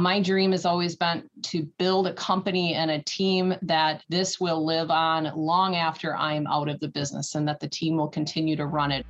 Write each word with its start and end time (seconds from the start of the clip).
My 0.00 0.20
dream 0.20 0.52
has 0.52 0.64
always 0.64 0.94
been 0.94 1.28
to 1.42 1.64
build 1.76 2.06
a 2.06 2.12
company 2.12 2.74
and 2.74 2.88
a 2.88 3.02
team 3.02 3.52
that 3.62 4.04
this 4.08 4.38
will 4.38 4.64
live 4.64 4.92
on 4.92 5.32
long 5.34 5.74
after 5.74 6.14
I'm 6.14 6.46
out 6.46 6.68
of 6.68 6.78
the 6.78 6.86
business 6.86 7.34
and 7.34 7.48
that 7.48 7.58
the 7.58 7.66
team 7.66 7.96
will 7.96 8.06
continue 8.06 8.54
to 8.54 8.66
run 8.66 8.92
it. 8.92 9.04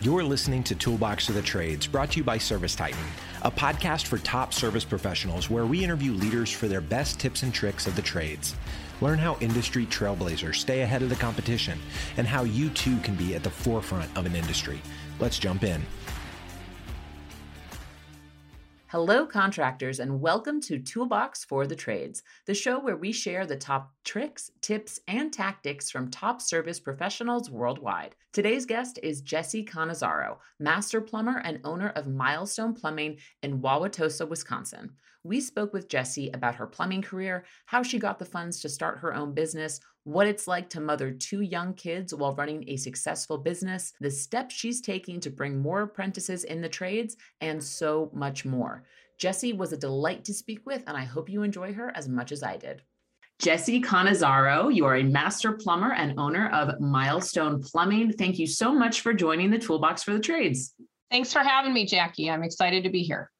You're 0.00 0.22
listening 0.22 0.62
to 0.62 0.76
Toolbox 0.76 1.30
of 1.30 1.34
the 1.34 1.42
Trades, 1.42 1.88
brought 1.88 2.12
to 2.12 2.18
you 2.18 2.24
by 2.24 2.38
Service 2.38 2.76
Titan, 2.76 3.02
a 3.42 3.50
podcast 3.50 4.06
for 4.06 4.18
top 4.18 4.54
service 4.54 4.84
professionals 4.84 5.50
where 5.50 5.66
we 5.66 5.82
interview 5.82 6.12
leaders 6.12 6.52
for 6.52 6.68
their 6.68 6.80
best 6.80 7.18
tips 7.18 7.42
and 7.42 7.52
tricks 7.52 7.88
of 7.88 7.96
the 7.96 8.02
trades. 8.02 8.54
Learn 9.00 9.18
how 9.18 9.36
industry 9.40 9.84
trailblazers 9.86 10.54
stay 10.54 10.82
ahead 10.82 11.02
of 11.02 11.08
the 11.08 11.16
competition 11.16 11.76
and 12.16 12.28
how 12.28 12.44
you 12.44 12.68
too 12.70 12.98
can 12.98 13.16
be 13.16 13.34
at 13.34 13.42
the 13.42 13.50
forefront 13.50 14.16
of 14.16 14.26
an 14.26 14.36
industry. 14.36 14.80
Let's 15.20 15.38
jump 15.38 15.64
in. 15.64 15.82
Hello, 18.86 19.26
contractors, 19.26 20.00
and 20.00 20.18
welcome 20.18 20.62
to 20.62 20.78
Toolbox 20.78 21.44
for 21.44 21.66
the 21.66 21.76
Trades, 21.76 22.22
the 22.46 22.54
show 22.54 22.78
where 22.78 22.96
we 22.96 23.12
share 23.12 23.44
the 23.44 23.54
top 23.54 23.92
tricks, 24.02 24.50
tips, 24.62 24.98
and 25.06 25.30
tactics 25.30 25.90
from 25.90 26.10
top 26.10 26.40
service 26.40 26.80
professionals 26.80 27.50
worldwide. 27.50 28.14
Today's 28.32 28.64
guest 28.64 28.98
is 29.02 29.20
Jessie 29.20 29.62
Cannizzaro, 29.62 30.38
master 30.58 31.02
plumber 31.02 31.42
and 31.44 31.60
owner 31.64 31.90
of 31.90 32.06
Milestone 32.06 32.72
Plumbing 32.72 33.18
in 33.42 33.60
Wauwatosa, 33.60 34.26
Wisconsin. 34.26 34.92
We 35.24 35.40
spoke 35.40 35.72
with 35.72 35.88
Jessie 35.88 36.30
about 36.32 36.54
her 36.54 36.66
plumbing 36.66 37.02
career, 37.02 37.44
how 37.66 37.82
she 37.82 37.98
got 37.98 38.18
the 38.18 38.24
funds 38.24 38.60
to 38.60 38.68
start 38.68 38.98
her 38.98 39.14
own 39.14 39.34
business, 39.34 39.80
what 40.04 40.26
it's 40.26 40.46
like 40.46 40.70
to 40.70 40.80
mother 40.80 41.10
two 41.10 41.40
young 41.40 41.74
kids 41.74 42.14
while 42.14 42.34
running 42.34 42.64
a 42.68 42.76
successful 42.76 43.36
business, 43.36 43.92
the 44.00 44.10
steps 44.10 44.54
she's 44.54 44.80
taking 44.80 45.20
to 45.20 45.30
bring 45.30 45.58
more 45.58 45.82
apprentices 45.82 46.44
in 46.44 46.60
the 46.60 46.68
trades, 46.68 47.16
and 47.40 47.62
so 47.62 48.10
much 48.14 48.44
more. 48.44 48.84
Jessie 49.18 49.52
was 49.52 49.72
a 49.72 49.76
delight 49.76 50.24
to 50.24 50.32
speak 50.32 50.64
with, 50.64 50.82
and 50.86 50.96
I 50.96 51.04
hope 51.04 51.28
you 51.28 51.42
enjoy 51.42 51.74
her 51.74 51.92
as 51.96 52.08
much 52.08 52.32
as 52.32 52.42
I 52.42 52.56
did. 52.56 52.82
Jessie 53.40 53.80
Cannizzaro, 53.80 54.74
you 54.74 54.84
are 54.84 54.96
a 54.96 55.02
master 55.02 55.52
plumber 55.52 55.92
and 55.92 56.18
owner 56.18 56.48
of 56.50 56.80
Milestone 56.80 57.62
Plumbing. 57.62 58.12
Thank 58.12 58.38
you 58.38 58.46
so 58.46 58.72
much 58.72 59.00
for 59.00 59.12
joining 59.12 59.50
the 59.50 59.58
Toolbox 59.58 60.02
for 60.02 60.12
the 60.12 60.20
Trades. 60.20 60.74
Thanks 61.10 61.32
for 61.32 61.40
having 61.40 61.72
me, 61.72 61.86
Jackie. 61.86 62.30
I'm 62.30 62.42
excited 62.42 62.84
to 62.84 62.90
be 62.90 63.02
here. 63.02 63.30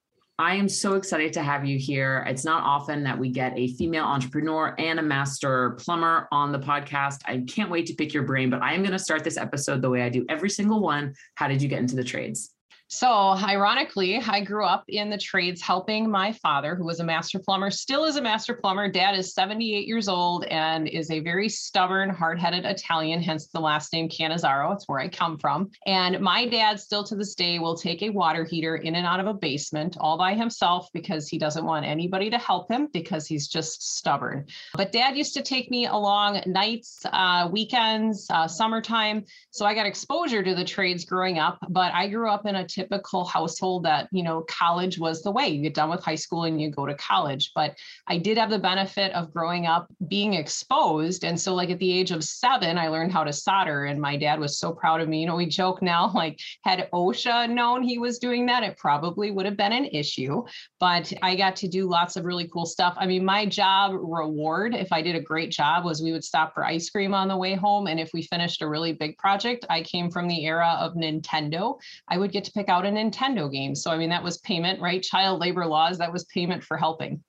I 0.41 0.55
am 0.55 0.69
so 0.69 0.95
excited 0.95 1.33
to 1.33 1.43
have 1.43 1.67
you 1.67 1.79
here. 1.79 2.25
It's 2.29 2.45
not 2.45 2.63
often 2.63 3.03
that 3.03 3.19
we 3.19 3.29
get 3.29 3.59
a 3.59 3.69
female 3.73 4.05
entrepreneur 4.05 4.73
and 4.79 5.01
a 5.01 5.03
master 5.03 5.73
plumber 5.81 6.29
on 6.31 6.53
the 6.53 6.61
podcast. 6.61 7.23
I 7.25 7.45
can't 7.49 7.71
wait 7.71 7.87
to 7.87 7.95
pick 7.95 8.15
your 8.15 8.23
brain, 8.23 8.49
but 8.49 8.63
I 8.63 8.75
am 8.75 8.83
going 8.83 8.93
to 8.93 9.01
start 9.01 9.25
this 9.25 9.37
episode 9.37 9.83
the 9.83 9.91
way 9.91 10.03
I 10.03 10.09
do 10.09 10.25
every 10.29 10.49
single 10.49 10.81
one. 10.81 11.15
How 11.35 11.49
did 11.49 11.61
you 11.61 11.69
get 11.69 11.81
into 11.81 11.97
the 11.97 12.05
trades? 12.05 12.55
So, 12.91 13.11
ironically, 13.11 14.17
I 14.17 14.41
grew 14.41 14.65
up 14.65 14.85
in 14.89 15.11
the 15.11 15.19
trades 15.19 15.61
helping 15.61 16.11
my 16.11 16.33
father, 16.33 16.75
who 16.75 16.87
was 16.87 17.01
a 17.01 17.05
master 17.05 17.39
plumber, 17.39 17.71
still 17.71 18.07
is 18.07 18.17
a 18.17 18.23
master 18.23 18.55
plumber. 18.55 18.91
Dad 18.91 19.15
is 19.15 19.35
78 19.35 19.87
years 19.87 20.09
old 20.09 20.47
and 20.47 20.89
is 20.89 21.11
a 21.11 21.21
very 21.21 21.51
stubborn, 21.51 22.09
hard 22.09 22.39
headed 22.39 22.65
Italian, 22.65 23.23
hence 23.23 23.49
the 23.49 23.61
last 23.61 23.93
name 23.93 24.09
Cannizzaro. 24.09 24.73
It's 24.75 24.89
where 24.89 25.01
I 25.01 25.09
come 25.09 25.37
from. 25.37 25.71
And 25.85 26.19
my 26.21 26.47
dad, 26.47 26.81
still 26.81 27.05
to 27.05 27.15
this 27.15 27.35
day, 27.35 27.59
will 27.59 27.77
take 27.77 28.01
a 28.01 28.09
water 28.09 28.43
heater 28.43 28.77
in 28.77 28.95
and 28.95 29.07
out 29.07 29.21
of 29.21 29.27
a 29.27 29.35
basement 29.35 29.99
all 30.01 30.17
by 30.17 30.33
himself 30.33 30.89
because 30.95 31.29
he 31.29 31.37
doesn't 31.37 31.67
want 31.67 31.85
anybody 31.85 32.31
to 32.31 32.39
help 32.39 32.71
him 32.73 32.89
because 32.95 33.27
he's 33.27 33.49
just 33.49 33.97
stubborn. 33.99 34.47
But 34.73 34.93
dad 34.93 35.15
used 35.15 35.35
to 35.35 35.43
take 35.43 35.71
me 35.71 35.85
along 35.85 36.41
nights, 36.47 37.03
uh, 37.05 37.51
weekends, 37.53 38.27
uh, 38.31 38.49
summertime. 38.49 39.27
So 39.51 39.67
I 39.67 39.75
got 39.75 39.85
exposure 39.85 40.43
to 40.43 40.55
the 40.55 40.65
trades 40.65 41.05
growing 41.05 41.39
up, 41.39 41.59
but 41.69 41.93
I 41.93 42.09
grew 42.09 42.31
up 42.31 42.47
in 42.47 42.57
a 42.57 42.78
typical 42.79 43.25
household 43.25 43.83
that, 43.85 44.09
you 44.13 44.23
know, 44.23 44.43
college 44.43 44.99
was 44.99 45.23
the 45.23 45.31
way 45.33 45.49
you 45.49 45.63
get 45.63 45.75
done 45.75 45.91
with 45.91 46.05
high 46.05 46.15
school 46.15 46.45
and 46.45 46.61
you 46.61 46.71
go 46.71 46.87
to 46.87 46.95
college. 46.95 47.51
But 47.55 47.77
I 48.07 48.19
did 48.19 48.39
have 48.39 48.51
the 48.51 48.59
benefit 48.59 49.13
of 49.15 49.33
growing 49.33 49.67
up 49.67 49.89
being 50.07 50.35
exposed. 50.35 51.25
And 51.25 51.39
so, 51.41 51.55
like 51.55 51.71
at 51.71 51.81
the 51.81 51.93
age 51.93 52.13
of 52.13 52.23
seven, 52.23 52.79
I 52.79 52.89
learned 52.89 53.13
how 53.13 53.25
to 53.25 53.33
solder. 53.33 53.87
And 53.87 54.01
my 54.01 54.17
dad 54.17 54.39
was 54.39 54.59
so 54.59 54.73
proud 54.73 55.01
of 55.01 55.09
me. 55.09 55.21
You 55.21 55.27
know, 55.27 55.35
we 55.35 55.47
joke 55.47 55.83
now, 55.83 56.13
like, 56.15 56.39
had 56.63 56.89
OSHA 56.93 57.51
known 57.51 57.83
he 57.83 57.99
was 57.99 58.19
doing 58.19 58.47
that, 58.47 58.63
it 58.63 58.77
probably 58.77 59.31
would 59.33 59.47
have 59.47 59.57
been 59.57 59.73
an 59.73 59.87
issue. 59.87 60.45
But 60.79 61.13
I 61.23 61.35
got 61.35 61.57
to 61.57 61.69
do 61.69 61.89
lots 61.89 62.17
of 62.17 62.25
really 62.25 62.47
cool 62.47 62.67
stuff. 62.67 62.95
I 62.97 63.07
mean, 63.07 63.25
my 63.25 63.45
job 63.45 63.93
reward, 63.95 64.75
if 64.75 64.93
I 64.93 65.03
did 65.03 65.17
a 65.17 65.21
great 65.21 65.51
job, 65.51 65.85
was 65.85 66.01
we 66.01 66.13
would 66.13 66.25
stop 66.25 66.55
for 66.55 66.65
ice 66.65 66.89
cream 66.91 67.13
on 67.13 67.27
the 67.27 67.37
way 67.37 67.55
home. 67.55 67.89
And 67.89 67.99
if 67.99 68.11
we 68.15 68.23
finished 68.23 68.63
a 68.63 68.69
really 68.69 68.93
big 68.93 69.19
project, 69.19 69.67
I 69.69 69.83
came 69.83 70.11
from 70.11 70.29
the 70.29 70.45
era 70.45 70.77
of 70.79 70.95
Nintendo. 70.95 71.81
I 72.07 72.19
would 72.19 72.33
get 72.33 72.45
to 72.45 72.53
pick 72.53 72.68
out 72.69 72.87
a 72.87 72.89
Nintendo 72.89 73.51
game. 73.51 73.75
So, 73.75 73.91
I 73.91 73.99
mean, 73.99 74.11
that 74.11 74.23
was 74.23 74.39
payment, 74.39 74.81
right? 74.81 75.03
Child 75.03 75.41
labor 75.41 75.67
laws, 75.67 75.99
that 75.99 76.13
was 76.13 76.25
payment 76.25 76.63
for 76.63 76.77
helping. 76.77 77.23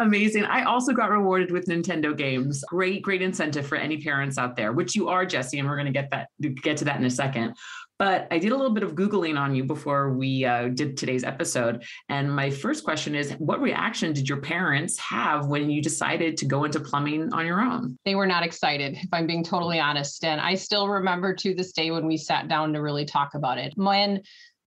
Amazing. 0.00 0.44
I 0.44 0.64
also 0.64 0.92
got 0.92 1.10
rewarded 1.10 1.52
with 1.52 1.66
Nintendo 1.66 2.16
games. 2.16 2.64
Great, 2.68 3.02
great 3.02 3.22
incentive 3.22 3.66
for 3.66 3.76
any 3.76 3.98
parents 3.98 4.36
out 4.36 4.56
there, 4.56 4.72
which 4.72 4.96
you 4.96 5.08
are, 5.08 5.24
Jessie, 5.24 5.58
and 5.58 5.68
we're 5.68 5.76
going 5.76 5.86
to 5.86 5.92
get 5.92 6.10
that 6.10 6.28
get 6.62 6.76
to 6.78 6.84
that 6.86 6.96
in 6.96 7.04
a 7.04 7.10
second. 7.10 7.54
But 8.00 8.28
I 8.30 8.38
did 8.38 8.50
a 8.50 8.56
little 8.56 8.72
bit 8.72 8.82
of 8.82 8.94
Googling 8.94 9.38
on 9.38 9.54
you 9.54 9.62
before 9.62 10.14
we 10.14 10.42
uh, 10.46 10.68
did 10.68 10.96
today's 10.96 11.22
episode. 11.22 11.84
And 12.08 12.34
my 12.34 12.48
first 12.48 12.82
question 12.82 13.14
is 13.14 13.32
What 13.32 13.60
reaction 13.60 14.14
did 14.14 14.26
your 14.26 14.40
parents 14.40 14.98
have 14.98 15.46
when 15.46 15.70
you 15.70 15.82
decided 15.82 16.38
to 16.38 16.46
go 16.46 16.64
into 16.64 16.80
plumbing 16.80 17.30
on 17.34 17.46
your 17.46 17.60
own? 17.60 17.98
They 18.06 18.14
were 18.14 18.26
not 18.26 18.42
excited, 18.42 18.94
if 18.94 19.08
I'm 19.12 19.26
being 19.26 19.44
totally 19.44 19.78
honest. 19.78 20.24
And 20.24 20.40
I 20.40 20.54
still 20.54 20.88
remember 20.88 21.34
to 21.36 21.54
this 21.54 21.72
day 21.72 21.90
when 21.90 22.06
we 22.06 22.16
sat 22.16 22.48
down 22.48 22.72
to 22.72 22.80
really 22.80 23.04
talk 23.04 23.34
about 23.34 23.58
it. 23.58 23.74
When 23.76 24.22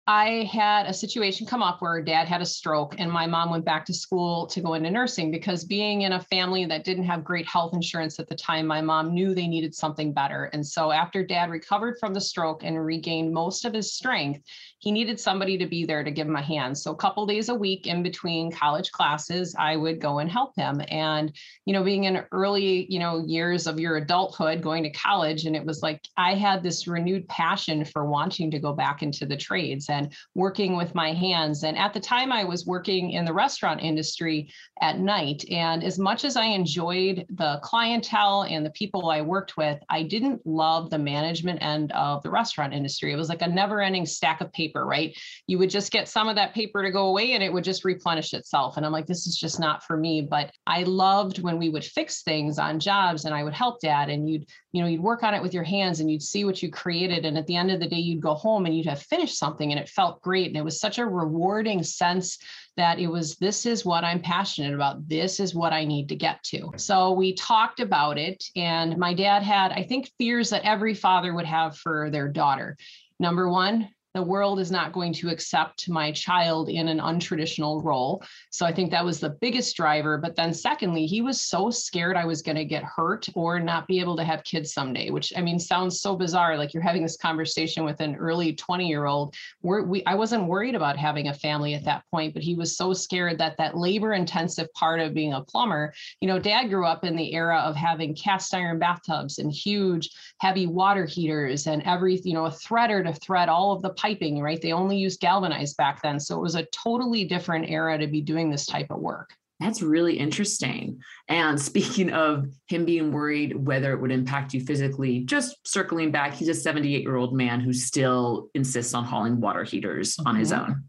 I 0.05 0.49
had 0.51 0.85
a 0.85 0.93
situation 0.93 1.47
come 1.47 1.63
up 1.63 1.81
where 1.81 2.01
dad 2.01 2.27
had 2.27 2.41
a 2.41 2.45
stroke 2.45 2.95
and 2.97 3.09
my 3.09 3.25
mom 3.25 3.49
went 3.49 3.63
back 3.63 3.85
to 3.85 3.93
school 3.93 4.45
to 4.47 4.59
go 4.59 4.73
into 4.73 4.91
nursing 4.91 5.31
because 5.31 5.63
being 5.63 6.01
in 6.01 6.11
a 6.11 6.19
family 6.19 6.65
that 6.65 6.83
didn't 6.83 7.05
have 7.05 7.23
great 7.23 7.47
health 7.47 7.73
insurance 7.73 8.19
at 8.19 8.27
the 8.27 8.35
time, 8.35 8.67
my 8.67 8.81
mom 8.81 9.13
knew 9.13 9.33
they 9.33 9.47
needed 9.47 9.73
something 9.73 10.11
better. 10.11 10.49
And 10.51 10.65
so 10.65 10.91
after 10.91 11.25
dad 11.25 11.49
recovered 11.49 11.95
from 12.01 12.13
the 12.13 12.19
stroke 12.19 12.65
and 12.65 12.85
regained 12.85 13.33
most 13.33 13.63
of 13.63 13.73
his 13.73 13.93
strength, 13.93 14.41
he 14.83 14.91
needed 14.91 15.17
somebody 15.17 15.57
to 15.57 15.65
be 15.65 15.85
there 15.85 16.03
to 16.03 16.11
give 16.11 16.27
him 16.27 16.35
a 16.35 16.41
hand. 16.41 16.77
So 16.77 16.91
a 16.91 16.95
couple 16.97 17.25
days 17.25 17.47
a 17.47 17.55
week 17.55 17.87
in 17.87 18.03
between 18.03 18.51
college 18.51 18.91
classes, 18.91 19.55
I 19.57 19.77
would 19.77 20.01
go 20.01 20.19
and 20.19 20.29
help 20.29 20.57
him. 20.57 20.81
And, 20.89 21.31
you 21.63 21.71
know, 21.71 21.85
being 21.85 22.03
in 22.03 22.25
early, 22.33 22.85
you 22.91 22.99
know, 22.99 23.23
years 23.25 23.65
of 23.65 23.79
your 23.79 23.95
adulthood, 23.95 24.61
going 24.61 24.83
to 24.83 24.89
college, 24.89 25.45
and 25.45 25.55
it 25.55 25.63
was 25.63 25.81
like 25.81 26.01
I 26.17 26.33
had 26.35 26.63
this 26.63 26.85
renewed 26.85 27.29
passion 27.29 27.85
for 27.85 28.03
wanting 28.05 28.51
to 28.51 28.59
go 28.59 28.73
back 28.73 29.03
into 29.03 29.25
the 29.25 29.37
trades 29.37 29.89
and 29.89 30.13
working 30.35 30.75
with 30.75 30.93
my 30.93 31.13
hands. 31.13 31.63
And 31.63 31.77
at 31.77 31.93
the 31.93 32.01
time 32.01 32.33
I 32.33 32.43
was 32.43 32.65
working 32.65 33.11
in 33.11 33.23
the 33.23 33.31
restaurant 33.31 33.79
industry 33.81 34.51
at 34.81 34.99
night. 34.99 35.45
And 35.49 35.81
as 35.81 35.97
much 35.97 36.25
as 36.25 36.35
I 36.35 36.47
enjoyed 36.47 37.25
the 37.29 37.61
clientele 37.63 38.43
and 38.49 38.65
the 38.65 38.71
people 38.71 39.09
I 39.09 39.21
worked 39.21 39.55
with, 39.55 39.79
I 39.87 40.03
didn't 40.03 40.45
love 40.45 40.89
the 40.89 40.99
management 40.99 41.63
end 41.63 41.93
of 41.93 42.21
the 42.21 42.29
restaurant 42.29 42.73
industry. 42.73 43.13
It 43.13 43.17
was 43.17 43.29
like 43.29 43.43
a 43.43 43.47
never 43.47 43.79
ending 43.79 44.05
stack 44.05 44.41
of 44.41 44.51
paper 44.51 44.72
paper, 44.73 44.85
right? 44.85 45.17
You 45.47 45.57
would 45.59 45.69
just 45.69 45.91
get 45.91 46.07
some 46.07 46.27
of 46.27 46.35
that 46.35 46.53
paper 46.53 46.83
to 46.83 46.91
go 46.91 47.07
away 47.07 47.33
and 47.33 47.43
it 47.43 47.51
would 47.51 47.63
just 47.63 47.85
replenish 47.85 48.33
itself. 48.33 48.77
And 48.77 48.85
I'm 48.85 48.91
like, 48.91 49.05
this 49.05 49.27
is 49.27 49.37
just 49.37 49.59
not 49.59 49.83
for 49.83 49.97
me. 49.97 50.21
But 50.21 50.51
I 50.67 50.83
loved 50.83 51.41
when 51.41 51.57
we 51.57 51.69
would 51.69 51.83
fix 51.83 52.23
things 52.23 52.59
on 52.59 52.79
jobs 52.79 53.25
and 53.25 53.33
I 53.33 53.43
would 53.43 53.53
help 53.53 53.79
dad 53.81 54.09
and 54.09 54.29
you'd, 54.29 54.47
you 54.71 54.81
know, 54.81 54.87
you'd 54.87 55.01
work 55.01 55.23
on 55.23 55.33
it 55.33 55.41
with 55.41 55.53
your 55.53 55.63
hands 55.63 55.99
and 55.99 56.09
you'd 56.09 56.23
see 56.23 56.45
what 56.45 56.61
you 56.63 56.71
created. 56.71 57.25
And 57.25 57.37
at 57.37 57.47
the 57.47 57.55
end 57.55 57.71
of 57.71 57.79
the 57.79 57.87
day, 57.87 57.97
you'd 57.97 58.21
go 58.21 58.33
home 58.33 58.65
and 58.65 58.75
you'd 58.75 58.87
have 58.87 59.01
finished 59.01 59.37
something 59.37 59.71
and 59.71 59.79
it 59.79 59.89
felt 59.89 60.21
great. 60.21 60.47
And 60.47 60.57
it 60.57 60.63
was 60.63 60.79
such 60.79 60.97
a 60.97 61.05
rewarding 61.05 61.83
sense 61.83 62.37
that 62.75 62.97
it 62.97 63.07
was 63.07 63.35
this 63.35 63.67
is 63.67 63.85
what 63.85 64.03
I'm 64.03 64.19
passionate 64.19 64.73
about. 64.73 65.07
This 65.07 65.39
is 65.39 65.53
what 65.53 65.73
I 65.73 65.85
need 65.85 66.09
to 66.09 66.15
get 66.15 66.43
to. 66.45 66.71
So 66.77 67.11
we 67.11 67.35
talked 67.35 67.79
about 67.79 68.17
it. 68.17 68.43
And 68.55 68.97
my 68.97 69.13
dad 69.13 69.43
had, 69.43 69.71
I 69.71 69.83
think, 69.83 70.11
fears 70.17 70.49
that 70.49 70.63
every 70.63 70.95
father 70.95 71.33
would 71.33 71.45
have 71.45 71.77
for 71.77 72.09
their 72.09 72.27
daughter. 72.27 72.75
Number 73.19 73.47
one, 73.47 73.89
the 74.13 74.21
world 74.21 74.59
is 74.59 74.71
not 74.71 74.93
going 74.93 75.11
to 75.13 75.29
accept 75.29 75.89
my 75.89 76.11
child 76.11 76.69
in 76.69 76.87
an 76.87 76.99
untraditional 76.99 77.83
role. 77.83 78.23
So 78.51 78.65
I 78.65 78.71
think 78.71 78.91
that 78.91 79.03
was 79.03 79.19
the 79.19 79.31
biggest 79.41 79.75
driver. 79.75 80.17
But 80.19 80.35
then, 80.35 80.53
secondly, 80.53 81.07
he 81.07 81.21
was 81.21 81.41
so 81.41 81.71
scared 81.71 82.15
I 82.15 82.25
was 82.25 82.43
going 82.43 82.57
to 82.57 82.65
get 82.65 82.83
hurt 82.83 83.27
or 83.33 83.59
not 83.59 83.87
be 83.87 83.99
able 83.99 84.15
to 84.17 84.23
have 84.23 84.43
kids 84.43 84.73
someday, 84.73 85.09
which 85.09 85.33
I 85.35 85.41
mean 85.41 85.59
sounds 85.59 85.99
so 85.99 86.15
bizarre. 86.15 86.57
Like 86.57 86.73
you're 86.73 86.83
having 86.83 87.01
this 87.01 87.17
conversation 87.17 87.85
with 87.85 88.01
an 88.01 88.15
early 88.15 88.53
20 88.53 88.87
year 88.87 89.05
old. 89.05 89.35
We, 89.61 90.03
I 90.05 90.13
wasn't 90.13 90.47
worried 90.47 90.75
about 90.75 90.97
having 90.97 91.29
a 91.29 91.33
family 91.33 91.73
at 91.73 91.85
that 91.85 92.03
point, 92.11 92.35
but 92.35 92.43
he 92.43 92.53
was 92.53 92.77
so 92.77 92.93
scared 92.93 93.39
that 93.39 93.57
that 93.57 93.77
labor 93.77 94.13
intensive 94.13 94.71
part 94.73 94.99
of 94.99 95.15
being 95.15 95.33
a 95.33 95.41
plumber, 95.41 95.93
you 96.21 96.27
know, 96.27 96.37
dad 96.37 96.67
grew 96.69 96.85
up 96.85 97.03
in 97.03 97.15
the 97.15 97.33
era 97.33 97.57
of 97.57 97.75
having 97.75 98.13
cast 98.15 98.53
iron 98.53 98.77
bathtubs 98.77 99.39
and 99.39 99.51
huge, 99.51 100.09
heavy 100.39 100.67
water 100.67 101.05
heaters 101.05 101.65
and 101.65 101.81
every, 101.83 102.21
you 102.23 102.33
know, 102.33 102.45
a 102.45 102.51
threader 102.51 103.03
to 103.03 103.13
thread 103.13 103.49
all 103.49 103.71
of 103.71 103.81
the 103.81 103.89
piping, 104.03 104.41
right? 104.41 104.61
They 104.61 104.73
only 104.73 104.97
used 104.97 105.21
galvanized 105.21 105.77
back 105.77 106.01
then. 106.01 106.19
So 106.19 106.35
it 106.35 106.41
was 106.41 106.55
a 106.55 106.65
totally 106.65 107.23
different 107.23 107.69
era 107.69 107.97
to 107.97 108.07
be 108.07 108.21
doing 108.21 108.49
this 108.49 108.65
type 108.65 108.87
of 108.89 108.99
work. 108.99 109.33
That's 109.61 109.81
really 109.81 110.17
interesting. 110.17 110.99
And 111.29 111.59
speaking 111.61 112.11
of 112.11 112.47
him 112.67 112.83
being 112.83 113.13
worried 113.13 113.55
whether 113.55 113.93
it 113.93 114.01
would 114.01 114.11
impact 114.11 114.53
you 114.53 114.59
physically, 114.59 115.21
just 115.21 115.55
circling 115.65 116.11
back, 116.11 116.33
he's 116.33 116.49
a 116.49 116.53
78 116.53 117.01
year 117.01 117.15
old 117.15 117.33
man 117.33 117.61
who 117.61 117.71
still 117.71 118.49
insists 118.53 118.93
on 118.93 119.05
hauling 119.05 119.39
water 119.39 119.63
heaters 119.63 120.17
mm-hmm. 120.17 120.27
on 120.27 120.35
his 120.35 120.51
mm-hmm. 120.51 120.71
own 120.71 120.83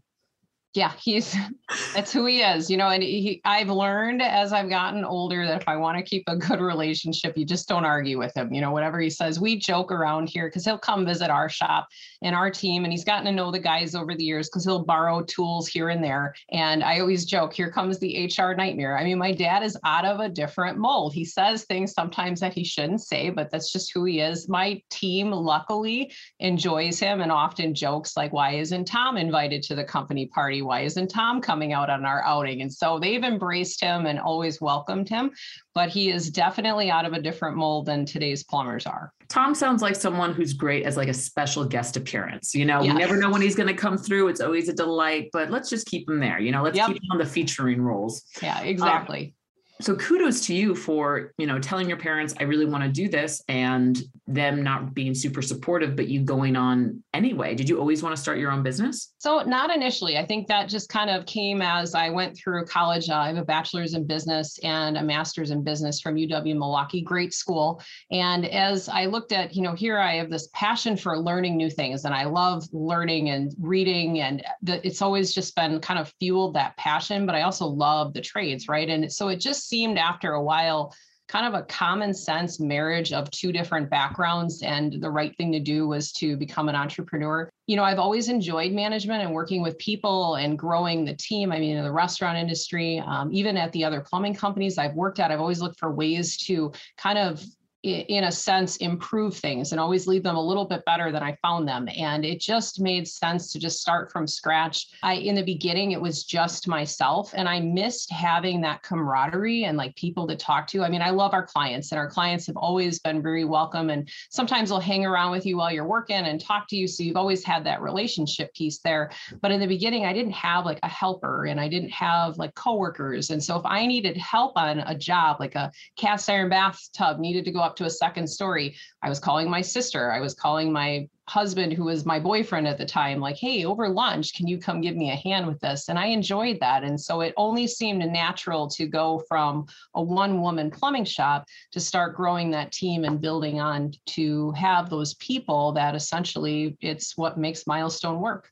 yeah 0.75 0.91
he's 0.99 1.35
that's 1.93 2.11
who 2.11 2.25
he 2.25 2.41
is 2.41 2.69
you 2.69 2.77
know 2.77 2.89
and 2.89 3.03
he 3.03 3.41
i've 3.45 3.69
learned 3.69 4.21
as 4.21 4.53
i've 4.53 4.69
gotten 4.69 5.03
older 5.05 5.45
that 5.45 5.61
if 5.61 5.67
i 5.67 5.75
want 5.75 5.97
to 5.97 6.03
keep 6.03 6.23
a 6.27 6.35
good 6.35 6.59
relationship 6.59 7.37
you 7.37 7.45
just 7.45 7.67
don't 7.67 7.85
argue 7.85 8.17
with 8.17 8.35
him 8.35 8.53
you 8.53 8.61
know 8.61 8.71
whatever 8.71 8.99
he 8.99 9.09
says. 9.09 9.39
We 9.39 9.57
joke 9.57 9.91
around 9.91 10.29
here 10.29 10.47
because 10.47 10.65
he'll 10.65 10.77
come 10.77 11.05
visit 11.05 11.29
our 11.29 11.49
shop 11.49 11.87
and 12.21 12.35
our 12.35 12.49
team 12.51 12.83
and 12.83 12.91
he's 12.91 13.03
gotten 13.03 13.25
to 13.25 13.31
know 13.31 13.51
the 13.51 13.59
guys 13.59 13.95
over 13.95 14.15
the 14.15 14.23
years 14.23 14.49
because 14.49 14.65
he'll 14.65 14.83
borrow 14.83 15.21
tools 15.23 15.67
here 15.67 15.89
and 15.89 16.03
there. 16.03 16.35
And 16.51 16.83
i 16.83 16.99
always 16.99 17.25
joke 17.25 17.53
here 17.53 17.71
comes 17.71 17.99
the 17.99 18.29
hr 18.37 18.53
nightmare. 18.53 18.97
I 18.97 19.03
mean 19.03 19.17
my 19.17 19.33
dad 19.33 19.63
is 19.63 19.77
out 19.85 20.05
of 20.05 20.19
a 20.19 20.29
different 20.29 20.77
mold. 20.77 21.13
He 21.13 21.25
says 21.25 21.63
things 21.63 21.93
sometimes 21.93 22.39
that 22.41 22.53
he 22.53 22.63
shouldn't 22.63 23.01
say 23.01 23.29
but 23.29 23.49
that's 23.49 23.71
just 23.71 23.91
who 23.93 24.05
he 24.05 24.19
is. 24.19 24.49
My 24.49 24.81
team 24.89 25.31
luckily 25.31 26.11
enjoys 26.39 26.99
him 26.99 27.21
and 27.21 27.31
often 27.31 27.73
jokes 27.73 28.17
like 28.17 28.33
why 28.33 28.51
isn't 28.55 28.85
tom 28.85 29.17
invited 29.17 29.63
to 29.63 29.75
the 29.75 29.83
company 29.83 30.27
party 30.27 30.61
why 30.65 30.81
isn't 30.81 31.07
Tom 31.07 31.41
coming 31.41 31.73
out 31.73 31.89
on 31.89 32.05
our 32.05 32.23
outing? 32.23 32.61
And 32.61 32.73
so 32.73 32.99
they've 32.99 33.23
embraced 33.23 33.81
him 33.81 34.05
and 34.05 34.19
always 34.19 34.59
welcomed 34.59 35.07
him, 35.07 35.31
but 35.73 35.89
he 35.89 36.09
is 36.09 36.29
definitely 36.29 36.89
out 36.89 37.05
of 37.05 37.13
a 37.13 37.21
different 37.21 37.55
mold 37.55 37.85
than 37.85 38.05
today's 38.05 38.43
plumbers 38.43 38.85
are. 38.85 39.13
Tom 39.29 39.55
sounds 39.55 39.81
like 39.81 39.95
someone 39.95 40.33
who's 40.33 40.53
great 40.53 40.85
as 40.85 40.97
like 40.97 41.07
a 41.07 41.13
special 41.13 41.65
guest 41.65 41.97
appearance. 41.97 42.53
You 42.53 42.65
know, 42.65 42.81
yes. 42.81 42.93
we 42.93 42.99
never 42.99 43.17
know 43.17 43.29
when 43.29 43.41
he's 43.41 43.55
going 43.55 43.67
to 43.67 43.73
come 43.73 43.97
through. 43.97 44.27
It's 44.27 44.41
always 44.41 44.69
a 44.69 44.73
delight, 44.73 45.29
but 45.31 45.51
let's 45.51 45.69
just 45.69 45.87
keep 45.87 46.09
him 46.09 46.19
there. 46.19 46.39
You 46.39 46.51
know, 46.51 46.63
let's 46.63 46.77
yep. 46.77 46.87
keep 46.87 46.97
him 46.97 47.11
on 47.11 47.17
the 47.17 47.25
featuring 47.25 47.81
roles. 47.81 48.23
Yeah, 48.41 48.61
exactly. 48.61 49.27
Um, 49.27 49.33
so 49.81 49.95
kudos 49.95 50.45
to 50.45 50.55
you 50.55 50.75
for 50.75 51.33
you 51.37 51.45
know 51.47 51.59
telling 51.59 51.87
your 51.87 51.97
parents 51.97 52.33
i 52.39 52.43
really 52.43 52.65
want 52.65 52.83
to 52.83 52.89
do 52.89 53.07
this 53.09 53.43
and 53.49 54.03
them 54.27 54.63
not 54.63 54.93
being 54.93 55.13
super 55.13 55.41
supportive 55.41 55.95
but 55.95 56.07
you 56.07 56.21
going 56.21 56.55
on 56.55 57.03
anyway. 57.13 57.55
Did 57.55 57.69
you 57.69 57.79
always 57.79 58.01
want 58.01 58.15
to 58.15 58.21
start 58.21 58.39
your 58.39 58.51
own 58.51 58.63
business? 58.63 59.13
So 59.19 59.43
not 59.43 59.73
initially. 59.73 60.17
I 60.17 60.25
think 60.25 60.47
that 60.47 60.67
just 60.67 60.89
kind 60.89 61.09
of 61.09 61.25
came 61.25 61.61
as 61.61 61.95
i 61.95 62.09
went 62.09 62.37
through 62.37 62.65
college. 62.65 63.09
Uh, 63.09 63.15
i 63.15 63.27
have 63.27 63.37
a 63.37 63.45
bachelor's 63.45 63.93
in 63.93 64.05
business 64.05 64.59
and 64.63 64.97
a 64.97 65.03
master's 65.03 65.51
in 65.51 65.63
business 65.63 66.01
from 66.01 66.15
uw 66.15 66.57
milwaukee 66.57 67.01
great 67.01 67.33
school. 67.33 67.81
And 68.11 68.45
as 68.45 68.89
i 68.89 69.05
looked 69.05 69.31
at 69.31 69.55
you 69.55 69.61
know 69.61 69.73
here 69.73 69.97
i 69.99 70.15
have 70.15 70.29
this 70.29 70.49
passion 70.53 70.97
for 70.97 71.17
learning 71.17 71.55
new 71.55 71.69
things 71.69 72.05
and 72.05 72.13
i 72.13 72.25
love 72.25 72.63
learning 72.71 73.29
and 73.29 73.53
reading 73.59 74.21
and 74.21 74.43
the, 74.63 74.85
it's 74.85 75.01
always 75.01 75.33
just 75.33 75.55
been 75.55 75.79
kind 75.79 75.99
of 75.99 76.11
fueled 76.19 76.55
that 76.55 76.75
passion 76.77 77.25
but 77.25 77.35
i 77.35 77.41
also 77.43 77.65
love 77.65 78.13
the 78.13 78.21
trades 78.21 78.65
right? 78.67 78.89
And 78.89 79.11
so 79.11 79.29
it 79.29 79.39
just 79.39 79.64
seemed 79.67 79.97
after 79.97 80.33
a 80.33 80.43
while 80.43 80.93
kind 81.27 81.47
of 81.47 81.59
a 81.59 81.65
common 81.65 82.13
sense 82.13 82.59
marriage 82.59 83.11
of 83.11 83.29
two 83.31 83.51
different 83.51 83.89
backgrounds 83.89 84.61
and 84.61 85.01
the 85.01 85.09
right 85.09 85.35
thing 85.37 85.51
to 85.51 85.59
do 85.59 85.87
was 85.87 86.11
to 86.11 86.37
become 86.37 86.69
an 86.69 86.75
entrepreneur. 86.75 87.49
You 87.67 87.75
know 87.75 87.83
i've 87.83 87.99
always 87.99 88.29
enjoyed 88.29 88.71
management 88.71 89.23
and 89.23 89.33
working 89.33 89.63
with 89.63 89.77
people 89.79 90.35
and 90.35 90.57
growing 90.57 91.03
the 91.03 91.15
team. 91.15 91.51
I 91.51 91.59
mean 91.59 91.77
in 91.77 91.83
the 91.83 91.91
restaurant 91.91 92.37
industry 92.37 92.99
um, 92.99 93.33
even 93.33 93.57
at 93.57 93.71
the 93.71 93.83
other 93.83 94.01
plumbing 94.01 94.35
companies 94.35 94.77
i've 94.77 94.93
worked 94.93 95.19
at 95.19 95.31
i've 95.31 95.39
always 95.39 95.61
looked 95.61 95.79
for 95.79 95.91
ways 95.91 96.37
to 96.45 96.71
kind 96.97 97.17
of 97.17 97.43
in 97.85 98.23
a 98.23 98.31
sense 98.31 98.77
improve 98.77 99.37
things 99.37 99.71
and 99.71 99.79
always 99.79 100.07
leave 100.07 100.23
them 100.23 100.35
a 100.35 100.41
little 100.41 100.65
bit 100.65 100.83
better 100.85 101.11
than 101.11 101.21
i 101.21 101.37
found 101.41 101.67
them. 101.67 101.87
And 101.95 102.25
it 102.25 102.39
just 102.39 102.79
made 102.79 103.07
sense 103.07 103.51
to 103.51 103.59
just 103.59 103.79
start 103.79 104.11
from 104.11 104.25
scratch. 104.25 104.87
I 105.03 105.15
in 105.15 105.35
the 105.35 105.43
beginning 105.43 105.91
it 105.91 106.01
was 106.01 106.23
just 106.23 106.67
myself 106.67 107.31
and 107.35 107.47
i 107.47 107.59
missed 107.59 108.11
having 108.11 108.61
that 108.61 108.81
camaraderie 108.81 109.65
and 109.65 109.77
like 109.77 109.95
people 109.95 110.27
to 110.27 110.35
talk 110.35 110.67
to. 110.67 110.83
I 110.83 110.89
mean 110.89 111.01
i 111.01 111.11
love 111.11 111.33
our 111.33 111.45
clients 111.45 111.91
and 111.91 111.99
our 111.99 112.09
clients 112.09 112.47
have 112.47 112.57
always 112.57 112.99
been 112.99 113.21
very 113.21 113.45
welcome 113.45 113.91
and 113.91 114.09
sometimes 114.31 114.69
they'll 114.69 114.79
hang 114.79 115.05
around 115.05 115.31
with 115.31 115.45
you 115.45 115.57
while 115.57 115.71
you're 115.71 115.87
working 115.87 116.15
and 116.15 116.41
talk 116.41 116.67
to 116.69 116.75
you 116.75 116.87
so 116.87 117.03
you've 117.03 117.17
always 117.17 117.43
had 117.43 117.63
that 117.65 117.81
relationship 117.81 118.53
piece 118.55 118.79
there. 118.79 119.11
But 119.41 119.51
in 119.51 119.59
the 119.59 119.67
beginning 119.67 120.05
i 120.05 120.13
didn't 120.13 120.31
have 120.31 120.65
like 120.65 120.79
a 120.81 120.89
helper 120.89 121.45
and 121.45 121.59
i 121.59 121.67
didn't 121.67 121.91
have 121.91 122.37
like 122.37 122.55
coworkers. 122.55 123.29
And 123.29 123.43
so 123.43 123.57
if 123.57 123.65
i 123.65 123.85
needed 123.85 124.17
help 124.17 124.53
on 124.55 124.79
a 124.79 124.95
job 124.95 125.37
like 125.39 125.53
a 125.53 125.71
cast 125.97 126.29
iron 126.29 126.49
bathtub 126.49 127.19
needed 127.19 127.45
to 127.45 127.51
go 127.51 127.59
up 127.59 127.74
to 127.77 127.85
a 127.85 127.89
second 127.89 128.27
story. 128.27 128.75
I 129.01 129.09
was 129.09 129.19
calling 129.19 129.49
my 129.49 129.61
sister. 129.61 130.11
I 130.11 130.19
was 130.19 130.33
calling 130.33 130.71
my 130.71 131.07
husband, 131.27 131.73
who 131.73 131.85
was 131.85 132.05
my 132.05 132.19
boyfriend 132.19 132.67
at 132.67 132.77
the 132.77 132.85
time, 132.85 133.19
like, 133.19 133.37
hey, 133.37 133.65
over 133.65 133.89
lunch, 133.89 134.33
can 134.35 134.47
you 134.47 134.59
come 134.59 134.81
give 134.81 134.95
me 134.95 135.11
a 135.11 135.15
hand 135.15 135.47
with 135.47 135.59
this? 135.59 135.89
And 135.89 135.97
I 135.97 136.07
enjoyed 136.07 136.59
that. 136.59 136.83
And 136.83 136.99
so 136.99 137.21
it 137.21 137.33
only 137.35 137.67
seemed 137.67 137.99
natural 137.99 138.67
to 138.69 138.85
go 138.85 139.23
from 139.27 139.65
a 139.95 140.01
one 140.01 140.41
woman 140.41 140.69
plumbing 140.69 141.05
shop 141.05 141.45
to 141.71 141.79
start 141.79 142.15
growing 142.15 142.51
that 142.51 142.71
team 142.71 143.05
and 143.05 143.19
building 143.19 143.59
on 143.59 143.91
to 144.07 144.51
have 144.51 144.89
those 144.89 145.15
people 145.15 145.71
that 145.73 145.95
essentially 145.95 146.77
it's 146.81 147.17
what 147.17 147.39
makes 147.39 147.65
Milestone 147.65 148.21
work. 148.21 148.51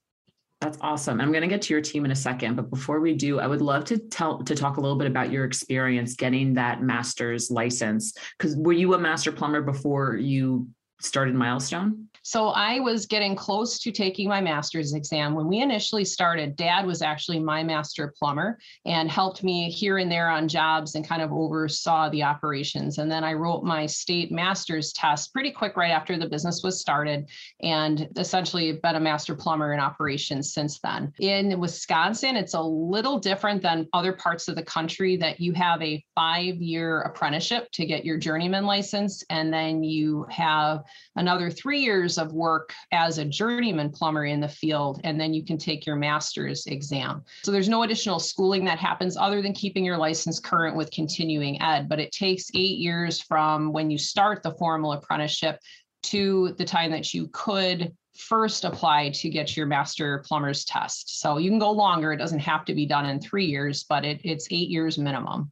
That's 0.63 0.77
awesome. 0.79 1.19
I'm 1.19 1.33
going 1.33 1.41
to 1.41 1.49
get 1.49 1.61
to 1.63 1.73
your 1.73 1.81
team 1.81 2.05
in 2.05 2.11
a 2.11 2.15
second, 2.15 2.55
but 2.55 2.69
before 2.69 3.01
we 3.01 3.13
do, 3.13 3.41
I 3.41 3.47
would 3.47 3.61
love 3.61 3.83
to 3.85 3.97
tell 3.97 4.41
to 4.43 4.55
talk 4.55 4.77
a 4.77 4.79
little 4.79 4.95
bit 4.95 5.07
about 5.07 5.29
your 5.29 5.43
experience 5.43 6.15
getting 6.15 6.53
that 6.53 6.81
master's 6.81 7.51
license. 7.51 8.13
Because 8.37 8.55
were 8.55 8.71
you 8.71 8.93
a 8.93 8.97
master 8.97 9.33
plumber 9.33 9.61
before 9.61 10.15
you 10.15 10.69
started 11.01 11.35
Milestone? 11.35 12.07
So 12.23 12.47
I 12.47 12.79
was 12.79 13.05
getting 13.05 13.35
close 13.35 13.77
to 13.79 13.91
taking 13.91 14.29
my 14.29 14.39
master's 14.39 14.93
exam. 14.93 15.35
When 15.35 15.47
we 15.47 15.61
initially 15.61 16.05
started, 16.05 16.55
dad 16.55 16.85
was 16.85 17.01
actually 17.01 17.39
my 17.39 17.63
master 17.63 18.13
plumber 18.17 18.57
and 18.85 19.11
helped 19.11 19.43
me 19.43 19.69
here 19.69 19.97
and 19.97 20.09
there 20.09 20.29
on 20.29 20.47
jobs 20.47 20.95
and 20.95 21.05
kind 21.05 21.21
of 21.21 21.33
oversaw 21.33 22.09
the 22.09 22.23
operations. 22.23 22.97
And 22.97 23.11
then 23.11 23.25
I 23.25 23.33
wrote 23.33 23.65
my 23.65 23.85
state 23.85 24.31
master's 24.31 24.93
test 24.93 25.33
pretty 25.33 25.51
quick 25.51 25.75
right 25.75 25.91
after 25.91 26.17
the 26.17 26.29
business 26.29 26.61
was 26.63 26.79
started 26.79 27.29
and 27.61 28.07
essentially 28.17 28.71
been 28.71 28.95
a 28.95 29.01
master 29.01 29.35
plumber 29.35 29.73
in 29.73 29.81
operations 29.81 30.53
since 30.53 30.79
then. 30.79 31.11
In 31.19 31.59
Wisconsin, 31.59 32.37
it's 32.37 32.53
a 32.53 32.61
little 32.61 33.19
different 33.19 33.61
than 33.61 33.89
other 33.91 34.13
parts 34.13 34.47
of 34.47 34.55
the 34.55 34.63
country 34.63 35.17
that 35.17 35.41
you 35.41 35.51
have 35.53 35.81
a 35.81 36.03
five 36.15 36.55
year 36.55 37.01
apprenticeship 37.01 37.69
to 37.73 37.85
get 37.85 38.05
your 38.05 38.17
journeyman 38.17 38.65
license. 38.65 39.25
And 39.29 39.51
then 39.51 39.83
you 39.83 40.25
have 40.29 40.83
another 41.17 41.51
three 41.51 41.81
years 41.81 42.12
years 42.13 42.17
of 42.17 42.33
work 42.33 42.73
as 42.91 43.17
a 43.17 43.25
journeyman 43.25 43.89
plumber 43.89 44.25
in 44.25 44.39
the 44.39 44.47
field, 44.47 45.01
and 45.03 45.19
then 45.19 45.33
you 45.33 45.43
can 45.43 45.57
take 45.57 45.85
your 45.85 45.95
master's 45.95 46.65
exam. 46.67 47.23
So 47.43 47.51
there's 47.51 47.69
no 47.69 47.83
additional 47.83 48.19
schooling 48.19 48.65
that 48.65 48.79
happens 48.79 49.17
other 49.17 49.41
than 49.41 49.53
keeping 49.53 49.85
your 49.85 49.97
license 49.97 50.39
current 50.39 50.75
with 50.75 50.91
continuing 50.91 51.61
ed, 51.61 51.89
but 51.89 51.99
it 51.99 52.11
takes 52.11 52.51
eight 52.53 52.77
years 52.77 53.21
from 53.21 53.71
when 53.73 53.89
you 53.89 53.97
start 53.97 54.43
the 54.43 54.51
formal 54.51 54.93
apprenticeship 54.93 55.59
to 56.03 56.53
the 56.57 56.65
time 56.65 56.91
that 56.91 57.13
you 57.13 57.29
could 57.31 57.91
first 58.15 58.63
apply 58.63 59.09
to 59.09 59.29
get 59.29 59.57
your 59.57 59.65
master 59.65 60.23
plumber's 60.27 60.65
test. 60.65 61.19
So 61.19 61.39
you 61.39 61.49
can 61.49 61.59
go 61.59 61.71
longer. 61.71 62.13
It 62.13 62.17
doesn't 62.17 62.39
have 62.39 62.65
to 62.65 62.75
be 62.75 62.85
done 62.85 63.07
in 63.07 63.19
three 63.19 63.45
years, 63.45 63.85
but 63.89 64.05
it, 64.05 64.21
it's 64.23 64.47
eight 64.51 64.69
years 64.69 64.97
minimum. 64.97 65.51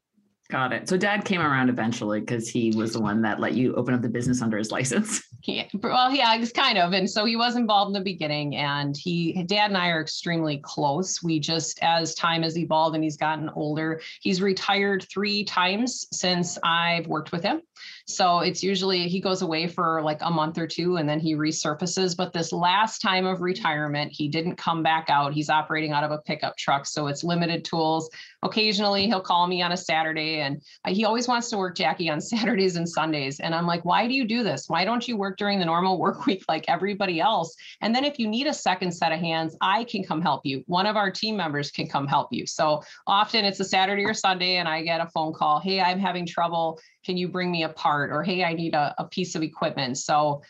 Got 0.52 0.74
it. 0.74 0.90
So 0.90 0.98
dad 0.98 1.24
came 1.24 1.40
around 1.40 1.70
eventually 1.70 2.20
because 2.20 2.50
he 2.50 2.74
was 2.76 2.92
the 2.92 3.00
one 3.00 3.22
that 3.22 3.40
let 3.40 3.54
you 3.54 3.74
open 3.76 3.94
up 3.94 4.02
the 4.02 4.10
business 4.10 4.42
under 4.42 4.58
his 4.58 4.70
license. 4.72 5.24
Yeah, 5.44 5.64
well, 5.74 6.14
yeah, 6.14 6.36
it's 6.36 6.52
kind 6.52 6.78
of. 6.78 6.92
And 6.92 7.10
so 7.10 7.24
he 7.24 7.38
was 7.38 7.56
involved 7.56 7.90
in 7.90 7.94
the 7.94 8.04
beginning 8.04 8.58
and 8.58 8.96
he, 8.98 9.44
dad 9.44 9.72
and 9.72 9.78
I 9.78 9.88
are 9.88 10.02
extremely 10.02 10.58
close. 10.58 11.24
We 11.24 11.40
just, 11.40 11.80
as 11.82 12.14
time 12.16 12.44
has 12.44 12.58
evolved 12.58 12.96
and 12.96 13.04
he's 13.04 13.16
gotten 13.16 13.50
older, 13.56 14.02
he's 14.20 14.42
retired 14.42 15.08
three 15.10 15.46
times 15.46 16.06
since 16.12 16.60
I've 16.64 17.08
worked 17.08 17.32
with 17.32 17.44
him. 17.44 17.62
So 18.06 18.40
it's 18.40 18.64
usually 18.64 19.08
he 19.08 19.20
goes 19.20 19.42
away 19.42 19.68
for 19.68 20.02
like 20.02 20.22
a 20.22 20.30
month 20.30 20.58
or 20.58 20.68
two 20.68 20.98
and 20.98 21.08
then 21.08 21.20
he 21.20 21.36
resurfaces. 21.36 22.16
But 22.16 22.34
this 22.34 22.52
last 22.52 23.00
time 23.00 23.26
of 23.26 23.42
retirement, 23.42 24.12
he 24.12 24.28
didn't 24.28 24.56
come 24.56 24.84
back 24.84 25.10
out. 25.10 25.34
He's 25.34 25.50
operating 25.50 25.92
out 25.92 26.04
of 26.04 26.12
a 26.12 26.20
pickup 26.20 26.58
truck. 26.58 26.86
So 26.86 27.08
it's 27.08 27.24
limited 27.24 27.64
tools. 27.64 28.10
Occasionally 28.44 29.06
he'll 29.06 29.22
call 29.22 29.48
me 29.48 29.62
on 29.62 29.72
a 29.72 29.78
Saturday 29.78 30.42
and 30.42 30.62
he 30.88 31.06
always 31.06 31.28
wants 31.28 31.50
to 31.50 31.58
work 31.58 31.76
Jackie 31.76 32.10
on 32.10 32.22
Saturdays 32.32 32.76
and 32.76 32.88
Sundays. 32.88 33.40
And 33.40 33.56
I'm 33.56 33.68
like, 33.68 33.86
why 33.86 34.08
do 34.08 34.14
you 34.14 34.26
do 34.26 34.44
this? 34.44 34.68
Why 34.68 34.84
don't 34.86 35.08
you 35.08 35.18
work 35.18 35.38
during 35.38 35.60
the 35.60 35.66
normal 35.66 36.00
work 36.00 36.26
week 36.26 36.44
like 36.48 36.66
everybody 36.68 37.20
else? 37.20 37.56
And 37.82 37.94
then 37.96 38.04
if 38.04 38.20
you 38.20 38.28
need 38.28 38.48
a 38.48 38.54
second 38.54 38.92
set 38.92 39.12
of 39.12 39.20
hands, 39.20 39.56
I 39.62 39.84
can 39.86 40.04
come 40.04 40.22
help 40.22 40.46
you. 40.46 40.64
One 40.68 40.86
of 40.86 40.98
our 40.98 41.12
team 41.12 41.38
members 41.38 41.72
can 41.72 41.88
come 41.88 42.08
help 42.08 42.30
you. 42.32 42.46
So 42.46 42.84
often 43.08 43.46
it's 43.46 43.60
a 43.60 43.66
Saturday 43.66 44.06
or 44.06 44.14
Sunday 44.14 44.58
and 44.58 44.68
I 44.68 44.82
get 44.82 45.02
a 45.02 45.08
phone 45.08 45.34
call. 45.34 45.60
Hey, 45.60 45.82
I'm 45.82 46.00
having 46.00 46.26
trouble 46.26 46.80
can 47.06 47.18
you 47.18 47.28
bring 47.28 47.52
me 47.52 47.64
a 47.64 47.70
part? 47.70 48.12
Or 48.12 48.24
hey 48.24 48.44
i 48.44 48.54
need 48.54 48.74
a, 48.74 48.94
a 48.98 49.06
piece 49.06 49.36
of 49.36 49.44
equipment. 49.44 49.98
So 49.98 50.42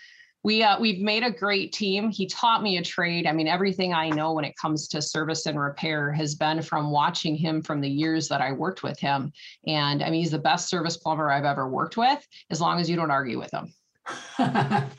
we 0.44 0.64
uh, 0.64 0.80
we've 0.80 1.02
made 1.02 1.24
a 1.24 1.32
great 1.32 1.72
team. 1.72 2.10
He 2.10 2.26
taught 2.26 2.64
me 2.64 2.78
a 2.78 2.82
trade. 2.82 3.28
I 3.28 3.32
mean 3.32 3.48
everything 3.48 3.94
i 3.94 4.10
know 4.10 4.34
when 4.34 4.46
it 4.46 4.56
comes 4.58 4.88
to 4.90 5.02
service 5.02 5.46
and 5.46 5.60
repair 5.60 6.12
has 6.12 6.36
been 6.36 6.62
from 6.62 6.92
watching 6.92 7.36
him 7.36 7.62
from 7.62 7.82
the 7.82 7.90
years 7.90 8.28
that 8.30 8.42
i 8.42 8.52
worked 8.52 8.84
with 8.84 9.00
him. 9.00 9.32
And 9.68 10.04
i 10.04 10.10
mean 10.10 10.22
he's 10.22 10.32
the 10.32 10.40
best 10.40 10.70
service 10.70 10.98
plumber 10.98 11.32
i've 11.32 11.46
ever 11.46 11.70
worked 11.70 11.98
with 11.98 12.26
as 12.50 12.62
long 12.62 12.80
as 12.80 12.90
you 12.90 12.96
don't 12.96 13.12
argue 13.12 13.40
with 13.40 13.52
him 13.54 13.74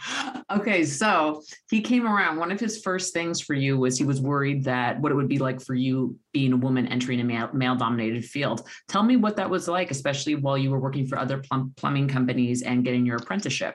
okay, 0.51 0.85
so 0.85 1.43
he 1.71 1.81
came 1.81 2.07
around. 2.07 2.37
One 2.37 2.53
of 2.53 2.61
his 2.61 2.83
first 2.83 3.13
things 3.13 3.41
for 3.41 3.55
you 3.55 3.79
was 3.79 3.99
he 3.99 4.05
was 4.05 4.21
worried 4.21 4.65
that 4.65 5.01
what 5.01 5.13
it 5.13 5.15
would 5.15 5.29
be 5.29 5.39
like 5.39 5.61
for 5.61 5.75
you 5.75 6.19
being 6.33 6.53
a 6.53 6.57
woman 6.57 6.87
entering 6.87 7.21
a 7.21 7.25
male, 7.53 7.77
dominated 7.77 8.25
field. 8.25 8.69
Tell 8.89 9.03
me 9.03 9.17
what 9.17 9.37
that 9.37 9.51
was 9.51 9.69
like, 9.69 9.91
especially 9.91 10.37
while 10.37 10.57
you 10.57 10.71
were 10.71 10.81
working 10.81 11.07
for 11.07 11.19
other 11.19 11.39
plum, 11.39 11.73
plumbing 11.77 12.09
companies 12.09 12.63
and 12.63 12.85
getting 12.85 13.05
your 13.05 13.17
apprenticeship. 13.17 13.75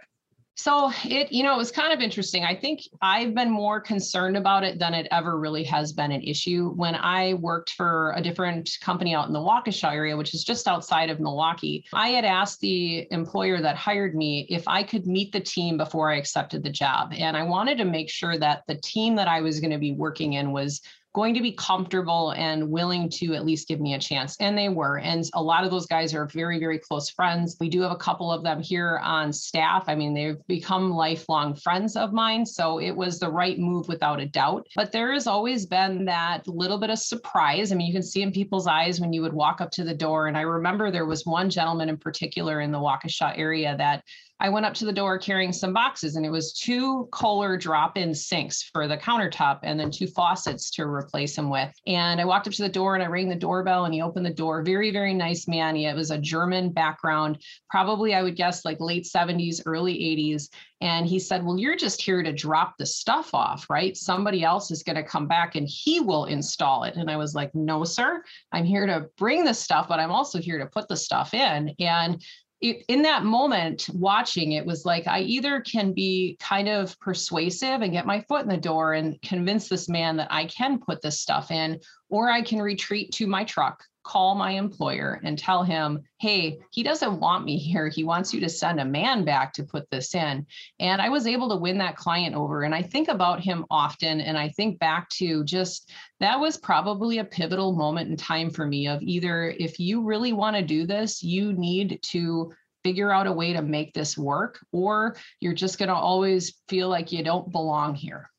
So 0.59 0.91
it, 1.05 1.31
you 1.31 1.43
know, 1.43 1.53
it 1.53 1.57
was 1.57 1.71
kind 1.71 1.93
of 1.93 1.99
interesting. 1.99 2.43
I 2.43 2.55
think 2.55 2.81
I've 2.99 3.35
been 3.35 3.51
more 3.51 3.79
concerned 3.79 4.35
about 4.35 4.63
it 4.63 4.79
than 4.79 4.95
it 4.95 5.07
ever 5.11 5.39
really 5.39 5.63
has 5.65 5.93
been 5.93 6.11
an 6.11 6.23
issue. 6.23 6.71
When 6.71 6.95
I 6.95 7.35
worked 7.35 7.73
for 7.73 8.11
a 8.15 8.21
different 8.21 8.71
company 8.81 9.13
out 9.13 9.27
in 9.27 9.33
the 9.33 9.39
Waukesha 9.39 9.93
area, 9.93 10.17
which 10.17 10.33
is 10.33 10.43
just 10.43 10.67
outside 10.67 11.11
of 11.11 11.19
Milwaukee, 11.19 11.85
I 11.93 12.09
had 12.09 12.25
asked 12.25 12.59
the 12.59 13.07
employer 13.11 13.61
that 13.61 13.75
hired 13.75 14.15
me 14.15 14.47
if 14.49 14.67
I 14.67 14.81
could 14.81 15.05
meet 15.05 15.31
the 15.31 15.39
team 15.39 15.77
before 15.77 16.11
I 16.11 16.17
accepted 16.17 16.63
the 16.63 16.71
job. 16.71 17.13
And 17.15 17.37
I 17.37 17.43
wanted 17.43 17.77
to 17.77 17.85
make 17.85 18.09
sure 18.09 18.35
that 18.39 18.63
the 18.67 18.81
team 18.81 19.15
that 19.17 19.27
I 19.27 19.41
was 19.41 19.59
going 19.59 19.71
to 19.71 19.77
be 19.77 19.91
working 19.91 20.33
in 20.33 20.53
was 20.53 20.81
going 21.17 21.33
to 21.33 21.41
be 21.41 21.51
comfortable 21.51 22.29
and 22.37 22.69
willing 22.69 23.09
to 23.09 23.33
at 23.33 23.43
least 23.43 23.67
give 23.67 23.79
me 23.79 23.95
a 23.95 23.99
chance. 23.99 24.37
And 24.39 24.55
they 24.55 24.69
were. 24.69 24.99
And 24.99 25.27
a 25.33 25.41
lot 25.41 25.63
of 25.63 25.71
those 25.71 25.87
guys 25.87 26.13
are 26.13 26.27
very, 26.27 26.59
very 26.59 26.77
close 26.77 27.09
friends. 27.09 27.57
We 27.59 27.69
do 27.69 27.81
have 27.81 27.91
a 27.91 27.95
couple 27.95 28.31
of 28.31 28.43
them 28.43 28.61
here 28.61 28.99
on 29.01 29.33
staff. 29.33 29.85
I 29.87 29.95
mean, 29.95 30.13
they've 30.13 30.37
become 30.45 30.91
lifelong 30.91 31.55
friends 31.55 31.95
of 31.95 32.13
mine. 32.13 32.45
So 32.45 32.79
it 32.79 32.95
was 32.95 33.19
the 33.19 33.31
right 33.31 33.57
move 33.57 33.87
without 33.87 34.19
a 34.19 34.27
doubt. 34.27 34.67
But 34.75 34.91
there 34.91 35.11
has 35.11 35.25
always 35.25 35.65
been 35.65 36.05
that 36.05 36.47
little 36.47 36.77
bit 36.77 36.91
of 36.91 36.99
surprise. 36.99 37.71
I 37.71 37.75
mean, 37.75 37.87
you 37.87 37.93
can 37.93 38.03
see 38.03 38.21
in 38.21 38.31
people's 38.31 38.67
eyes 38.67 39.01
when 39.01 39.11
you 39.11 39.23
would 39.23 39.33
walk 39.33 39.59
up 39.59 39.71
to 39.71 39.83
the 39.83 39.95
door. 39.95 40.27
And 40.27 40.37
I 40.37 40.41
remember 40.41 40.91
there 40.91 41.07
was 41.07 41.25
one 41.25 41.49
gentleman 41.49 41.89
in 41.89 41.97
particular 41.97 42.61
in 42.61 42.71
the 42.71 42.77
Waukesha 42.77 43.35
area 43.35 43.75
that 43.75 44.03
I 44.39 44.49
went 44.49 44.67
up 44.67 44.75
to 44.75 44.85
the 44.85 44.93
door 44.93 45.17
carrying 45.17 45.51
some 45.51 45.73
boxes, 45.73 46.15
and 46.15 46.25
it 46.25 46.29
was 46.29 46.53
two 46.53 47.07
Kohler 47.11 47.57
drop 47.57 47.97
in 47.97 48.13
sinks 48.13 48.61
for 48.71 48.87
the 48.87 48.97
countertop 48.97 49.59
and 49.63 49.79
then 49.79 49.89
two 49.89 50.05
faucets 50.05 50.69
to 50.71 50.83
replace 50.83 51.35
them 51.35 51.49
with. 51.49 51.73
And 51.87 52.21
I 52.21 52.25
walked 52.25 52.47
up 52.47 52.53
to 52.53 52.61
the 52.61 52.69
door 52.69 52.93
and 52.93 53.03
I 53.03 53.07
rang 53.07 53.29
the 53.29 53.35
doorbell, 53.35 53.85
and 53.85 53.93
he 53.93 54.01
opened 54.01 54.25
the 54.25 54.33
door. 54.33 54.61
Very, 54.61 54.91
very 54.91 55.13
nice 55.13 55.47
man. 55.47 55.75
He 55.75 55.87
it 55.87 55.95
was 55.95 56.11
a 56.11 56.17
German 56.17 56.71
background, 56.71 57.41
probably 57.69 58.13
I 58.13 58.21
would 58.21 58.35
guess 58.35 58.63
like 58.65 58.79
late 58.79 59.05
70s, 59.05 59.61
early 59.65 59.95
80s. 59.95 60.49
And 60.81 61.07
he 61.07 61.17
said, 61.17 61.43
Well, 61.43 61.57
you're 61.57 61.75
just 61.75 62.01
here 62.01 62.21
to 62.21 62.31
drop 62.31 62.77
the 62.77 62.85
stuff 62.85 63.33
off, 63.33 63.67
right? 63.69 63.97
Somebody 63.97 64.43
else 64.43 64.69
is 64.69 64.83
going 64.83 64.97
to 64.97 65.03
come 65.03 65.27
back 65.27 65.55
and 65.55 65.67
he 65.67 65.99
will 65.99 66.25
install 66.25 66.83
it. 66.83 66.95
And 66.95 67.09
I 67.09 67.17
was 67.17 67.33
like, 67.33 67.55
No, 67.55 67.83
sir, 67.83 68.23
I'm 68.51 68.65
here 68.65 68.85
to 68.85 69.07
bring 69.17 69.43
the 69.43 69.53
stuff, 69.53 69.87
but 69.87 69.99
I'm 69.99 70.11
also 70.11 70.39
here 70.39 70.59
to 70.59 70.67
put 70.67 70.87
the 70.87 70.97
stuff 70.97 71.33
in. 71.33 71.73
And 71.79 72.21
it, 72.61 72.83
in 72.87 73.03
that 73.03 73.23
moment 73.23 73.87
watching 73.93 74.53
it 74.53 74.65
was 74.65 74.85
like 74.85 75.07
i 75.07 75.19
either 75.19 75.61
can 75.61 75.93
be 75.93 76.37
kind 76.39 76.67
of 76.67 76.99
persuasive 76.99 77.81
and 77.81 77.91
get 77.91 78.05
my 78.05 78.21
foot 78.21 78.41
in 78.41 78.49
the 78.49 78.57
door 78.57 78.93
and 78.93 79.21
convince 79.21 79.69
this 79.69 79.87
man 79.87 80.17
that 80.17 80.27
i 80.31 80.45
can 80.45 80.79
put 80.79 81.01
this 81.01 81.19
stuff 81.19 81.51
in 81.51 81.79
or 82.09 82.29
i 82.29 82.41
can 82.41 82.61
retreat 82.61 83.11
to 83.11 83.27
my 83.27 83.43
truck 83.43 83.83
call 84.07 84.35
my 84.35 84.51
employer 84.51 85.19
and 85.23 85.37
tell 85.37 85.63
him, 85.63 86.01
hey, 86.19 86.57
he 86.71 86.81
doesn't 86.81 87.19
want 87.19 87.43
me 87.43 87.57
here. 87.57 87.89
He 87.89 88.05
wants 88.05 88.33
you 88.33 88.39
to 88.39 88.49
send 88.49 88.79
a 88.79 88.85
man 88.85 89.25
back 89.25 89.51
to 89.53 89.63
put 89.63 89.89
this 89.91 90.15
in. 90.15 90.45
And 90.79 91.01
I 91.01 91.09
was 91.09 91.27
able 91.27 91.49
to 91.49 91.57
win 91.57 91.77
that 91.79 91.97
client 91.97 92.33
over. 92.33 92.63
And 92.63 92.73
I 92.73 92.81
think 92.81 93.09
about 93.09 93.41
him 93.41 93.65
often. 93.69 94.21
And 94.21 94.37
I 94.37 94.49
think 94.49 94.79
back 94.79 95.09
to 95.09 95.43
just 95.43 95.91
that 96.21 96.39
was 96.39 96.57
probably 96.57 97.17
a 97.17 97.25
pivotal 97.25 97.73
moment 97.73 98.09
in 98.09 98.15
time 98.15 98.49
for 98.49 98.65
me 98.65 98.87
of 98.87 99.01
either 99.01 99.49
if 99.59 99.79
you 99.79 100.01
really 100.01 100.31
want 100.31 100.55
to 100.55 100.61
do 100.61 100.87
this, 100.87 101.21
you 101.21 101.51
need 101.53 101.99
to 102.03 102.53
figure 102.83 103.11
out 103.11 103.27
a 103.27 103.31
way 103.31 103.51
to 103.51 103.61
make 103.61 103.93
this 103.93 104.17
work, 104.17 104.59
or 104.71 105.17
you're 105.41 105.53
just 105.53 105.77
going 105.77 105.89
to 105.89 105.95
always 105.95 106.61
feel 106.69 106.87
like 106.87 107.11
you 107.11 107.21
don't 107.21 107.51
belong 107.51 107.93
here. 107.93 108.29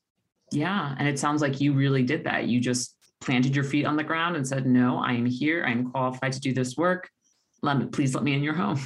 Yeah. 0.51 0.95
And 0.97 1.07
it 1.07 1.19
sounds 1.19 1.43
like 1.43 1.61
you 1.61 1.73
really 1.73 2.01
did 2.01 2.23
that. 2.23 2.47
You 2.47 2.59
just 2.59 2.95
planted 3.21 3.55
your 3.55 3.65
feet 3.65 3.85
on 3.85 3.95
the 3.95 4.03
ground 4.03 4.35
and 4.35 4.47
said, 4.47 4.65
No, 4.65 4.97
I 4.97 5.13
am 5.13 5.25
here. 5.25 5.65
I 5.65 5.71
am 5.71 5.91
qualified 5.91 6.33
to 6.33 6.39
do 6.39 6.53
this 6.53 6.77
work. 6.77 7.09
Let 7.61 7.77
me, 7.77 7.85
please 7.85 8.15
let 8.15 8.23
me 8.23 8.33
in 8.33 8.43
your 8.43 8.53
home. 8.53 8.79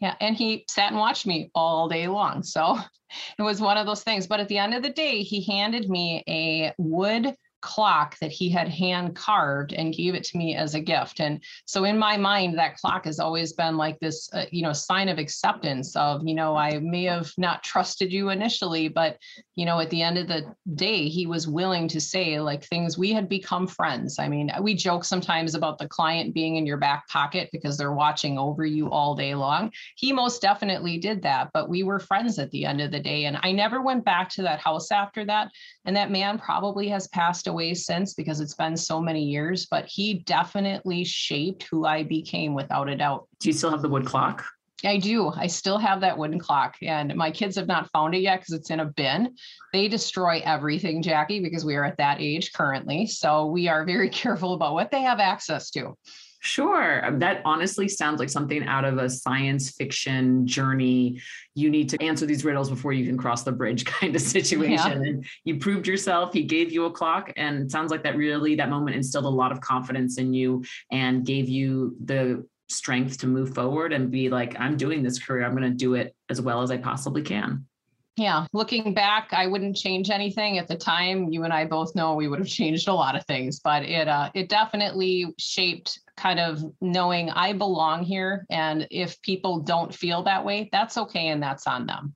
Yeah. 0.00 0.14
And 0.20 0.36
he 0.36 0.64
sat 0.68 0.90
and 0.90 0.98
watched 0.98 1.26
me 1.26 1.50
all 1.54 1.88
day 1.88 2.08
long. 2.08 2.42
So 2.42 2.78
it 3.38 3.42
was 3.42 3.60
one 3.60 3.76
of 3.76 3.86
those 3.86 4.02
things. 4.02 4.26
But 4.26 4.40
at 4.40 4.48
the 4.48 4.58
end 4.58 4.74
of 4.74 4.82
the 4.82 4.90
day, 4.90 5.22
he 5.22 5.42
handed 5.42 5.90
me 5.90 6.24
a 6.28 6.72
wood 6.78 7.34
clock 7.60 8.18
that 8.20 8.32
he 8.32 8.48
had 8.48 8.68
hand 8.68 9.14
carved 9.14 9.72
and 9.72 9.94
gave 9.94 10.14
it 10.14 10.24
to 10.24 10.38
me 10.38 10.56
as 10.56 10.74
a 10.74 10.80
gift. 10.80 11.20
And 11.20 11.42
so 11.64 11.84
in 11.84 11.98
my 11.98 12.16
mind 12.16 12.58
that 12.58 12.76
clock 12.76 13.04
has 13.04 13.20
always 13.20 13.52
been 13.52 13.76
like 13.76 13.98
this 14.00 14.28
uh, 14.32 14.46
you 14.50 14.62
know 14.62 14.72
sign 14.72 15.08
of 15.08 15.18
acceptance 15.18 15.94
of 15.96 16.26
you 16.26 16.34
know 16.34 16.56
i 16.56 16.78
may 16.78 17.04
have 17.04 17.30
not 17.36 17.62
trusted 17.62 18.12
you 18.12 18.30
initially 18.30 18.88
but 18.88 19.18
you 19.54 19.64
know 19.64 19.80
at 19.80 19.90
the 19.90 20.02
end 20.02 20.18
of 20.18 20.28
the 20.28 20.54
day 20.74 21.08
he 21.08 21.26
was 21.26 21.48
willing 21.48 21.88
to 21.88 22.00
say 22.00 22.40
like 22.40 22.64
things 22.64 22.96
we 22.96 23.12
had 23.12 23.28
become 23.28 23.66
friends. 23.66 24.18
I 24.18 24.28
mean 24.28 24.50
we 24.60 24.74
joke 24.74 25.04
sometimes 25.04 25.54
about 25.54 25.78
the 25.78 25.88
client 25.88 26.34
being 26.34 26.56
in 26.56 26.66
your 26.66 26.76
back 26.76 27.08
pocket 27.08 27.48
because 27.52 27.76
they're 27.76 27.92
watching 27.92 28.38
over 28.38 28.64
you 28.64 28.90
all 28.90 29.14
day 29.14 29.34
long. 29.34 29.72
He 29.96 30.12
most 30.12 30.42
definitely 30.42 30.98
did 30.98 31.22
that 31.22 31.50
but 31.52 31.68
we 31.68 31.82
were 31.82 31.98
friends 31.98 32.38
at 32.38 32.50
the 32.50 32.64
end 32.64 32.80
of 32.80 32.90
the 32.90 33.00
day. 33.00 33.24
And 33.24 33.38
i 33.42 33.52
never 33.52 33.80
went 33.82 34.04
back 34.04 34.28
to 34.30 34.42
that 34.42 34.60
house 34.60 34.90
after 34.90 35.24
that. 35.26 35.50
And 35.84 35.96
that 35.96 36.10
man 36.10 36.38
probably 36.38 36.88
has 36.88 37.08
passed 37.08 37.46
away 37.50 37.74
since 37.74 38.14
because 38.14 38.40
it's 38.40 38.54
been 38.54 38.76
so 38.76 39.00
many 39.00 39.22
years, 39.22 39.66
but 39.70 39.84
he 39.86 40.20
definitely 40.20 41.04
shaped 41.04 41.64
who 41.70 41.84
I 41.84 42.04
became 42.04 42.54
without 42.54 42.88
a 42.88 42.96
doubt. 42.96 43.28
Do 43.40 43.50
you 43.50 43.52
still 43.52 43.70
have 43.70 43.82
the 43.82 43.88
wood 43.90 44.06
clock? 44.06 44.44
I 44.84 44.96
do. 44.96 45.28
I 45.28 45.46
still 45.46 45.76
have 45.76 46.00
that 46.00 46.16
wooden 46.16 46.38
clock, 46.38 46.76
and 46.80 47.14
my 47.14 47.30
kids 47.30 47.56
have 47.56 47.66
not 47.66 47.90
found 47.90 48.14
it 48.14 48.22
yet 48.22 48.40
because 48.40 48.54
it's 48.54 48.70
in 48.70 48.80
a 48.80 48.86
bin. 48.86 49.34
They 49.72 49.88
destroy 49.88 50.40
everything, 50.42 51.02
Jackie, 51.02 51.40
because 51.40 51.64
we 51.64 51.76
are 51.76 51.84
at 51.84 51.98
that 51.98 52.20
age 52.20 52.52
currently. 52.54 53.06
So 53.06 53.46
we 53.46 53.68
are 53.68 53.84
very 53.84 54.08
careful 54.22 54.54
about 54.54 54.74
what 54.74 54.90
they 54.90 55.02
have 55.02 55.20
access 55.20 55.70
to. 55.72 55.96
Sure. 56.42 57.04
Um, 57.04 57.18
that 57.18 57.42
honestly 57.44 57.86
sounds 57.86 58.18
like 58.18 58.30
something 58.30 58.64
out 58.64 58.86
of 58.86 58.96
a 58.96 59.10
science 59.10 59.70
fiction 59.72 60.46
journey. 60.46 61.20
You 61.54 61.68
need 61.68 61.90
to 61.90 62.02
answer 62.02 62.24
these 62.24 62.44
riddles 62.46 62.70
before 62.70 62.94
you 62.94 63.06
can 63.06 63.18
cross 63.18 63.42
the 63.42 63.52
bridge 63.52 63.84
kind 64.00 64.16
of 64.16 64.22
situation. 64.22 65.02
Yeah. 65.02 65.08
And 65.08 65.26
you 65.44 65.58
proved 65.58 65.86
yourself. 65.86 66.32
He 66.32 66.44
gave 66.44 66.72
you 66.72 66.86
a 66.86 66.90
clock. 66.90 67.30
And 67.36 67.64
it 67.64 67.70
sounds 67.70 67.90
like 67.90 68.02
that 68.04 68.16
really, 68.16 68.54
that 68.56 68.70
moment 68.70 68.96
instilled 68.96 69.26
a 69.26 69.28
lot 69.28 69.52
of 69.52 69.60
confidence 69.60 70.18
in 70.18 70.32
you 70.32 70.64
and 70.90 71.26
gave 71.26 71.48
you 71.48 71.94
the 72.02 72.46
strength 72.70 73.18
to 73.18 73.26
move 73.26 73.54
forward 73.54 73.92
and 73.92 74.10
be 74.10 74.30
like, 74.30 74.58
I'm 74.58 74.76
doing 74.76 75.02
this 75.02 75.18
career. 75.18 75.44
I'm 75.44 75.54
going 75.54 75.70
to 75.70 75.76
do 75.76 75.94
it 75.94 76.14
as 76.30 76.40
well 76.40 76.62
as 76.62 76.70
I 76.70 76.78
possibly 76.78 77.22
can. 77.22 77.66
Yeah, 78.16 78.46
looking 78.52 78.92
back, 78.92 79.28
I 79.32 79.46
wouldn't 79.46 79.76
change 79.76 80.10
anything 80.10 80.58
at 80.58 80.68
the 80.68 80.76
time. 80.76 81.32
You 81.32 81.44
and 81.44 81.52
I 81.52 81.64
both 81.64 81.94
know 81.94 82.14
we 82.14 82.28
would 82.28 82.38
have 82.38 82.48
changed 82.48 82.88
a 82.88 82.92
lot 82.92 83.16
of 83.16 83.24
things, 83.26 83.60
but 83.60 83.84
it 83.84 84.08
uh, 84.08 84.30
it 84.34 84.48
definitely 84.48 85.32
shaped 85.38 86.00
kind 86.16 86.38
of 86.38 86.62
knowing 86.80 87.30
I 87.30 87.52
belong 87.52 88.02
here, 88.02 88.44
and 88.50 88.86
if 88.90 89.20
people 89.22 89.60
don't 89.60 89.94
feel 89.94 90.22
that 90.24 90.44
way, 90.44 90.68
that's 90.70 90.98
okay, 90.98 91.28
and 91.28 91.42
that's 91.42 91.66
on 91.66 91.86
them. 91.86 92.14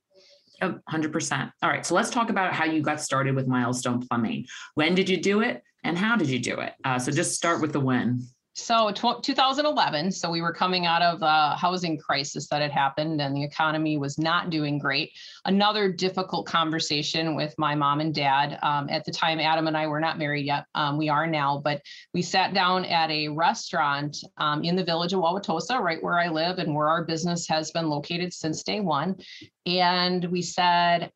100%. 0.63 1.53
All 1.63 1.69
right. 1.69 1.85
So 1.85 1.95
let's 1.95 2.11
talk 2.11 2.31
about 2.31 2.53
how 2.53 2.65
you 2.65 2.81
got 2.81 3.01
started 3.01 3.35
with 3.35 3.47
Milestone 3.47 4.07
Plumbing. 4.07 4.47
When 4.75 4.95
did 4.95 5.09
you 5.09 5.17
do 5.17 5.41
it 5.41 5.63
and 5.83 5.99
how 5.99 6.17
did 6.17 6.29
you 6.29 6.39
do 6.39 6.61
it? 6.61 6.73
Uh, 6.85 6.99
so 6.99 7.13
just 7.13 7.35
start 7.35 7.61
with 7.61 7.73
the 7.73 7.81
when. 7.81 8.27
So 8.57 8.93
2011, 8.93 10.13
so 10.13 10.31
we 10.31 10.41
were 10.41 10.53
coming 10.53 10.87
out 10.87 11.03
of 11.03 11.19
the 11.19 11.57
housing 11.57 11.99
crisis 11.99 12.47
that 12.49 12.63
had 12.63 12.71
happened 12.71 13.21
and 13.21 13.35
the 13.35 13.43
economy 13.43 13.99
was 13.99 14.17
not 14.17 14.51
doing 14.51 14.79
great. 14.79 15.11
Another 15.45 15.91
difficult 15.91 16.47
conversation 16.47 17.35
with 17.35 17.53
my 17.59 17.75
mom 17.75 17.99
and 17.99 18.15
dad. 18.15 18.61
Um, 18.63 18.89
at 18.91 19.05
the 19.05 19.11
time, 19.11 19.41
Adam 19.41 19.67
and 19.67 19.77
I 19.77 19.89
were 19.89 19.99
not 19.99 20.19
married 20.19 20.47
yet. 20.47 20.67
Um, 20.77 20.97
we 20.97 21.09
are 21.09 21.27
now, 21.27 21.61
but 21.65 21.83
we 22.13 22.23
sat 22.23 22.55
down 22.55 22.85
at 22.85 23.11
a 23.11 23.27
restaurant 23.27 24.19
um, 24.37 24.63
in 24.63 24.77
the 24.77 24.85
village 24.85 25.13
of 25.13 25.19
Wauwatosa, 25.19 25.81
right 25.81 26.01
where 26.01 26.21
I 26.21 26.29
live 26.29 26.61
and 26.61 26.73
where 26.77 26.89
our 26.89 27.03
business 27.03 27.49
has 27.49 27.73
been 27.73 27.89
located 27.89 28.33
since 28.33 28.63
day 28.63 28.79
one. 28.79 29.17
And 29.67 30.25
we 30.27 30.43
said, 30.43 31.11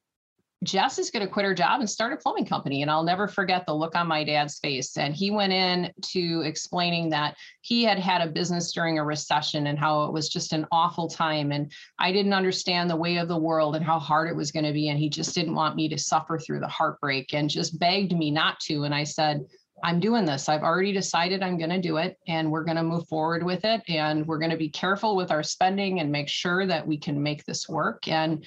Jess 0.65 0.99
is 0.99 1.11
going 1.11 1.25
to 1.25 1.33
quit 1.33 1.47
her 1.47 1.55
job 1.55 1.81
and 1.81 1.89
start 1.89 2.13
a 2.13 2.17
plumbing 2.17 2.45
company. 2.45 2.83
And 2.83 2.91
I'll 2.91 3.05
never 3.05 3.29
forget 3.29 3.65
the 3.65 3.75
look 3.75 3.95
on 3.95 4.09
my 4.09 4.25
dad's 4.25 4.59
face. 4.59 4.97
And 4.97 5.15
he 5.15 5.31
went 5.31 5.53
in 5.53 5.93
to 6.07 6.43
explaining 6.45 7.11
that 7.11 7.37
he 7.61 7.85
had 7.85 7.99
had 7.99 8.21
a 8.21 8.31
business 8.31 8.73
during 8.73 8.99
a 8.99 9.05
recession 9.05 9.69
and 9.69 9.79
how 9.79 10.05
it 10.05 10.13
was 10.13 10.29
just 10.29 10.53
an 10.53 10.67
awful 10.73 11.09
time. 11.09 11.53
And 11.53 11.71
I 11.99 12.11
didn't 12.11 12.33
understand 12.33 12.91
the 12.91 12.97
way 12.97 13.19
of 13.19 13.29
the 13.29 13.39
world 13.39 13.77
and 13.77 13.85
how 13.85 14.01
hard 14.01 14.29
it 14.29 14.37
was 14.37 14.51
going 14.51 14.65
to 14.65 14.73
be. 14.73 14.89
And 14.89 14.99
he 14.99 15.09
just 15.09 15.35
didn't 15.35 15.55
want 15.55 15.77
me 15.77 15.89
to 15.91 15.99
suffer 15.99 16.39
through 16.39 16.61
the 16.61 16.69
heartbreak 16.69 17.35
and 17.35 17.49
just 17.49 17.79
begged 17.79 18.17
me 18.17 18.33
not 18.33 18.59
to. 18.61 18.83
And 18.83 18.95
I 18.95 19.05
said, 19.05 19.47
I'm 19.85 20.01
doing 20.01 20.25
this. 20.25 20.49
I've 20.49 20.63
already 20.63 20.93
decided 20.93 21.41
I'm 21.41 21.57
going 21.57 21.71
to 21.71 21.81
do 21.81 21.99
it 21.99 22.19
and 22.27 22.51
we're 22.51 22.65
going 22.65 22.79
to 22.79 22.83
move 22.83 23.07
forward 23.07 23.45
with 23.45 23.65
it. 23.65 23.81
And 23.87 24.27
we're 24.27 24.39
going 24.39 24.51
to 24.51 24.57
be 24.57 24.71
careful 24.71 25.15
with 25.15 25.31
our 25.31 25.45
spending 25.45 26.01
and 26.01 26.11
make 26.11 26.29
sure 26.29 26.67
that 26.67 26.85
we 26.85 26.99
can 26.99 27.23
make 27.23 27.45
this 27.45 27.69
work. 27.69 28.09
And 28.09 28.45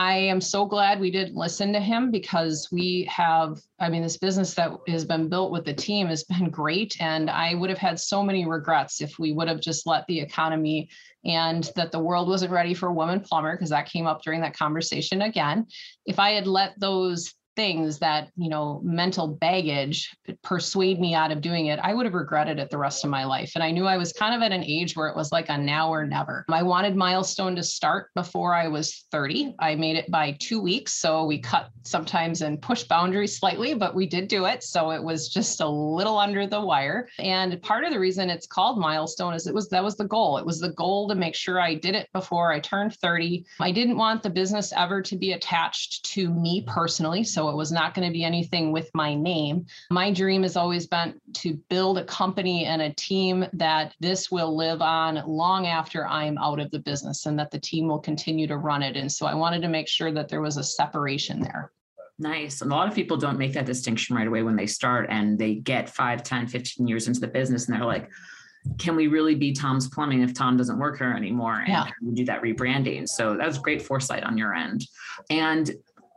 I 0.00 0.14
am 0.14 0.40
so 0.40 0.64
glad 0.64 0.98
we 0.98 1.10
didn't 1.10 1.36
listen 1.36 1.74
to 1.74 1.78
him 1.78 2.10
because 2.10 2.68
we 2.72 3.06
have, 3.10 3.60
I 3.78 3.90
mean, 3.90 4.00
this 4.02 4.16
business 4.16 4.54
that 4.54 4.72
has 4.88 5.04
been 5.04 5.28
built 5.28 5.52
with 5.52 5.66
the 5.66 5.74
team 5.74 6.06
has 6.06 6.24
been 6.24 6.48
great. 6.48 6.96
And 7.00 7.28
I 7.28 7.52
would 7.54 7.68
have 7.68 7.78
had 7.78 8.00
so 8.00 8.22
many 8.22 8.46
regrets 8.46 9.02
if 9.02 9.18
we 9.18 9.34
would 9.34 9.46
have 9.46 9.60
just 9.60 9.86
let 9.86 10.06
the 10.06 10.18
economy 10.18 10.88
and 11.26 11.70
that 11.76 11.92
the 11.92 11.98
world 11.98 12.28
wasn't 12.28 12.50
ready 12.50 12.72
for 12.72 12.88
a 12.88 12.94
woman 12.94 13.20
plumber, 13.20 13.52
because 13.52 13.68
that 13.68 13.90
came 13.90 14.06
up 14.06 14.22
during 14.22 14.40
that 14.40 14.56
conversation 14.56 15.20
again. 15.20 15.66
If 16.06 16.18
I 16.18 16.30
had 16.30 16.46
let 16.46 16.80
those 16.80 17.34
things 17.60 17.98
that 17.98 18.30
you 18.36 18.48
know 18.48 18.80
mental 18.82 19.28
baggage 19.28 20.16
persuade 20.42 20.98
me 20.98 21.14
out 21.14 21.30
of 21.30 21.42
doing 21.42 21.66
it 21.66 21.78
i 21.82 21.92
would 21.92 22.06
have 22.06 22.14
regretted 22.14 22.58
it 22.58 22.70
the 22.70 22.78
rest 22.78 23.04
of 23.04 23.10
my 23.10 23.24
life. 23.24 23.52
And 23.54 23.62
i 23.62 23.70
knew 23.70 23.86
i 23.86 23.98
was 23.98 24.12
kind 24.12 24.34
of 24.34 24.40
at 24.40 24.50
an 24.52 24.64
age 24.64 24.96
where 24.96 25.08
it 25.08 25.16
was 25.16 25.30
like 25.30 25.48
a 25.50 25.58
now 25.58 25.90
or 25.90 26.06
never. 26.06 26.44
I 26.48 26.62
wanted 26.62 26.96
milestone 26.96 27.54
to 27.56 27.62
start 27.62 28.08
before 28.14 28.54
i 28.54 28.66
was 28.66 29.04
30 29.12 29.54
i 29.58 29.74
made 29.74 29.96
it 29.96 30.10
by 30.10 30.36
two 30.40 30.60
weeks 30.60 30.94
so 30.94 31.24
we 31.24 31.38
cut 31.38 31.70
sometimes 31.82 32.40
and 32.40 32.62
push 32.62 32.84
boundaries 32.84 33.38
slightly 33.38 33.74
but 33.74 33.94
we 33.94 34.06
did 34.06 34.28
do 34.28 34.46
it. 34.46 34.62
So 34.62 34.90
it 34.92 35.02
was 35.02 35.28
just 35.28 35.60
a 35.60 35.68
little 35.68 36.18
under 36.18 36.46
the 36.46 36.60
wire. 36.60 37.08
And 37.18 37.60
part 37.62 37.84
of 37.84 37.92
the 37.92 37.98
reason 37.98 38.30
it's 38.30 38.46
called 38.46 38.78
milestone 38.78 39.34
is 39.34 39.46
it 39.46 39.54
was 39.54 39.68
that 39.68 39.84
was 39.84 39.96
the 39.96 40.06
goal. 40.06 40.38
It 40.38 40.46
was 40.46 40.60
the 40.60 40.72
goal 40.72 41.08
to 41.08 41.14
make 41.14 41.34
sure 41.34 41.60
i 41.60 41.74
did 41.74 41.94
it 41.94 42.08
before 42.12 42.52
i 42.52 42.60
turned 42.60 42.94
30 42.94 43.44
i 43.60 43.70
didn't 43.70 43.96
want 43.96 44.22
the 44.22 44.30
business 44.30 44.72
ever 44.76 45.02
to 45.02 45.16
be 45.16 45.32
attached 45.32 46.04
to 46.04 46.30
me 46.30 46.64
personally 46.66 47.24
so 47.24 47.49
it 47.50 47.56
was 47.56 47.72
not 47.72 47.94
going 47.94 48.06
to 48.06 48.12
be 48.12 48.24
anything 48.24 48.72
with 48.72 48.90
my 48.94 49.14
name. 49.14 49.66
My 49.90 50.12
dream 50.12 50.42
has 50.42 50.56
always 50.56 50.86
been 50.86 51.20
to 51.34 51.54
build 51.68 51.98
a 51.98 52.04
company 52.04 52.64
and 52.64 52.82
a 52.82 52.94
team 52.94 53.46
that 53.52 53.94
this 54.00 54.30
will 54.30 54.56
live 54.56 54.82
on 54.82 55.22
long 55.26 55.66
after 55.66 56.06
I'm 56.06 56.38
out 56.38 56.60
of 56.60 56.70
the 56.70 56.78
business 56.78 57.26
and 57.26 57.38
that 57.38 57.50
the 57.50 57.58
team 57.58 57.88
will 57.88 57.98
continue 57.98 58.46
to 58.46 58.56
run 58.56 58.82
it. 58.82 58.96
And 58.96 59.10
so 59.10 59.26
I 59.26 59.34
wanted 59.34 59.62
to 59.62 59.68
make 59.68 59.88
sure 59.88 60.12
that 60.12 60.28
there 60.28 60.40
was 60.40 60.56
a 60.56 60.64
separation 60.64 61.40
there. 61.40 61.72
Nice. 62.18 62.60
And 62.60 62.70
a 62.70 62.74
lot 62.74 62.86
of 62.86 62.94
people 62.94 63.16
don't 63.16 63.38
make 63.38 63.54
that 63.54 63.64
distinction 63.64 64.14
right 64.14 64.26
away 64.26 64.42
when 64.42 64.54
they 64.54 64.66
start 64.66 65.06
and 65.08 65.38
they 65.38 65.54
get 65.54 65.88
5, 65.88 66.22
10, 66.22 66.48
15 66.48 66.86
years 66.86 67.08
into 67.08 67.18
the 67.18 67.26
business 67.26 67.66
and 67.66 67.76
they're 67.76 67.86
like, 67.86 68.10
can 68.78 68.94
we 68.94 69.06
really 69.06 69.34
be 69.34 69.52
Tom's 69.52 69.88
Plumbing 69.88 70.22
if 70.22 70.34
Tom 70.34 70.56
doesn't 70.56 70.78
work 70.78 70.98
here 70.98 71.12
anymore? 71.12 71.60
And 71.60 71.68
yeah. 71.68 71.86
we 72.02 72.14
do 72.14 72.24
that 72.26 72.42
rebranding. 72.42 73.08
So 73.08 73.36
that 73.36 73.46
was 73.46 73.58
great 73.58 73.80
foresight 73.80 74.22
on 74.22 74.36
your 74.36 74.54
end. 74.54 74.86
And 75.30 75.70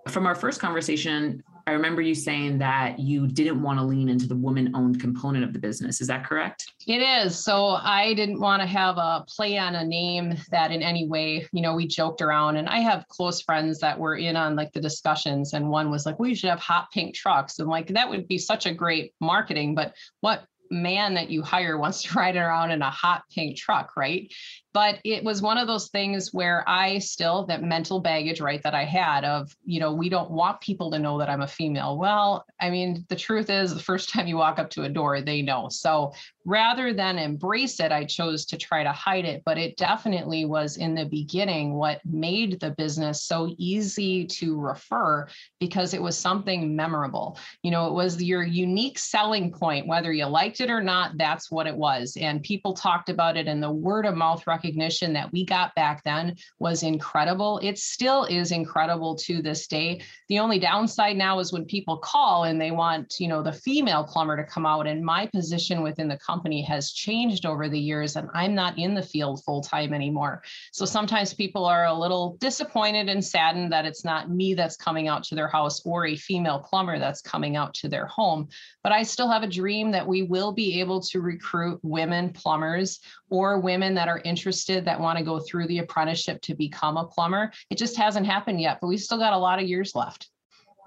from 0.08 0.26
our 0.26 0.36
first 0.36 0.60
conversation, 0.60 1.44
I 1.66 1.72
remember 1.72 2.02
you 2.02 2.14
saying 2.14 2.58
that 2.58 3.00
you 3.00 3.26
didn't 3.26 3.62
want 3.62 3.80
to 3.80 3.86
lean 3.86 4.10
into 4.10 4.28
the 4.28 4.36
woman 4.36 4.72
owned 4.76 5.00
component 5.00 5.46
of 5.46 5.54
the 5.54 5.60
business. 5.60 6.02
Is 6.02 6.08
that 6.08 6.26
correct? 6.26 6.74
It 6.88 7.02
is. 7.02 7.42
So 7.42 7.78
I 7.82 8.14
didn't 8.16 8.42
want 8.42 8.62
to 8.62 8.68
have 8.68 8.98
a 8.98 9.24
play 9.30 9.58
on 9.58 9.76
a 9.76 9.84
name 9.86 10.36
that 10.52 10.72
in 10.72 10.82
any 10.82 11.08
way, 11.08 11.48
you 11.54 11.62
know, 11.62 11.74
we 11.74 11.88
joked 11.88 12.22
around. 12.22 12.58
And 12.58 12.68
I 12.68 12.80
have 12.80 13.08
close 13.08 13.42
friends 13.42 13.80
that 13.80 13.98
were 13.98 14.18
in 14.18 14.36
on 14.36 14.58
like 14.58 14.74
the 14.74 14.82
discussions. 14.82 15.54
And 15.54 15.70
one 15.70 15.90
was 15.90 16.06
like, 16.06 16.20
we 16.20 16.36
should 16.36 16.50
have 16.50 16.60
hot 16.60 16.92
pink 16.92 17.16
trucks. 17.16 17.60
And 17.60 17.70
like, 17.70 17.88
that 17.88 18.10
would 18.10 18.28
be 18.28 18.38
such 18.38 18.66
a 18.66 18.74
great 18.74 19.14
marketing. 19.22 19.74
But 19.74 19.94
what 20.20 20.44
man 20.72 21.14
that 21.16 21.30
you 21.30 21.42
hire 21.42 21.78
wants 21.84 22.04
to 22.04 22.18
ride 22.18 22.36
around 22.36 22.72
in 22.72 22.82
a 22.82 22.90
hot 22.90 23.24
pink 23.32 23.58
truck, 23.58 23.96
right? 23.96 24.32
but 24.74 25.00
it 25.04 25.24
was 25.24 25.42
one 25.42 25.58
of 25.58 25.68
those 25.68 25.90
things 25.90 26.34
where 26.34 26.68
I 26.68 26.98
still 26.98 27.46
that 27.46 27.62
mental 27.62 28.00
baggage, 28.00 28.42
right, 28.42 28.62
that 28.64 28.74
I 28.74 28.86
had 28.86 29.24
of, 29.24 29.56
you 29.64 29.80
know, 29.80 29.94
we 29.94 30.10
don't 30.10 30.32
want 30.32 30.62
people 30.62 30.90
to 30.92 31.00
know 31.00 31.20
that 31.20 31.30
I'm 31.30 31.42
a 31.42 31.48
female. 31.48 31.98
Well, 31.98 32.46
I 32.60 32.72
mean, 32.72 33.06
the 33.08 33.16
truth 33.16 33.52
is 33.52 33.74
the 33.74 33.80
first 33.80 34.10
time 34.14 34.28
you 34.28 34.38
walk 34.38 34.58
up 34.58 34.72
to 34.72 34.84
a 34.84 34.90
door, 34.90 35.22
they 35.22 35.44
know. 35.44 35.70
So 35.70 36.12
rather 36.46 36.92
than 36.92 37.20
embrace 37.20 37.80
it, 37.80 37.92
I 37.92 38.04
chose 38.04 38.46
to 38.46 38.58
try 38.58 38.84
to 38.84 38.92
hide 38.92 39.26
it. 39.26 39.44
But 39.46 39.60
it 39.60 39.78
definitely 39.78 40.46
was 40.46 40.78
in 40.78 40.96
the 40.96 41.06
beginning 41.06 41.76
what 41.76 42.02
made 42.04 42.60
the 42.60 42.72
business 42.72 43.24
so 43.24 43.54
easy 43.60 44.26
to 44.26 44.60
refer 44.60 45.28
because 45.60 45.94
it 45.94 46.02
was 46.02 46.18
something 46.18 46.76
memorable. 46.76 47.38
You 47.62 47.72
know, 47.72 47.88
it 47.88 47.94
was 47.94 48.22
your 48.22 48.44
unique 48.44 48.98
selling 48.98 49.52
point, 49.52 49.88
whether 49.88 50.12
you 50.12 50.26
liked 50.26 50.62
it 50.62 50.63
or 50.70 50.82
not, 50.82 51.18
that's 51.18 51.52
what 51.52 51.68
it 51.68 51.76
was. 51.76 52.18
And 52.20 52.44
people 52.44 52.74
talked 52.74 53.10
about 53.10 53.38
it 53.38 53.48
and 53.48 53.62
the 53.62 53.72
word 53.72 54.06
of 54.06 54.16
mouth 54.16 54.46
recognition 54.48 55.14
that 55.14 55.32
we 55.32 55.46
got 55.46 55.74
back 55.76 56.04
then 56.04 56.36
was 56.60 56.84
incredible. 56.84 57.60
It 57.64 57.78
still 57.78 58.26
is 58.26 58.52
incredible 58.52 59.16
to 59.18 59.42
this 59.42 59.68
day. 59.68 60.02
The 60.30 60.40
only 60.40 60.60
downside 60.60 61.18
now 61.18 61.40
is 61.40 61.54
when 61.54 61.66
people 61.66 61.98
call 61.98 62.44
and 62.46 62.60
they 62.60 62.72
want, 62.72 63.20
you 63.20 63.28
know, 63.28 63.42
the 63.42 63.54
female 63.54 64.04
plumber 64.04 64.38
to 64.38 64.44
come 64.44 64.66
out 64.66 64.88
and 64.88 65.04
my 65.04 65.28
position 65.28 65.82
within 65.82 66.08
the 66.08 66.18
company 66.18 66.62
has 66.64 66.92
changed 66.92 67.46
over 67.46 67.70
the 67.70 67.80
years 67.80 68.16
and 68.16 68.30
I'm 68.34 68.56
not 68.56 68.78
in 68.78 68.94
the 68.94 69.02
field 69.02 69.44
full 69.44 69.62
time 69.62 69.94
anymore. 69.94 70.44
So 70.72 70.86
sometimes 70.86 71.34
people 71.34 71.66
are 71.66 71.86
a 71.86 71.94
little 71.94 72.38
disappointed 72.40 73.10
and 73.10 73.24
saddened 73.24 73.72
that 73.72 73.86
it's 73.86 74.04
not 74.04 74.30
me 74.30 74.54
that's 74.54 74.76
coming 74.76 75.08
out 75.08 75.24
to 75.26 75.36
their 75.36 75.48
house 75.48 75.82
or 75.86 76.06
a 76.06 76.16
female 76.16 76.60
plumber 76.60 77.00
that's 77.00 77.22
coming 77.22 77.56
out 77.56 77.74
to 77.76 77.88
their 77.88 78.06
home. 78.06 78.48
But 78.84 78.92
I 78.92 79.04
still 79.04 79.30
have 79.30 79.44
a 79.44 79.48
dream 79.48 79.92
that 79.92 80.08
we 80.08 80.24
will 80.24 80.43
be 80.52 80.80
able 80.80 81.02
to 81.02 81.22
recruit 81.22 81.80
women 81.84 82.32
plumbers 82.32 83.00
or 83.30 83.60
women 83.60 83.94
that 83.96 84.08
are 84.08 84.22
interested 84.26 84.86
that 84.86 85.00
want 85.00 85.18
to 85.18 85.24
go 85.24 85.40
through 85.40 85.68
the 85.68 85.80
apprenticeship 85.80 86.42
to 86.42 86.56
become 86.56 86.98
a 86.98 87.06
plumber. 87.06 87.52
It 87.70 87.78
just 87.78 87.98
hasn't 87.98 88.26
happened 88.26 88.60
yet, 88.62 88.80
but 88.82 88.88
we've 88.88 89.00
still 89.00 89.18
got 89.18 89.34
a 89.34 89.38
lot 89.38 89.60
of 89.60 89.68
years 89.68 89.96
left. 89.96 90.30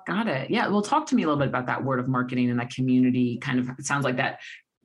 Got 0.07 0.29
it. 0.29 0.51
Yeah. 0.51 0.69
Well, 0.69 0.83
talk 0.83 1.07
to 1.07 1.15
me 1.17 1.25
a 1.25 1.27
little 1.27 1.39
bit 1.39 1.49
about 1.49 1.67
that 1.67 1.83
word 1.83 1.99
of 1.99 2.07
marketing 2.07 2.51
and 2.51 2.61
that 2.61 2.71
community 2.71 3.39
kind 3.39 3.59
of, 3.59 3.71
sounds 3.85 4.05
like 4.05 4.17
that 4.19 4.41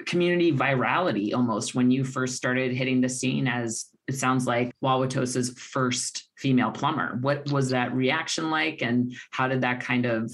community 0.07 0.51
virality 0.51 1.33
almost 1.33 1.75
when 1.75 1.91
you 1.91 2.03
first 2.03 2.35
started 2.35 2.71
hitting 2.71 3.01
the 3.01 3.09
scene 3.09 3.47
as 3.47 3.85
it 4.07 4.15
sounds 4.15 4.47
like 4.47 4.73
Wauwatosa's 4.83 5.51
first 5.51 6.29
female 6.37 6.71
plumber. 6.71 7.19
What 7.21 7.51
was 7.51 7.69
that 7.69 7.93
reaction 7.93 8.49
like 8.49 8.81
and 8.81 9.13
how 9.29 9.47
did 9.47 9.61
that 9.61 9.79
kind 9.79 10.05
of 10.05 10.31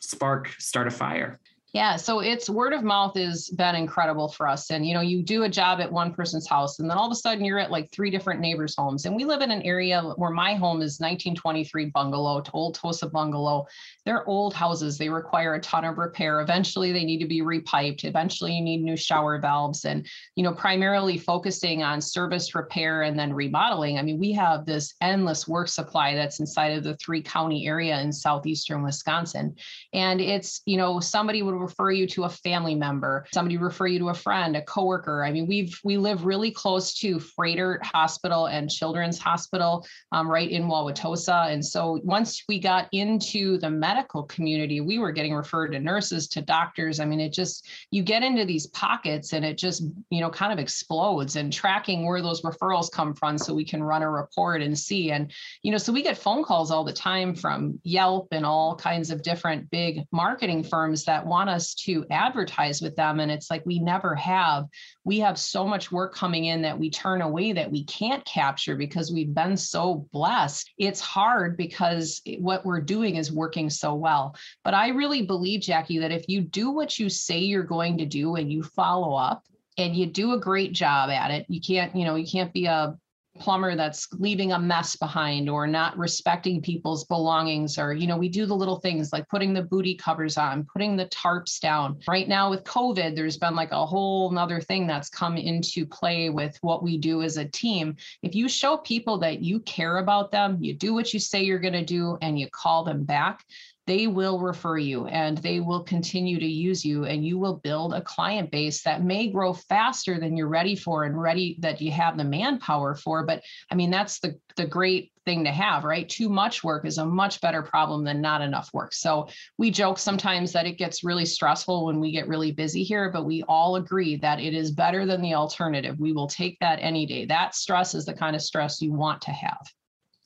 spark 0.00 0.48
start 0.58 0.88
a 0.88 0.90
fire? 0.90 1.38
Yeah, 1.76 1.96
so 1.96 2.20
it's 2.20 2.48
word 2.48 2.72
of 2.72 2.82
mouth 2.82 3.18
has 3.18 3.50
been 3.50 3.74
incredible 3.74 4.28
for 4.28 4.48
us. 4.48 4.70
And 4.70 4.86
you 4.86 4.94
know, 4.94 5.02
you 5.02 5.22
do 5.22 5.42
a 5.42 5.48
job 5.50 5.78
at 5.78 5.92
one 5.92 6.10
person's 6.14 6.48
house, 6.48 6.78
and 6.78 6.88
then 6.88 6.96
all 6.96 7.04
of 7.04 7.12
a 7.12 7.16
sudden 7.16 7.44
you're 7.44 7.58
at 7.58 7.70
like 7.70 7.92
three 7.92 8.10
different 8.10 8.40
neighbors' 8.40 8.74
homes. 8.74 9.04
And 9.04 9.14
we 9.14 9.26
live 9.26 9.42
in 9.42 9.50
an 9.50 9.60
area 9.60 10.00
where 10.00 10.30
my 10.30 10.54
home 10.54 10.78
is 10.78 11.00
1923 11.00 11.90
bungalow, 11.90 12.40
to 12.40 12.50
old 12.52 12.76
Tosa 12.76 13.06
bungalow. 13.10 13.66
They're 14.06 14.26
old 14.26 14.54
houses. 14.54 14.96
They 14.96 15.10
require 15.10 15.56
a 15.56 15.60
ton 15.60 15.84
of 15.84 15.98
repair. 15.98 16.40
Eventually, 16.40 16.92
they 16.92 17.04
need 17.04 17.18
to 17.18 17.26
be 17.26 17.42
repiped. 17.42 18.04
Eventually, 18.04 18.54
you 18.54 18.62
need 18.62 18.82
new 18.82 18.96
shower 18.96 19.38
valves, 19.38 19.84
and 19.84 20.06
you 20.34 20.44
know, 20.44 20.54
primarily 20.54 21.18
focusing 21.18 21.82
on 21.82 22.00
service 22.00 22.54
repair 22.54 23.02
and 23.02 23.18
then 23.18 23.34
remodeling. 23.34 23.98
I 23.98 24.02
mean, 24.02 24.18
we 24.18 24.32
have 24.32 24.64
this 24.64 24.94
endless 25.02 25.46
work 25.46 25.68
supply 25.68 26.14
that's 26.14 26.40
inside 26.40 26.72
of 26.72 26.84
the 26.84 26.96
three 26.96 27.20
county 27.20 27.66
area 27.66 28.00
in 28.00 28.14
southeastern 28.14 28.82
Wisconsin, 28.82 29.54
and 29.92 30.22
it's 30.22 30.62
you 30.64 30.78
know 30.78 31.00
somebody 31.00 31.42
would 31.42 31.65
refer 31.66 31.90
you 31.90 32.06
to 32.06 32.24
a 32.24 32.28
family 32.28 32.74
member, 32.74 33.26
somebody 33.32 33.56
refer 33.56 33.86
you 33.86 33.98
to 33.98 34.08
a 34.10 34.14
friend, 34.14 34.56
a 34.56 34.62
coworker. 34.62 35.24
I 35.24 35.32
mean, 35.32 35.46
we've 35.46 35.78
we 35.84 35.96
live 35.96 36.24
really 36.24 36.50
close 36.50 36.94
to 37.00 37.16
Froedtert 37.16 37.84
Hospital 37.84 38.46
and 38.46 38.70
Children's 38.70 39.18
Hospital, 39.18 39.86
um, 40.12 40.30
right 40.30 40.50
in 40.50 40.64
Wauwatosa. 40.64 41.52
And 41.52 41.64
so 41.64 42.00
once 42.04 42.42
we 42.48 42.58
got 42.58 42.88
into 42.92 43.58
the 43.58 43.70
medical 43.70 44.22
community, 44.24 44.80
we 44.80 44.98
were 44.98 45.12
getting 45.12 45.34
referred 45.34 45.72
to 45.72 45.80
nurses, 45.80 46.28
to 46.28 46.40
doctors. 46.40 47.00
I 47.00 47.04
mean, 47.04 47.20
it 47.20 47.32
just 47.32 47.68
you 47.90 48.02
get 48.02 48.22
into 48.22 48.44
these 48.44 48.66
pockets 48.68 49.32
and 49.32 49.44
it 49.44 49.58
just 49.58 49.82
you 50.10 50.20
know 50.20 50.30
kind 50.30 50.52
of 50.52 50.58
explodes. 50.58 51.36
And 51.36 51.52
tracking 51.52 52.06
where 52.06 52.22
those 52.22 52.42
referrals 52.42 52.90
come 52.90 53.14
from, 53.14 53.38
so 53.38 53.54
we 53.54 53.64
can 53.64 53.82
run 53.82 54.02
a 54.02 54.10
report 54.10 54.62
and 54.62 54.78
see. 54.78 55.10
And 55.10 55.32
you 55.62 55.72
know, 55.72 55.78
so 55.78 55.92
we 55.92 56.02
get 56.02 56.18
phone 56.18 56.44
calls 56.44 56.70
all 56.70 56.84
the 56.84 56.92
time 56.92 57.34
from 57.34 57.78
Yelp 57.82 58.28
and 58.32 58.46
all 58.46 58.76
kinds 58.76 59.10
of 59.10 59.22
different 59.22 59.68
big 59.70 60.04
marketing 60.12 60.62
firms 60.62 61.04
that 61.04 61.26
want 61.26 61.50
us 61.56 61.74
to 61.74 62.06
advertise 62.10 62.80
with 62.80 62.94
them. 62.94 63.18
And 63.18 63.32
it's 63.32 63.50
like 63.50 63.66
we 63.66 63.80
never 63.80 64.14
have. 64.14 64.66
We 65.02 65.18
have 65.18 65.38
so 65.38 65.66
much 65.66 65.90
work 65.90 66.14
coming 66.14 66.44
in 66.44 66.62
that 66.62 66.78
we 66.78 66.90
turn 66.90 67.22
away 67.22 67.52
that 67.52 67.72
we 67.72 67.84
can't 67.84 68.24
capture 68.24 68.76
because 68.76 69.10
we've 69.10 69.34
been 69.34 69.56
so 69.56 70.06
blessed. 70.12 70.70
It's 70.78 71.00
hard 71.00 71.56
because 71.56 72.22
what 72.38 72.64
we're 72.64 72.80
doing 72.80 73.16
is 73.16 73.32
working 73.32 73.70
so 73.70 73.94
well. 73.94 74.36
But 74.62 74.74
I 74.74 74.88
really 74.88 75.22
believe, 75.22 75.62
Jackie, 75.62 75.98
that 75.98 76.12
if 76.12 76.28
you 76.28 76.42
do 76.42 76.70
what 76.70 76.98
you 76.98 77.08
say 77.08 77.40
you're 77.40 77.64
going 77.64 77.98
to 77.98 78.06
do 78.06 78.36
and 78.36 78.52
you 78.52 78.62
follow 78.62 79.16
up, 79.16 79.42
and 79.78 79.94
you 79.94 80.06
do 80.06 80.32
a 80.32 80.40
great 80.40 80.72
job 80.72 81.10
at 81.10 81.30
it. 81.30 81.46
You 81.48 81.60
can't, 81.60 81.94
you 81.94 82.06
know, 82.06 82.14
you 82.14 82.26
can't 82.26 82.52
be 82.52 82.66
a 82.66 82.96
plumber 83.38 83.76
that's 83.76 84.08
leaving 84.12 84.52
a 84.52 84.58
mess 84.58 84.96
behind 84.96 85.48
or 85.48 85.66
not 85.66 85.96
respecting 85.96 86.60
people's 86.60 87.04
belongings 87.04 87.78
or 87.78 87.92
you 87.92 88.06
know 88.06 88.16
we 88.16 88.28
do 88.28 88.46
the 88.46 88.54
little 88.54 88.80
things 88.80 89.12
like 89.12 89.28
putting 89.28 89.52
the 89.52 89.62
booty 89.62 89.94
covers 89.94 90.36
on 90.36 90.66
putting 90.72 90.96
the 90.96 91.06
tarps 91.06 91.60
down. 91.60 91.98
Right 92.08 92.28
now 92.28 92.50
with 92.50 92.64
covid 92.64 93.14
there's 93.14 93.36
been 93.36 93.54
like 93.54 93.72
a 93.72 93.86
whole 93.86 94.30
nother 94.30 94.60
thing 94.60 94.86
that's 94.86 95.08
come 95.08 95.36
into 95.36 95.86
play 95.86 96.30
with 96.30 96.56
what 96.60 96.82
we 96.82 96.98
do 96.98 97.22
as 97.22 97.36
a 97.36 97.44
team. 97.44 97.96
If 98.22 98.34
you 98.34 98.48
show 98.48 98.78
people 98.78 99.18
that 99.18 99.42
you 99.42 99.60
care 99.60 99.98
about 99.98 100.32
them 100.32 100.58
you 100.60 100.74
do 100.74 100.94
what 100.94 101.12
you 101.12 101.20
say 101.20 101.42
you're 101.42 101.58
going 101.58 101.72
to 101.72 101.84
do 101.84 102.18
and 102.22 102.38
you 102.38 102.48
call 102.50 102.84
them 102.84 103.04
back 103.04 103.44
they 103.86 104.06
will 104.06 104.38
refer 104.38 104.78
you 104.78 105.06
and 105.06 105.38
they 105.38 105.60
will 105.60 105.82
continue 105.82 106.38
to 106.38 106.46
use 106.46 106.84
you 106.84 107.04
and 107.04 107.24
you 107.24 107.38
will 107.38 107.56
build 107.56 107.94
a 107.94 108.02
client 108.02 108.50
base 108.50 108.82
that 108.82 109.02
may 109.02 109.28
grow 109.28 109.52
faster 109.52 110.18
than 110.18 110.36
you're 110.36 110.48
ready 110.48 110.76
for 110.76 111.04
and 111.04 111.20
ready 111.20 111.56
that 111.60 111.80
you 111.80 111.90
have 111.90 112.16
the 112.16 112.24
manpower 112.24 112.94
for 112.94 113.24
but 113.24 113.42
i 113.70 113.74
mean 113.74 113.90
that's 113.90 114.18
the 114.20 114.38
the 114.56 114.66
great 114.66 115.12
thing 115.26 115.44
to 115.44 115.50
have, 115.50 115.84
right? 115.84 116.08
Too 116.08 116.28
much 116.28 116.64
work 116.64 116.86
is 116.86 116.98
a 116.98 117.04
much 117.04 117.40
better 117.40 117.62
problem 117.62 118.04
than 118.04 118.22
not 118.22 118.40
enough 118.40 118.70
work. 118.72 118.94
So 118.94 119.28
we 119.58 119.70
joke 119.70 119.98
sometimes 119.98 120.52
that 120.52 120.66
it 120.66 120.78
gets 120.78 121.04
really 121.04 121.26
stressful 121.26 121.84
when 121.84 122.00
we 122.00 122.12
get 122.12 122.28
really 122.28 122.52
busy 122.52 122.82
here, 122.82 123.10
but 123.10 123.26
we 123.26 123.42
all 123.48 123.76
agree 123.76 124.16
that 124.16 124.40
it 124.40 124.54
is 124.54 124.70
better 124.70 125.04
than 125.04 125.20
the 125.20 125.34
alternative. 125.34 125.98
We 125.98 126.12
will 126.12 126.28
take 126.28 126.58
that 126.60 126.78
any 126.80 127.04
day. 127.04 127.26
That 127.26 127.54
stress 127.54 127.94
is 127.94 128.06
the 128.06 128.14
kind 128.14 128.34
of 128.34 128.40
stress 128.40 128.80
you 128.80 128.92
want 128.92 129.20
to 129.22 129.32
have. 129.32 129.66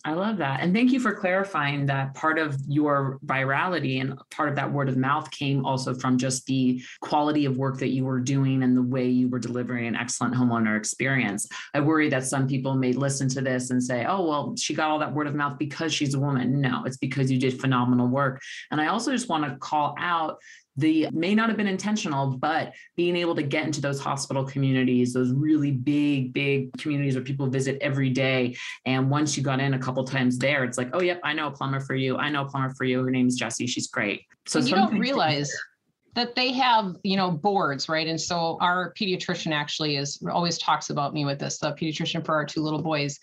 I 0.03 0.13
love 0.13 0.39
that. 0.39 0.61
And 0.61 0.75
thank 0.75 0.93
you 0.93 1.01
for 1.01 1.15
clarifying 1.15 1.85
that 1.87 2.15
part 2.15 2.39
of 2.39 2.57
your 2.67 3.19
virality 3.27 4.01
and 4.01 4.19
part 4.31 4.49
of 4.49 4.57
that 4.57 4.73
word 4.73 4.89
of 4.89 4.97
mouth 4.97 5.31
came 5.31 5.67
also 5.67 5.93
from 5.93 6.17
just 6.17 6.47
the 6.47 6.83
quality 7.01 7.45
of 7.45 7.59
work 7.59 7.79
that 7.79 7.89
you 7.89 8.07
were 8.07 8.19
doing 8.19 8.63
and 8.63 8.75
the 8.75 8.83
way 8.83 9.07
you 9.07 9.29
were 9.29 9.39
delivering 9.39 9.87
an 9.87 9.97
excellent 9.97 10.35
homeowner 10.35 10.77
experience. 10.79 11.47
I 11.75 11.81
worry 11.81 12.09
that 12.09 12.25
some 12.25 12.49
people 12.49 12.75
may 12.75 12.95
listen 12.95 13.29
to 13.31 13.43
this 13.43 13.71
and 13.71 13.83
say, 13.83 14.07
oh, 14.07 14.27
well, 14.27 14.57
she 14.57 14.75
got 14.75 14.91
all 14.91 14.99
that 15.01 15.13
word 15.13 15.27
of 15.27 15.35
mouth 15.35 15.59
because 15.59 15.93
she's 15.93 16.15
a 16.15 16.21
woman. 16.21 16.63
No, 16.63 16.85
it's 16.87 16.97
because 16.97 17.31
you 17.31 17.39
did 17.39 17.61
phenomenal 17.61 18.09
work. 18.09 18.41
And 18.71 18.81
I 18.81 18.87
also 18.87 19.13
just 19.13 19.29
want 19.29 19.45
to 19.45 19.57
call 19.59 19.95
out 19.99 20.39
the 20.77 21.09
may 21.13 21.35
not 21.35 21.49
have 21.49 21.57
been 21.57 21.67
intentional, 21.67 22.37
but 22.39 22.73
being 22.97 23.17
able 23.17 23.35
to 23.35 23.43
get 23.43 23.67
into 23.67 23.81
those 23.81 24.01
hospital 24.01 24.45
communities, 24.45 25.13
those 25.13 25.33
really 25.33 25.71
big, 25.71 26.33
big 26.33 26.73
communities 26.79 27.15
where 27.15 27.25
people 27.25 27.47
visit 27.47 27.79
every 27.81 28.11
day. 28.11 28.57
And 28.87 29.11
once 29.11 29.37
you 29.37 29.43
got 29.43 29.61
in 29.61 29.75
a 29.75 29.79
couple 29.79 30.05
times 30.05 30.39
there, 30.39 30.65
it's 30.65 30.79
like, 30.79 30.91
oh, 30.93 31.03
yep, 31.03 31.21
I 31.25 31.33
know 31.33 31.49
a 31.49 31.51
plumber 31.51 31.81
for 31.81 31.95
you. 31.95 32.17
I 32.17 32.31
know 32.31 32.43
a 32.43 32.49
plumber 32.49 32.73
for 32.75 32.85
you. 32.85 33.03
Her 33.03 33.11
name 33.11 33.27
is 33.27 33.37
Jessie. 33.37 33.67
She's 33.67 33.89
great. 33.89 34.23
So 34.47 34.59
you 34.59 34.75
don't 34.75 34.99
realize 34.99 35.53
that 36.15 36.35
they 36.35 36.53
have 36.53 36.97
you 37.05 37.17
know 37.17 37.31
boards 37.31 37.89
right 37.89 38.09
and 38.09 38.21
so 38.21 38.59
our 38.61 38.93
pediatrician 38.95 39.53
actually 39.53 39.97
is 39.97 40.21
always 40.33 40.59
talks 40.59 40.91
about 40.91 41.15
me 41.15 41.25
with 41.25 41.39
this 41.39 41.59
the 41.59 41.73
pediatrician 41.73 42.25
for 42.25 42.35
our 42.35 42.45
two 42.45 42.63
little 42.63 42.83
boys 42.83 43.21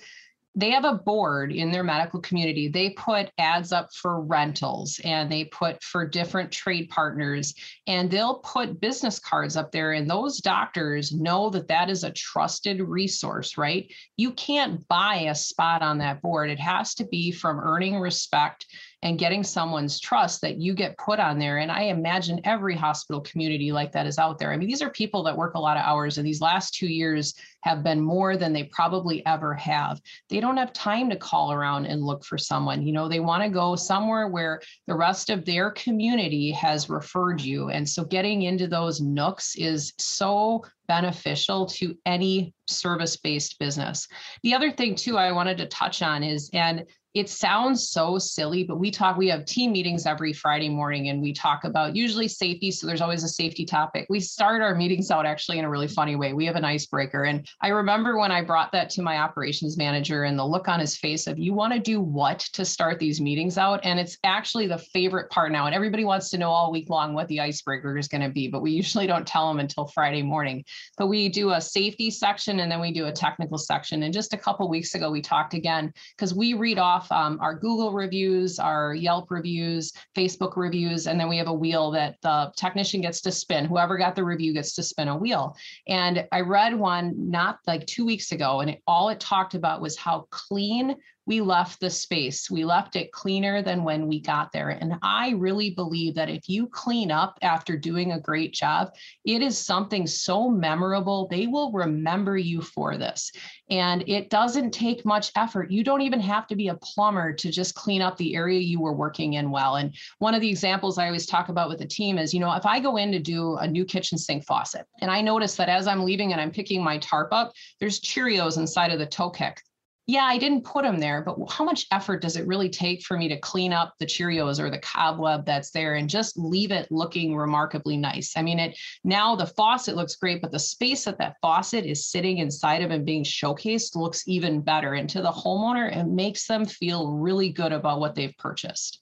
they 0.55 0.71
have 0.71 0.85
a 0.85 0.95
board 0.95 1.51
in 1.51 1.71
their 1.71 1.83
medical 1.83 2.19
community. 2.19 2.67
They 2.67 2.89
put 2.91 3.29
ads 3.37 3.71
up 3.71 3.93
for 3.93 4.21
rentals 4.21 4.99
and 5.03 5.31
they 5.31 5.45
put 5.45 5.83
for 5.83 6.07
different 6.07 6.51
trade 6.51 6.89
partners 6.89 7.53
and 7.85 8.09
they'll 8.09 8.39
put 8.39 8.81
business 8.81 9.19
cards 9.19 9.55
up 9.55 9.71
there 9.71 9.93
and 9.93 10.09
those 10.09 10.39
doctors 10.39 11.13
know 11.13 11.51
that 11.51 11.67
that 11.67 11.91
is 11.91 12.03
a 12.03 12.11
trusted 12.11 12.81
resource, 12.81 13.55
right? 13.55 13.91
You 14.17 14.31
can't 14.31 14.87
buy 14.87 15.27
a 15.29 15.35
spot 15.35 15.83
on 15.83 15.99
that 15.99 16.23
board. 16.23 16.49
It 16.49 16.59
has 16.59 16.95
to 16.95 17.05
be 17.05 17.31
from 17.31 17.59
earning 17.59 17.99
respect 17.99 18.65
and 19.03 19.19
getting 19.19 19.43
someone's 19.43 19.99
trust 19.99 20.41
that 20.41 20.57
you 20.57 20.73
get 20.73 20.97
put 20.97 21.19
on 21.19 21.37
there. 21.37 21.59
And 21.59 21.71
I 21.71 21.83
imagine 21.83 22.41
every 22.43 22.75
hospital 22.75 23.21
community 23.21 23.71
like 23.71 23.91
that 23.91 24.07
is 24.07 24.17
out 24.17 24.39
there. 24.39 24.51
I 24.51 24.57
mean, 24.57 24.67
these 24.67 24.81
are 24.81 24.89
people 24.89 25.23
that 25.23 25.37
work 25.37 25.53
a 25.53 25.59
lot 25.59 25.77
of 25.77 25.83
hours, 25.83 26.17
and 26.17 26.25
these 26.25 26.41
last 26.41 26.73
two 26.73 26.87
years 26.87 27.35
have 27.67 27.83
been 27.83 27.99
more 27.99 28.37
than 28.37 28.53
they 28.53 28.63
probably 28.63 29.25
ever 29.25 29.53
have. 29.53 30.01
They 30.29 30.39
don't 30.39 30.55
have 30.55 30.71
time 30.71 31.09
to 31.09 31.17
call 31.17 31.51
around 31.51 31.85
and 31.85 32.01
look 32.01 32.23
for 32.23 32.37
someone. 32.37 32.81
You 32.81 32.93
know, 32.93 33.09
they 33.09 33.19
want 33.19 33.43
to 33.43 33.49
go 33.49 33.75
somewhere 33.75 34.29
where 34.29 34.61
the 34.87 34.95
rest 34.95 35.29
of 35.29 35.43
their 35.43 35.71
community 35.71 36.51
has 36.51 36.89
referred 36.89 37.41
you. 37.41 37.69
And 37.69 37.87
so 37.87 38.05
getting 38.05 38.43
into 38.43 38.67
those 38.67 39.01
nooks 39.01 39.55
is 39.55 39.93
so 39.97 40.63
beneficial 40.87 41.65
to 41.65 41.97
any 42.05 42.53
service 42.67 43.17
based 43.17 43.59
business. 43.59 44.07
The 44.43 44.53
other 44.53 44.71
thing, 44.71 44.95
too, 44.95 45.17
I 45.17 45.33
wanted 45.33 45.57
to 45.57 45.65
touch 45.67 46.01
on 46.01 46.23
is, 46.23 46.49
and 46.53 46.85
it 47.13 47.29
sounds 47.29 47.89
so 47.89 48.19
silly, 48.19 48.63
but 48.63 48.77
we 48.77 48.91
talk, 48.91 49.17
we 49.17 49.27
have 49.29 49.45
team 49.45 49.71
meetings 49.71 50.05
every 50.05 50.33
Friday 50.33 50.69
morning 50.69 51.09
and 51.09 51.21
we 51.21 51.33
talk 51.33 51.63
about 51.63 51.95
usually 51.95 52.27
safety. 52.27 52.69
So 52.69 52.85
there's 52.85 53.01
always 53.01 53.23
a 53.23 53.29
safety 53.29 53.65
topic. 53.65 54.05
We 54.07 54.19
start 54.19 54.61
our 54.61 54.75
meetings 54.75 55.09
out 55.09 55.25
actually 55.25 55.57
in 55.57 55.65
a 55.65 55.69
really 55.69 55.87
funny 55.87 56.15
way. 56.15 56.33
We 56.33 56.45
have 56.45 56.55
an 56.55 56.65
icebreaker. 56.65 57.23
And 57.23 57.47
I 57.59 57.69
remember 57.69 58.19
when 58.19 58.31
I 58.31 58.43
brought 58.43 58.71
that 58.73 58.91
to 58.91 59.01
my 59.01 59.17
operations 59.17 59.77
manager 59.77 60.25
and 60.25 60.37
the 60.37 60.45
look 60.45 60.67
on 60.67 60.79
his 60.79 60.95
face 60.95 61.25
of, 61.25 61.39
you 61.39 61.53
want 61.53 61.73
to 61.73 61.79
do 61.79 61.99
what 61.99 62.39
to 62.53 62.63
start 62.63 62.99
these 62.99 63.19
meetings 63.19 63.57
out? 63.57 63.79
And 63.83 63.99
it's 63.99 64.17
actually 64.23 64.67
the 64.67 64.77
favorite 64.77 65.31
part 65.31 65.51
now. 65.51 65.65
And 65.65 65.73
everybody 65.73 66.05
wants 66.05 66.29
to 66.29 66.37
know 66.37 66.51
all 66.51 66.71
week 66.71 66.87
long 66.89 67.15
what 67.15 67.27
the 67.29 67.39
icebreaker 67.39 67.97
is 67.97 68.07
going 68.07 68.21
to 68.21 68.29
be, 68.29 68.47
but 68.47 68.61
we 68.61 68.71
usually 68.71 69.07
don't 69.07 69.25
tell 69.25 69.47
them 69.47 69.59
until 69.59 69.87
Friday 69.87 70.21
morning. 70.21 70.63
But 70.97 71.07
we 71.07 71.29
do 71.29 71.51
a 71.51 71.61
safety 71.61 72.11
section 72.11 72.59
and 72.59 72.71
then 72.71 72.79
we 72.79 72.91
do 72.91 73.07
a 73.07 73.11
technical 73.11 73.57
section. 73.57 74.03
And 74.03 74.13
just 74.13 74.33
a 74.33 74.37
couple 74.37 74.69
weeks 74.69 74.93
ago, 74.93 75.09
we 75.09 75.21
talked 75.21 75.55
again 75.55 75.91
because 76.15 76.35
we 76.35 76.53
read 76.53 76.77
off 76.77 77.11
um, 77.11 77.39
our 77.41 77.55
Google 77.55 77.91
reviews, 77.91 78.59
our 78.59 78.93
Yelp 78.93 79.31
reviews, 79.31 79.91
Facebook 80.15 80.57
reviews, 80.57 81.07
and 81.07 81.19
then 81.19 81.27
we 81.27 81.37
have 81.37 81.47
a 81.47 81.53
wheel 81.53 81.89
that 81.91 82.17
the 82.21 82.51
technician 82.55 83.01
gets 83.01 83.19
to 83.21 83.31
spin. 83.31 83.65
Whoever 83.65 83.97
got 83.97 84.15
the 84.15 84.23
review 84.23 84.53
gets 84.53 84.75
to 84.75 84.83
spin 84.83 85.07
a 85.07 85.17
wheel. 85.17 85.55
And 85.87 86.27
I 86.31 86.41
read 86.41 86.75
one 86.75 87.15
not 87.37 87.59
like 87.67 87.85
two 87.85 88.03
weeks 88.03 88.31
ago, 88.31 88.61
and 88.61 88.71
it, 88.71 88.81
all 88.87 89.09
it 89.09 89.19
talked 89.19 89.53
about 89.53 89.79
was 89.79 89.95
how 89.95 90.27
clean 90.31 90.95
we 91.27 91.41
left 91.41 91.81
the 91.81 91.89
space. 91.89 92.49
We 92.49 92.63
left 92.63 92.95
it 92.95 93.11
cleaner 93.11 93.61
than 93.61 93.83
when 93.83 94.07
we 94.07 94.21
got 94.21 94.53
there. 94.53 94.69
And 94.69 94.97
I 95.03 95.31
really 95.31 95.71
believe 95.71 96.15
that 96.15 96.29
if 96.29 96.47
you 96.47 96.67
clean 96.67 97.11
up 97.11 97.37
after 97.41 97.77
doing 97.77 98.13
a 98.13 98.19
great 98.19 98.53
job, 98.53 98.93
it 99.25 99.41
is 99.41 99.57
something 99.57 100.07
so 100.07 100.49
memorable. 100.49 101.27
They 101.27 101.45
will 101.45 101.73
remember 101.73 102.37
you 102.37 102.61
for 102.61 102.97
this. 102.97 103.29
And 103.69 104.05
it 104.07 104.29
doesn't 104.29 104.71
take 104.71 105.05
much 105.05 105.31
effort. 105.35 105.69
You 105.69 105.83
don't 105.83 106.01
even 106.01 106.21
have 106.21 106.47
to 106.47 106.55
be 106.55 106.69
a 106.69 106.75
plumber 106.75 107.33
to 107.33 107.51
just 107.51 107.75
clean 107.75 108.01
up 108.01 108.15
the 108.15 108.33
area 108.33 108.61
you 108.61 108.79
were 108.79 108.93
working 108.93 109.33
in 109.33 109.51
well. 109.51 109.75
And 109.75 109.93
one 110.19 110.33
of 110.33 110.39
the 110.39 110.49
examples 110.49 110.97
I 110.97 111.07
always 111.07 111.25
talk 111.25 111.49
about 111.49 111.67
with 111.67 111.79
the 111.79 111.85
team 111.85 112.17
is, 112.17 112.33
you 112.33 112.39
know, 112.39 112.53
if 112.53 112.65
I 112.65 112.79
go 112.79 112.95
in 112.95 113.11
to 113.11 113.19
do 113.19 113.57
a 113.57 113.67
new 113.67 113.83
kitchen 113.83 114.17
sink 114.17 114.45
faucet 114.45 114.85
and 115.01 115.11
I 115.11 115.21
notice 115.21 115.55
that 115.55 115.67
as 115.67 115.87
I'm 115.87 116.05
leaving 116.05 116.31
and 116.31 116.39
I'm 116.39 116.51
picking 116.51 116.81
my 116.81 116.99
tarp 116.99 117.33
up, 117.33 117.51
there's 117.81 117.99
Cheerios 117.99 118.57
inside 118.57 118.93
of 118.93 118.99
the 118.99 119.05
toe 119.05 119.29
kick 119.29 119.61
yeah, 120.09 120.23
I 120.23 120.37
didn't 120.37 120.63
put 120.63 120.83
them 120.83 120.99
there, 121.01 121.21
but 121.21 121.35
how 121.51 121.65
much 121.65 121.85
effort 121.91 122.21
does 122.21 122.37
it 122.37 122.47
really 122.47 122.69
take 122.69 123.03
for 123.03 123.17
me 123.17 123.27
to 123.27 123.37
clean 123.37 123.73
up 123.73 123.93
the 123.99 124.05
Cheerios 124.05 124.57
or 124.57 124.69
the 124.69 124.79
cobweb 124.79 125.45
that's 125.45 125.71
there 125.71 125.95
and 125.95 126.09
just 126.09 126.37
leave 126.37 126.71
it 126.71 126.89
looking 126.89 127.35
remarkably 127.35 127.97
nice? 127.97 128.31
I 128.37 128.41
mean, 128.41 128.57
it 128.57 128.77
now 129.03 129.35
the 129.35 129.45
faucet 129.45 129.97
looks 129.97 130.15
great, 130.15 130.41
but 130.41 130.53
the 130.53 130.59
space 130.59 131.03
that 131.03 131.17
that 131.17 131.35
faucet 131.41 131.85
is 131.85 132.07
sitting 132.07 132.37
inside 132.37 132.83
of 132.83 132.91
and 132.91 133.05
being 133.05 133.25
showcased 133.25 133.97
looks 133.97 134.25
even 134.29 134.61
better. 134.61 134.93
And 134.93 135.09
to 135.09 135.21
the 135.21 135.29
homeowner, 135.29 135.93
it 135.93 136.05
makes 136.05 136.47
them 136.47 136.65
feel 136.65 137.11
really 137.11 137.49
good 137.49 137.73
about 137.73 137.99
what 137.99 138.15
they've 138.15 138.37
purchased. 138.37 139.01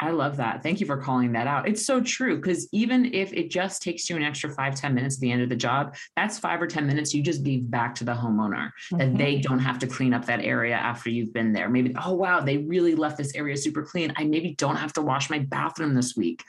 I 0.00 0.10
love 0.10 0.38
that. 0.38 0.62
Thank 0.62 0.80
you 0.80 0.86
for 0.86 0.96
calling 0.96 1.32
that 1.32 1.46
out. 1.46 1.68
It's 1.68 1.84
so 1.84 2.00
true 2.00 2.36
because 2.36 2.68
even 2.72 3.12
if 3.14 3.32
it 3.34 3.50
just 3.50 3.82
takes 3.82 4.08
you 4.08 4.16
an 4.16 4.22
extra 4.22 4.50
five 4.50 4.74
ten 4.74 4.94
minutes 4.94 5.16
at 5.16 5.20
the 5.20 5.30
end 5.30 5.42
of 5.42 5.48
the 5.48 5.56
job, 5.56 5.94
that's 6.16 6.38
five 6.38 6.60
or 6.60 6.66
10 6.66 6.86
minutes 6.86 7.12
you 7.12 7.22
just 7.22 7.42
gave 7.42 7.70
back 7.70 7.94
to 7.96 8.04
the 8.04 8.12
homeowner 8.12 8.70
mm-hmm. 8.92 8.98
that 8.98 9.18
they 9.18 9.38
don't 9.40 9.58
have 9.58 9.78
to 9.80 9.86
clean 9.86 10.14
up 10.14 10.24
that 10.24 10.40
area 10.40 10.74
after 10.74 11.10
you've 11.10 11.32
been 11.32 11.52
there. 11.52 11.68
Maybe, 11.68 11.94
oh, 12.04 12.14
wow, 12.14 12.40
they 12.40 12.58
really 12.58 12.94
left 12.94 13.18
this 13.18 13.34
area 13.34 13.56
super 13.56 13.82
clean. 13.82 14.12
I 14.16 14.24
maybe 14.24 14.54
don't 14.54 14.76
have 14.76 14.92
to 14.94 15.02
wash 15.02 15.28
my 15.28 15.40
bathroom 15.40 15.94
this 15.94 16.16
week. 16.16 16.42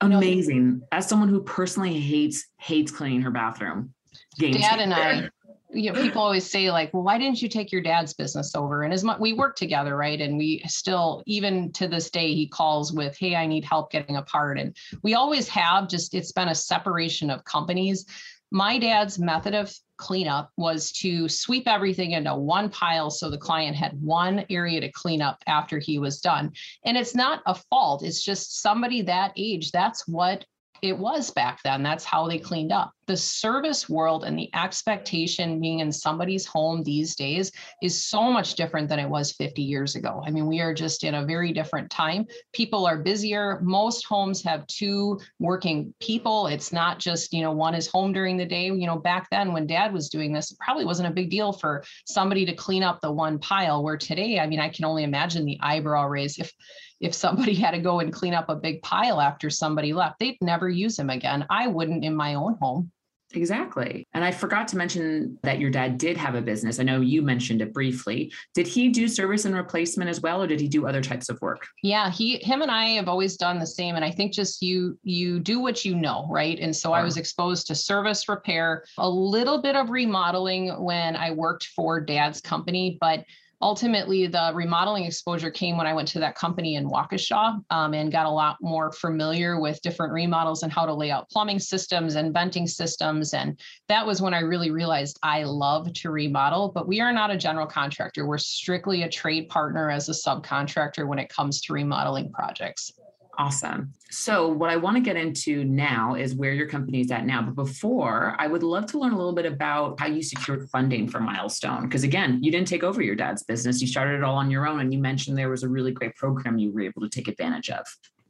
Amazing. 0.00 0.82
As 0.92 1.08
someone 1.08 1.28
who 1.28 1.42
personally 1.42 1.98
hates, 1.98 2.46
hates 2.58 2.90
cleaning 2.90 3.22
her 3.22 3.30
bathroom. 3.30 3.94
Dad 4.38 4.80
and 4.80 4.92
I 4.92 5.28
you 5.70 5.92
know, 5.92 6.00
people 6.00 6.22
always 6.22 6.48
say 6.48 6.70
like, 6.70 6.92
well, 6.94 7.02
why 7.02 7.18
didn't 7.18 7.42
you 7.42 7.48
take 7.48 7.72
your 7.72 7.82
dad's 7.82 8.14
business 8.14 8.54
over? 8.54 8.82
And 8.82 8.92
as 8.92 9.02
much 9.04 9.18
we 9.18 9.32
work 9.32 9.56
together, 9.56 9.96
right? 9.96 10.20
And 10.20 10.38
we 10.38 10.62
still, 10.66 11.22
even 11.26 11.72
to 11.72 11.88
this 11.88 12.10
day, 12.10 12.34
he 12.34 12.46
calls 12.46 12.92
with, 12.92 13.16
hey, 13.18 13.34
I 13.34 13.46
need 13.46 13.64
help 13.64 13.90
getting 13.90 14.16
a 14.16 14.22
part. 14.22 14.58
And 14.58 14.76
we 15.02 15.14
always 15.14 15.48
have 15.48 15.88
just, 15.88 16.14
it's 16.14 16.32
been 16.32 16.48
a 16.48 16.54
separation 16.54 17.30
of 17.30 17.44
companies. 17.44 18.06
My 18.50 18.78
dad's 18.78 19.18
method 19.18 19.54
of 19.54 19.74
cleanup 19.96 20.50
was 20.56 20.92
to 20.92 21.28
sweep 21.28 21.66
everything 21.66 22.12
into 22.12 22.34
one 22.34 22.68
pile 22.68 23.10
so 23.10 23.28
the 23.28 23.38
client 23.38 23.76
had 23.76 24.00
one 24.00 24.44
area 24.50 24.80
to 24.80 24.92
clean 24.92 25.20
up 25.20 25.42
after 25.46 25.78
he 25.78 25.98
was 25.98 26.20
done. 26.20 26.52
And 26.84 26.96
it's 26.96 27.14
not 27.14 27.42
a 27.46 27.54
fault, 27.54 28.04
it's 28.04 28.22
just 28.22 28.60
somebody 28.60 29.02
that 29.02 29.32
age, 29.36 29.72
that's 29.72 30.06
what 30.06 30.44
it 30.82 30.96
was 30.96 31.30
back 31.30 31.60
then. 31.62 31.82
That's 31.82 32.04
how 32.04 32.28
they 32.28 32.38
cleaned 32.38 32.72
up. 32.72 32.92
The 33.06 33.16
service 33.16 33.88
world 33.88 34.24
and 34.24 34.36
the 34.36 34.50
expectation 34.54 35.60
being 35.60 35.78
in 35.78 35.92
somebody's 35.92 36.44
home 36.44 36.82
these 36.82 37.14
days 37.14 37.52
is 37.82 38.04
so 38.04 38.30
much 38.32 38.54
different 38.54 38.88
than 38.88 38.98
it 38.98 39.08
was 39.08 39.32
50 39.32 39.62
years 39.62 39.94
ago. 39.94 40.22
I 40.26 40.30
mean, 40.30 40.46
we 40.46 40.60
are 40.60 40.74
just 40.74 41.04
in 41.04 41.14
a 41.14 41.24
very 41.24 41.52
different 41.52 41.90
time. 41.90 42.26
People 42.52 42.84
are 42.84 42.98
busier. 42.98 43.60
Most 43.62 44.06
homes 44.06 44.42
have 44.42 44.66
two 44.66 45.20
working 45.38 45.94
people. 46.00 46.48
It's 46.48 46.72
not 46.72 46.98
just, 46.98 47.32
you 47.32 47.42
know, 47.42 47.52
one 47.52 47.74
is 47.74 47.86
home 47.86 48.12
during 48.12 48.36
the 48.36 48.44
day. 48.44 48.66
You 48.66 48.86
know, 48.86 48.98
back 48.98 49.28
then 49.30 49.52
when 49.52 49.66
dad 49.68 49.92
was 49.92 50.08
doing 50.08 50.32
this, 50.32 50.50
it 50.50 50.58
probably 50.58 50.84
wasn't 50.84 51.08
a 51.08 51.14
big 51.14 51.30
deal 51.30 51.52
for 51.52 51.84
somebody 52.06 52.44
to 52.44 52.54
clean 52.54 52.82
up 52.82 53.00
the 53.00 53.12
one 53.12 53.38
pile. 53.38 53.84
Where 53.84 53.96
today, 53.96 54.40
I 54.40 54.46
mean, 54.46 54.60
I 54.60 54.68
can 54.68 54.84
only 54.84 55.04
imagine 55.04 55.44
the 55.44 55.58
eyebrow 55.62 56.06
raise 56.06 56.38
if 56.38 56.52
if 57.00 57.14
somebody 57.14 57.54
had 57.64 57.72
to 57.72 57.78
go 57.78 58.00
and 58.00 58.12
clean 58.12 58.34
up 58.34 58.48
a 58.48 58.56
big 58.56 58.82
pile 58.82 59.20
after 59.20 59.50
somebody 59.50 59.92
left, 59.92 60.18
they'd 60.18 60.38
never 60.40 60.68
use 60.68 60.96
them 60.96 61.10
again. 61.10 61.46
I 61.50 61.66
wouldn't 61.66 62.04
in 62.04 62.14
my 62.14 62.34
own 62.34 62.56
home. 62.60 62.90
Exactly. 63.34 64.06
And 64.14 64.24
I 64.24 64.30
forgot 64.30 64.68
to 64.68 64.76
mention 64.76 65.38
that 65.42 65.58
your 65.58 65.70
dad 65.70 65.98
did 65.98 66.16
have 66.16 66.36
a 66.36 66.40
business. 66.40 66.78
I 66.78 66.84
know 66.84 67.00
you 67.00 67.22
mentioned 67.22 67.60
it 67.60 67.72
briefly. 67.72 68.32
Did 68.54 68.68
he 68.68 68.88
do 68.88 69.08
service 69.08 69.44
and 69.44 69.54
replacement 69.54 70.08
as 70.08 70.20
well 70.20 70.42
or 70.42 70.46
did 70.46 70.60
he 70.60 70.68
do 70.68 70.86
other 70.86 71.02
types 71.02 71.28
of 71.28 71.40
work? 71.42 71.66
Yeah, 71.82 72.10
he 72.10 72.38
him 72.38 72.62
and 72.62 72.70
I 72.70 72.90
have 72.90 73.08
always 73.08 73.36
done 73.36 73.58
the 73.58 73.66
same 73.66 73.96
and 73.96 74.04
I 74.04 74.10
think 74.10 74.32
just 74.32 74.62
you 74.62 74.98
you 75.02 75.40
do 75.40 75.58
what 75.60 75.84
you 75.84 75.94
know, 75.94 76.26
right? 76.30 76.58
And 76.58 76.74
so. 76.74 76.96
I 76.96 77.02
was 77.02 77.18
exposed 77.18 77.66
to 77.66 77.74
service 77.74 78.26
repair, 78.26 78.84
a 78.96 79.08
little 79.08 79.60
bit 79.60 79.76
of 79.76 79.90
remodeling 79.90 80.68
when 80.82 81.14
I 81.14 81.30
worked 81.32 81.66
for 81.76 82.00
dad's 82.00 82.40
company, 82.40 82.96
but 83.02 83.24
ultimately 83.62 84.26
the 84.26 84.52
remodeling 84.54 85.04
exposure 85.04 85.50
came 85.50 85.76
when 85.76 85.86
I 85.86 85.94
went 85.94 86.08
to 86.08 86.20
that 86.20 86.34
company 86.34 86.74
in 86.74 86.88
Waukesha 86.88 87.62
um, 87.70 87.94
and 87.94 88.12
got 88.12 88.26
a 88.26 88.30
lot 88.30 88.58
more 88.60 88.92
familiar 88.92 89.58
with 89.60 89.80
different 89.82 90.12
remodels 90.12 90.62
and 90.62 90.72
how 90.72 90.84
to 90.84 90.94
lay 90.94 91.10
out 91.10 91.30
plumbing 91.30 91.58
systems 91.58 92.16
and 92.16 92.34
venting 92.34 92.66
systems. 92.66 93.32
And 93.34 93.58
that 93.88 94.06
was 94.06 94.20
when 94.20 94.34
I 94.34 94.40
really 94.40 94.70
realized 94.70 95.18
I 95.22 95.44
love 95.44 95.92
to 95.92 96.10
remodel, 96.10 96.70
but 96.74 96.86
we 96.86 97.00
are 97.00 97.12
not 97.12 97.30
a 97.30 97.36
general 97.36 97.66
contractor. 97.66 98.26
We're 98.26 98.38
strictly 98.38 99.02
a 99.02 99.08
trade 99.08 99.48
partner 99.48 99.90
as 99.90 100.08
a 100.08 100.12
subcontractor 100.12 101.06
when 101.06 101.18
it 101.18 101.28
comes 101.28 101.60
to 101.62 101.72
remodeling 101.72 102.32
projects. 102.32 102.92
Awesome. 103.38 103.92
So, 104.10 104.48
what 104.48 104.70
I 104.70 104.76
want 104.76 104.96
to 104.96 105.02
get 105.02 105.16
into 105.16 105.64
now 105.64 106.14
is 106.14 106.34
where 106.34 106.52
your 106.52 106.68
company 106.68 107.00
is 107.00 107.10
at 107.10 107.26
now. 107.26 107.42
But 107.42 107.54
before, 107.54 108.34
I 108.38 108.46
would 108.46 108.62
love 108.62 108.86
to 108.86 108.98
learn 108.98 109.12
a 109.12 109.16
little 109.16 109.34
bit 109.34 109.46
about 109.46 110.00
how 110.00 110.06
you 110.06 110.22
secured 110.22 110.68
funding 110.70 111.08
for 111.08 111.20
Milestone. 111.20 111.82
Because 111.82 112.02
again, 112.02 112.42
you 112.42 112.50
didn't 112.50 112.68
take 112.68 112.82
over 112.82 113.02
your 113.02 113.14
dad's 113.14 113.42
business, 113.42 113.80
you 113.80 113.86
started 113.86 114.16
it 114.16 114.24
all 114.24 114.36
on 114.36 114.50
your 114.50 114.66
own. 114.66 114.80
And 114.80 114.92
you 114.92 114.98
mentioned 114.98 115.36
there 115.36 115.50
was 115.50 115.64
a 115.64 115.68
really 115.68 115.92
great 115.92 116.16
program 116.16 116.56
you 116.56 116.72
were 116.72 116.82
able 116.82 117.02
to 117.02 117.08
take 117.08 117.28
advantage 117.28 117.68
of. 117.70 117.86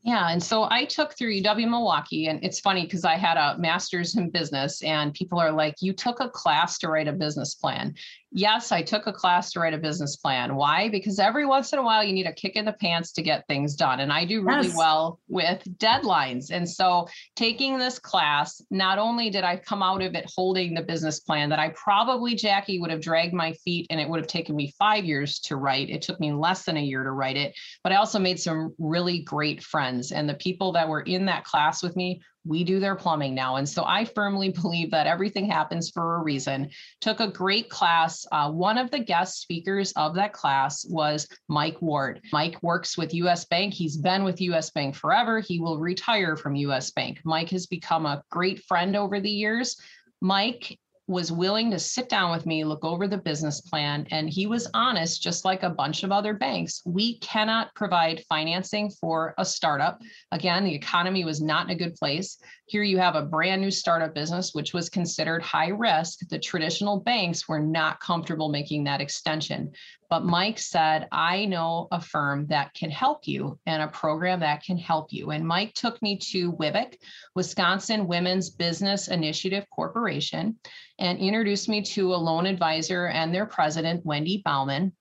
Yeah. 0.07 0.29
And 0.29 0.41
so 0.41 0.69
I 0.71 0.85
took 0.85 1.17
through 1.17 1.35
UW 1.43 1.69
Milwaukee, 1.69 2.29
and 2.29 2.43
it's 2.45 2.61
funny 2.61 2.85
because 2.85 3.05
I 3.05 3.17
had 3.17 3.37
a 3.37 3.59
master's 3.59 4.17
in 4.17 4.31
business, 4.31 4.81
and 4.85 5.13
people 5.13 5.41
are 5.41 5.51
like, 5.51 5.75
You 5.81 5.93
took 5.93 6.21
a 6.21 6.29
class 6.29 6.79
to 6.79 6.89
write 6.89 7.09
a 7.09 7.13
business 7.13 7.57
plan. 7.57 7.95
Yes, 8.33 8.73
I 8.73 8.83
took 8.83 9.07
a 9.07 9.13
class 9.13 9.53
to 9.53 9.61
write 9.61 9.75
a 9.75 9.79
business 9.79 10.17
plan. 10.17 10.57
Why? 10.57 10.89
Because 10.89 11.19
every 11.19 11.47
once 11.47 11.73
in 11.73 11.79
a 11.79 11.83
while 11.83 12.05
you 12.05 12.13
need 12.13 12.27
a 12.27 12.33
kick 12.33 12.57
in 12.57 12.65
the 12.65 12.73
pants 12.75 13.13
to 13.13 13.23
get 13.23 13.47
things 13.47 13.75
done. 13.75 14.01
And 14.01 14.13
I 14.13 14.25
do 14.25 14.43
really 14.43 14.69
yes. 14.69 14.77
well 14.77 15.21
with 15.29 15.63
deadlines. 15.79 16.51
And 16.51 16.69
so 16.69 17.09
taking 17.35 17.79
this 17.79 17.99
class, 17.99 18.61
not 18.71 18.99
only 18.99 19.31
did 19.31 19.45
I 19.45 19.57
come 19.57 19.83
out 19.83 20.03
of 20.03 20.15
it 20.15 20.31
holding 20.35 20.75
the 20.75 20.83
business 20.83 21.21
plan 21.21 21.49
that 21.51 21.59
I 21.59 21.71
probably, 21.71 22.35
Jackie, 22.35 22.79
would 22.81 22.91
have 22.91 23.01
dragged 23.01 23.33
my 23.33 23.53
feet 23.65 23.87
and 23.91 24.01
it 24.01 24.09
would 24.09 24.21
have 24.21 24.29
taken 24.29 24.57
me 24.57 24.75
five 24.79 25.05
years 25.05 25.39
to 25.41 25.57
write. 25.57 25.89
It 25.89 26.03
took 26.03 26.21
me 26.21 26.33
less 26.33 26.65
than 26.65 26.77
a 26.77 26.81
year 26.81 27.05
to 27.05 27.13
write 27.13 27.37
it, 27.37 27.55
but 27.83 27.93
I 27.93 27.97
also 27.97 28.19
made 28.19 28.41
some 28.41 28.75
really 28.79 29.21
great 29.21 29.63
friends 29.63 29.87
friends 29.87 30.13
and 30.13 30.29
the 30.29 30.35
people 30.35 30.73
that 30.73 30.89
were 30.89 31.03
in 31.03 31.27
that 31.27 31.45
class 31.45 31.83
with 31.83 31.97
me 31.97 32.21
we 32.47 32.65
do 32.65 32.81
their 32.81 32.95
plumbing 32.95 33.35
now. 33.35 33.57
And 33.57 33.69
so 33.69 33.85
i 33.85 34.05
firmly 34.05 34.49
believe 34.63 34.91
that 34.91 35.07
everything 35.07 35.49
happens 35.49 35.91
for 35.91 36.17
a 36.17 36.23
reason. 36.23 36.71
Took 37.01 37.21
a 37.21 37.29
great 37.29 37.69
class 37.69 38.27
uh, 38.33 38.51
one 38.51 38.79
of 38.79 38.91
the 38.91 38.99
guest 38.99 39.41
speakers 39.41 39.93
of 39.93 40.15
that 40.15 40.33
class 40.33 40.85
was 40.89 41.29
mike 41.49 41.81
ward. 41.81 42.21
Mike 42.33 42.63
works 42.63 42.97
with 42.97 43.13
us 43.15 43.45
bank. 43.45 43.75
He's 43.75 43.97
been 43.97 44.25
with 44.25 44.41
us 44.41 44.71
bank 44.71 44.95
forever. 44.95 45.41
He 45.41 45.61
will 45.61 45.79
retire 45.79 46.37
from 46.37 46.57
us 46.57 46.91
bank. 46.91 47.21
Mike 47.25 47.51
has 47.51 47.67
become 47.67 48.07
a 48.07 48.23
great 48.31 48.61
friend 48.65 48.97
over 48.97 49.21
the 49.21 49.31
years. 49.31 49.77
Mike 50.21 50.79
was 51.09 51.31
willing 51.31 51.71
to 51.71 51.79
sit 51.79 52.09
down 52.09 52.33
with 52.33 52.47
me, 52.47 52.65
look 52.65 52.85
over 52.85 53.07
the 53.07 53.19
business 53.19 53.61
plan, 53.61 54.07
and 54.11 54.29
he 54.29 54.47
was 54.47 54.69
honest, 54.75 55.23
just 55.23 55.45
like 55.45 55.63
a 55.63 55.71
bunch 55.71 56.03
of 56.03 56.11
other 56.11 56.35
banks. 56.35 56.83
We 56.85 57.19
cannot 57.19 57.75
provide 57.75 58.25
financing 58.29 58.91
for 58.91 59.35
a 59.39 59.45
startup. 59.45 60.01
Again, 60.33 60.65
the 60.65 60.75
economy 60.75 61.25
was 61.25 61.41
not 61.41 61.67
in 61.67 61.71
a 61.71 61.79
good 61.79 61.95
place. 61.95 62.39
Here 62.69 62.83
you 62.83 62.99
have 62.99 63.15
a 63.15 63.23
brand 63.23 63.63
new 63.63 63.71
startup 63.71 64.13
business, 64.13 64.53
which 64.53 64.75
was 64.75 64.91
considered 64.91 65.41
high 65.41 65.69
risk. 65.69 66.27
The 66.29 66.39
traditional 66.39 66.99
banks 66.99 67.47
were 67.47 67.61
not 67.61 68.01
comfortable 68.01 68.49
making 68.49 68.83
that 68.85 69.01
extension. 69.01 69.71
But 70.11 70.25
Mike 70.25 70.59
said, 70.59 71.07
I 71.13 71.45
know 71.45 71.87
a 71.93 72.01
firm 72.01 72.47
that 72.49 72.75
can 72.75 72.91
help 72.91 73.29
you 73.29 73.57
and 73.67 73.85
a 73.85 73.89
program 73.89 74.41
that 74.41 74.65
can 74.65 74.79
help 74.79 75.13
you. 75.13 75.31
And 75.31 75.47
Mike 75.47 75.75
took 75.75 76.03
me 76.03 76.19
to 76.33 76.53
WWBIC, 76.53 76.97
Wisconsin 77.37 78.09
Women's 78.09 78.51
Business 78.51 79.07
Initiative 79.07 79.65
Corporation, 79.71 80.59
and 80.99 81.21
introduced 81.21 81.69
me 81.69 81.83
to 81.83 82.15
a 82.15 82.17
loan 82.17 82.47
advisor 82.47 83.07
and 83.07 83.33
their 83.33 83.47
president, 83.47 84.05
Wendy 84.05 84.43
Baumann. 84.45 84.93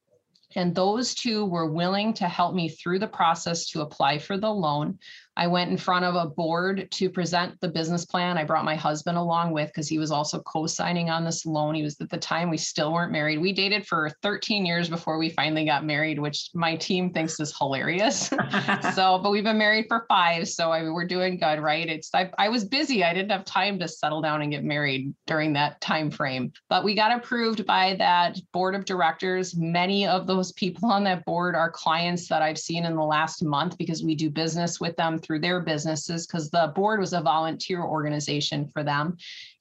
And 0.56 0.74
those 0.74 1.16
two 1.16 1.46
were 1.46 1.70
willing 1.70 2.14
to 2.14 2.28
help 2.28 2.56
me 2.56 2.70
through 2.70 3.00
the 3.00 3.08
process 3.08 3.68
to 3.72 3.82
apply 3.82 4.20
for 4.20 4.38
the 4.38 4.50
loan. 4.50 5.00
I 5.38 5.48
went 5.48 5.70
in 5.70 5.78
front 5.78 6.06
of 6.06 6.16
a 6.16 6.26
board 6.26 6.88
to 6.92 7.10
present 7.10 7.60
the 7.60 7.68
business 7.68 8.06
plan. 8.06 8.38
I 8.38 8.46
brought 8.46 8.64
my 8.64 8.76
husband 8.76 9.18
along 9.18 9.52
with 9.52 9.68
because 9.68 9.90
he 9.90 10.00
was 10.00 10.12
also 10.12 10.40
co-signing 10.40 11.10
on 11.10 11.26
this 11.26 11.46
loan. 11.46 11.76
He 11.76 11.84
was 11.84 12.00
at 12.00 12.10
the 12.10 12.18
time 12.18 12.50
we 12.50 12.58
still 12.58 12.94
weren't 12.94 13.12
married. 13.12 13.40
We 13.40 13.52
dated 13.52 13.86
for 13.86 14.10
13 14.22 14.66
years 14.66 14.90
before 14.90 15.18
we 15.18 15.30
finally 15.30 15.66
got 15.66 15.86
married, 15.86 16.20
which 16.20 16.50
my 16.54 16.78
team 16.78 17.12
thinks 17.12 17.38
is 17.40 17.58
hilarious. 17.58 18.28
so, 18.96 19.20
but 19.22 19.32
we've 19.32 19.44
been 19.44 19.58
married 19.58 19.86
for 19.90 20.06
five, 20.08 20.48
so 20.48 20.72
I 20.72 20.82
mean, 20.82 20.94
we're 20.94 21.06
doing 21.06 21.38
good, 21.38 21.60
right? 21.60 21.88
It's 21.88 22.10
I, 22.14 22.32
I 22.38 22.48
was 22.48 22.64
busy. 22.64 23.04
I 23.04 23.14
didn't 23.14 23.32
have 23.32 23.44
time 23.46 23.78
to 23.80 23.88
settle 23.90 24.22
down 24.22 24.42
and 24.42 24.52
get 24.52 24.64
married 24.64 25.14
during 25.28 25.52
that 25.54 25.82
time 25.82 26.10
frame. 26.12 26.54
But 26.70 26.86
we 26.86 26.96
got 26.96 27.12
approved 27.12 27.66
by 27.66 27.96
that 28.00 28.40
board 28.54 28.74
of 28.74 28.86
directors. 28.86 29.56
Many 29.56 30.08
of 30.08 30.28
those 30.28 30.54
people 30.54 30.90
on 30.90 31.04
that 31.04 31.26
board 31.26 31.56
are 31.56 31.70
clients 31.70 32.30
that 32.30 32.42
I've 32.42 32.58
seen 32.58 32.86
in 32.86 32.96
the 32.96 33.04
last 33.04 33.44
month 33.44 33.78
because 33.78 34.02
we 34.02 34.16
do 34.16 34.30
business 34.30 34.80
with 34.80 34.96
them 34.96 35.20
through 35.26 35.40
their 35.40 35.60
businesses 35.60 36.28
because 36.28 36.50
the 36.50 36.72
board 36.76 37.00
was 37.00 37.14
a 37.14 37.22
volunteer 37.22 37.82
organization 37.84 38.70
for 38.74 38.84
them. 38.84 39.18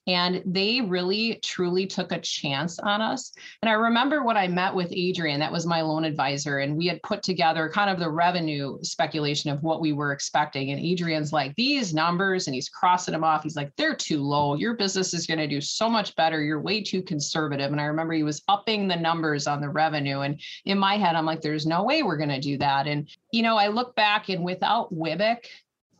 And 0.07 0.43
they 0.45 0.81
really 0.81 1.39
truly 1.43 1.87
took 1.87 2.11
a 2.11 2.19
chance 2.19 2.77
on 2.79 3.01
us. 3.01 3.31
And 3.61 3.69
I 3.69 3.73
remember 3.73 4.23
when 4.23 4.37
I 4.37 4.47
met 4.47 4.73
with 4.73 4.91
Adrian, 4.91 5.39
that 5.39 5.51
was 5.51 5.65
my 5.65 5.81
loan 5.81 6.05
advisor, 6.05 6.59
and 6.59 6.77
we 6.77 6.85
had 6.85 7.01
put 7.01 7.23
together 7.23 7.69
kind 7.69 7.89
of 7.89 7.99
the 7.99 8.11
revenue 8.11 8.77
speculation 8.83 9.49
of 9.49 9.63
what 9.63 9.81
we 9.81 9.93
were 9.93 10.11
expecting. 10.11 10.71
And 10.71 10.79
Adrian's 10.79 11.33
like, 11.33 11.55
these 11.55 11.93
numbers, 11.93 12.47
and 12.47 12.53
he's 12.53 12.69
crossing 12.69 13.13
them 13.13 13.23
off. 13.23 13.43
He's 13.43 13.55
like, 13.55 13.71
they're 13.77 13.95
too 13.95 14.21
low. 14.21 14.55
Your 14.55 14.75
business 14.75 15.13
is 15.13 15.25
going 15.25 15.39
to 15.39 15.47
do 15.47 15.59
so 15.59 15.89
much 15.89 16.15
better. 16.15 16.43
You're 16.43 16.61
way 16.61 16.83
too 16.83 17.01
conservative. 17.01 17.71
And 17.71 17.81
I 17.81 17.85
remember 17.85 18.13
he 18.13 18.23
was 18.23 18.43
upping 18.47 18.87
the 18.87 18.95
numbers 18.95 19.47
on 19.47 19.59
the 19.59 19.69
revenue. 19.69 20.19
And 20.19 20.39
in 20.65 20.77
my 20.77 20.97
head, 20.97 21.15
I'm 21.15 21.25
like, 21.25 21.41
there's 21.41 21.65
no 21.65 21.83
way 21.83 22.03
we're 22.03 22.17
going 22.17 22.29
to 22.29 22.39
do 22.39 22.57
that. 22.59 22.87
And, 22.87 23.09
you 23.31 23.41
know, 23.41 23.57
I 23.57 23.67
look 23.67 23.95
back 23.95 24.29
and 24.29 24.43
without 24.43 24.93
WWBIC, 24.93 25.45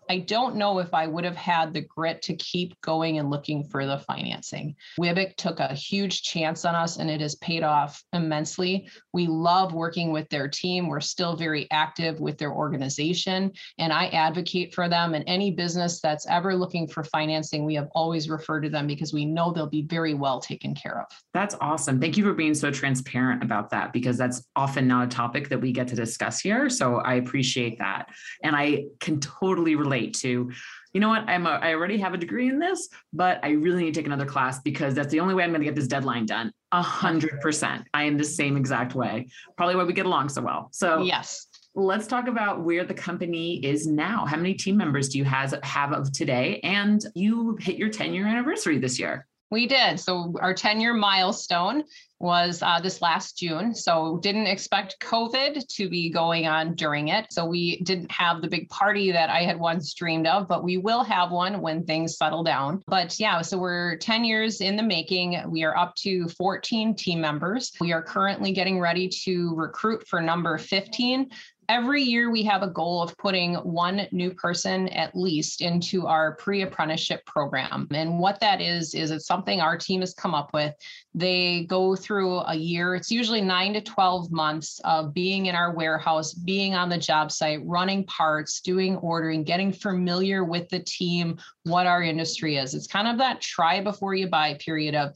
I 0.09 0.19
don't 0.19 0.55
know 0.55 0.79
if 0.79 0.93
I 0.93 1.07
would 1.07 1.23
have 1.23 1.35
had 1.35 1.73
the 1.73 1.81
grit 1.81 2.21
to 2.23 2.35
keep 2.35 2.79
going 2.81 3.17
and 3.17 3.29
looking 3.29 3.63
for 3.63 3.85
the 3.85 3.99
financing. 3.99 4.75
WWBIC 4.99 5.35
took 5.35 5.59
a 5.59 5.73
huge 5.73 6.21
chance 6.21 6.65
on 6.65 6.75
us 6.75 6.97
and 6.97 7.09
it 7.09 7.21
has 7.21 7.35
paid 7.35 7.63
off 7.63 8.03
immensely. 8.13 8.87
We 9.13 9.27
love 9.27 9.73
working 9.73 10.11
with 10.11 10.29
their 10.29 10.47
team. 10.47 10.87
We're 10.87 10.99
still 10.99 11.35
very 11.35 11.67
active 11.71 12.19
with 12.19 12.37
their 12.37 12.53
organization 12.53 13.51
and 13.79 13.91
I 13.91 14.07
advocate 14.07 14.73
for 14.73 14.87
them. 14.87 15.15
And 15.15 15.23
any 15.27 15.51
business 15.51 16.01
that's 16.01 16.27
ever 16.27 16.55
looking 16.55 16.87
for 16.87 17.03
financing, 17.03 17.65
we 17.65 17.75
have 17.75 17.87
always 17.95 18.29
referred 18.29 18.61
to 18.61 18.69
them 18.69 18.87
because 18.87 19.13
we 19.13 19.25
know 19.25 19.51
they'll 19.51 19.67
be 19.67 19.83
very 19.83 20.13
well 20.13 20.39
taken 20.39 20.75
care 20.75 20.99
of. 20.99 21.07
That's 21.33 21.55
awesome. 21.61 21.99
Thank 21.99 22.17
you 22.17 22.23
for 22.23 22.33
being 22.33 22.53
so 22.53 22.69
transparent 22.69 23.43
about 23.43 23.69
that 23.71 23.91
because 23.91 24.17
that's 24.17 24.45
often 24.55 24.87
not 24.87 25.07
a 25.07 25.09
topic 25.09 25.49
that 25.49 25.59
we 25.59 25.71
get 25.71 25.87
to 25.87 25.95
discuss 25.95 26.39
here. 26.39 26.69
So 26.69 26.97
I 26.97 27.15
appreciate 27.15 27.79
that. 27.79 28.09
And 28.43 28.55
I 28.55 28.85
can 28.99 29.19
totally 29.19 29.75
relate 29.75 29.94
to 30.01 30.51
you 30.93 30.99
know 30.99 31.09
what 31.09 31.27
i'm 31.29 31.45
a, 31.45 31.51
i 31.61 31.73
already 31.73 31.97
have 31.97 32.13
a 32.13 32.17
degree 32.17 32.47
in 32.49 32.59
this 32.59 32.89
but 33.13 33.39
i 33.43 33.49
really 33.49 33.83
need 33.83 33.93
to 33.93 33.99
take 33.99 34.05
another 34.05 34.25
class 34.25 34.59
because 34.59 34.93
that's 34.93 35.11
the 35.11 35.19
only 35.19 35.33
way 35.33 35.43
i'm 35.43 35.49
going 35.49 35.61
to 35.61 35.65
get 35.65 35.75
this 35.75 35.87
deadline 35.87 36.25
done. 36.25 36.51
A 36.71 36.81
hundred 36.81 37.39
percent. 37.39 37.87
I 37.93 38.03
am 38.03 38.17
the 38.17 38.23
same 38.23 38.57
exact 38.57 38.95
way. 38.95 39.27
Probably 39.57 39.75
why 39.75 39.85
we 39.85 39.93
get 39.93 40.05
along 40.05 40.29
so 40.29 40.41
well. 40.41 40.69
So 40.71 41.03
yes. 41.03 41.47
let's 41.73 42.05
talk 42.05 42.27
about 42.27 42.63
where 42.63 42.83
the 42.83 42.93
company 42.93 43.65
is 43.65 43.87
now. 43.87 44.25
How 44.25 44.35
many 44.35 44.53
team 44.55 44.75
members 44.75 45.09
do 45.09 45.17
you 45.17 45.23
have, 45.23 45.57
have 45.63 45.93
of 45.93 46.11
today? 46.11 46.59
And 46.63 47.01
you 47.15 47.57
hit 47.61 47.77
your 47.77 47.89
10 47.89 48.13
year 48.13 48.27
anniversary 48.27 48.77
this 48.77 48.99
year 48.99 49.25
we 49.55 49.67
did. 49.67 50.01
So 50.01 50.33
our 50.41 50.53
10 50.53 50.81
year 50.81 50.93
milestone 50.93 51.85
was 52.19 52.61
uh, 52.61 52.79
this 52.81 53.01
last 53.01 53.37
June. 53.37 53.73
So 53.73 54.19
didn't 54.21 54.47
expect 54.47 54.99
COVID 54.99 55.65
to 55.67 55.89
be 55.89 56.09
going 56.09 56.45
on 56.45 56.75
during 56.75 57.07
it. 57.07 57.27
So 57.31 57.45
we 57.45 57.77
didn't 57.81 58.11
have 58.11 58.41
the 58.41 58.49
big 58.49 58.67
party 58.67 59.13
that 59.13 59.29
I 59.29 59.43
had 59.43 59.57
once 59.57 59.93
dreamed 59.93 60.27
of, 60.27 60.49
but 60.49 60.63
we 60.63 60.77
will 60.77 61.03
have 61.03 61.31
one 61.31 61.61
when 61.61 61.85
things 61.85 62.17
settle 62.17 62.43
down. 62.43 62.83
But 62.87 63.17
yeah, 63.17 63.41
so 63.41 63.57
we're 63.57 63.95
10 63.97 64.25
years 64.25 64.59
in 64.59 64.75
the 64.75 64.83
making. 64.83 65.41
We 65.49 65.63
are 65.63 65.77
up 65.77 65.95
to 65.99 66.27
14 66.27 66.93
team 66.95 67.21
members. 67.21 67.71
We 67.79 67.93
are 67.93 68.01
currently 68.01 68.51
getting 68.51 68.79
ready 68.79 69.07
to 69.23 69.55
recruit 69.55 70.05
for 70.07 70.19
number 70.19 70.57
15 70.57 71.29
every 71.69 72.01
year 72.01 72.31
we 72.31 72.43
have 72.43 72.63
a 72.63 72.67
goal 72.67 73.01
of 73.01 73.17
putting 73.17 73.55
one 73.55 74.07
new 74.11 74.33
person 74.33 74.89
at 74.89 75.15
least 75.15 75.61
into 75.61 76.07
our 76.07 76.35
pre-apprenticeship 76.35 77.25
program. 77.25 77.87
And 77.91 78.19
what 78.19 78.39
that 78.39 78.61
is 78.61 78.93
is 78.93 79.11
it's 79.11 79.27
something 79.27 79.61
our 79.61 79.77
team 79.77 80.01
has 80.01 80.13
come 80.13 80.33
up 80.33 80.51
with. 80.53 80.73
They 81.13 81.65
go 81.65 81.95
through 81.95 82.39
a 82.39 82.55
year 82.55 82.95
it's 82.95 83.11
usually 83.11 83.41
9 83.41 83.73
to 83.73 83.81
12 83.81 84.31
months 84.31 84.79
of 84.83 85.13
being 85.13 85.47
in 85.47 85.55
our 85.55 85.73
warehouse 85.73 86.33
being 86.33 86.75
on 86.75 86.89
the 86.89 86.97
job 86.97 87.31
site 87.31 87.59
running 87.65 88.05
parts 88.05 88.61
doing 88.61 88.97
ordering 88.97 89.43
getting 89.43 89.71
familiar 89.71 90.43
with 90.43 90.67
the 90.69 90.79
team 90.79 91.37
what 91.63 91.87
our 91.87 92.03
industry 92.03 92.57
is. 92.57 92.73
It's 92.73 92.87
kind 92.87 93.07
of 93.07 93.17
that 93.17 93.41
try 93.41 93.81
before 93.81 94.13
you 94.13 94.27
buy 94.27 94.55
period 94.55 94.95
of 94.95 95.15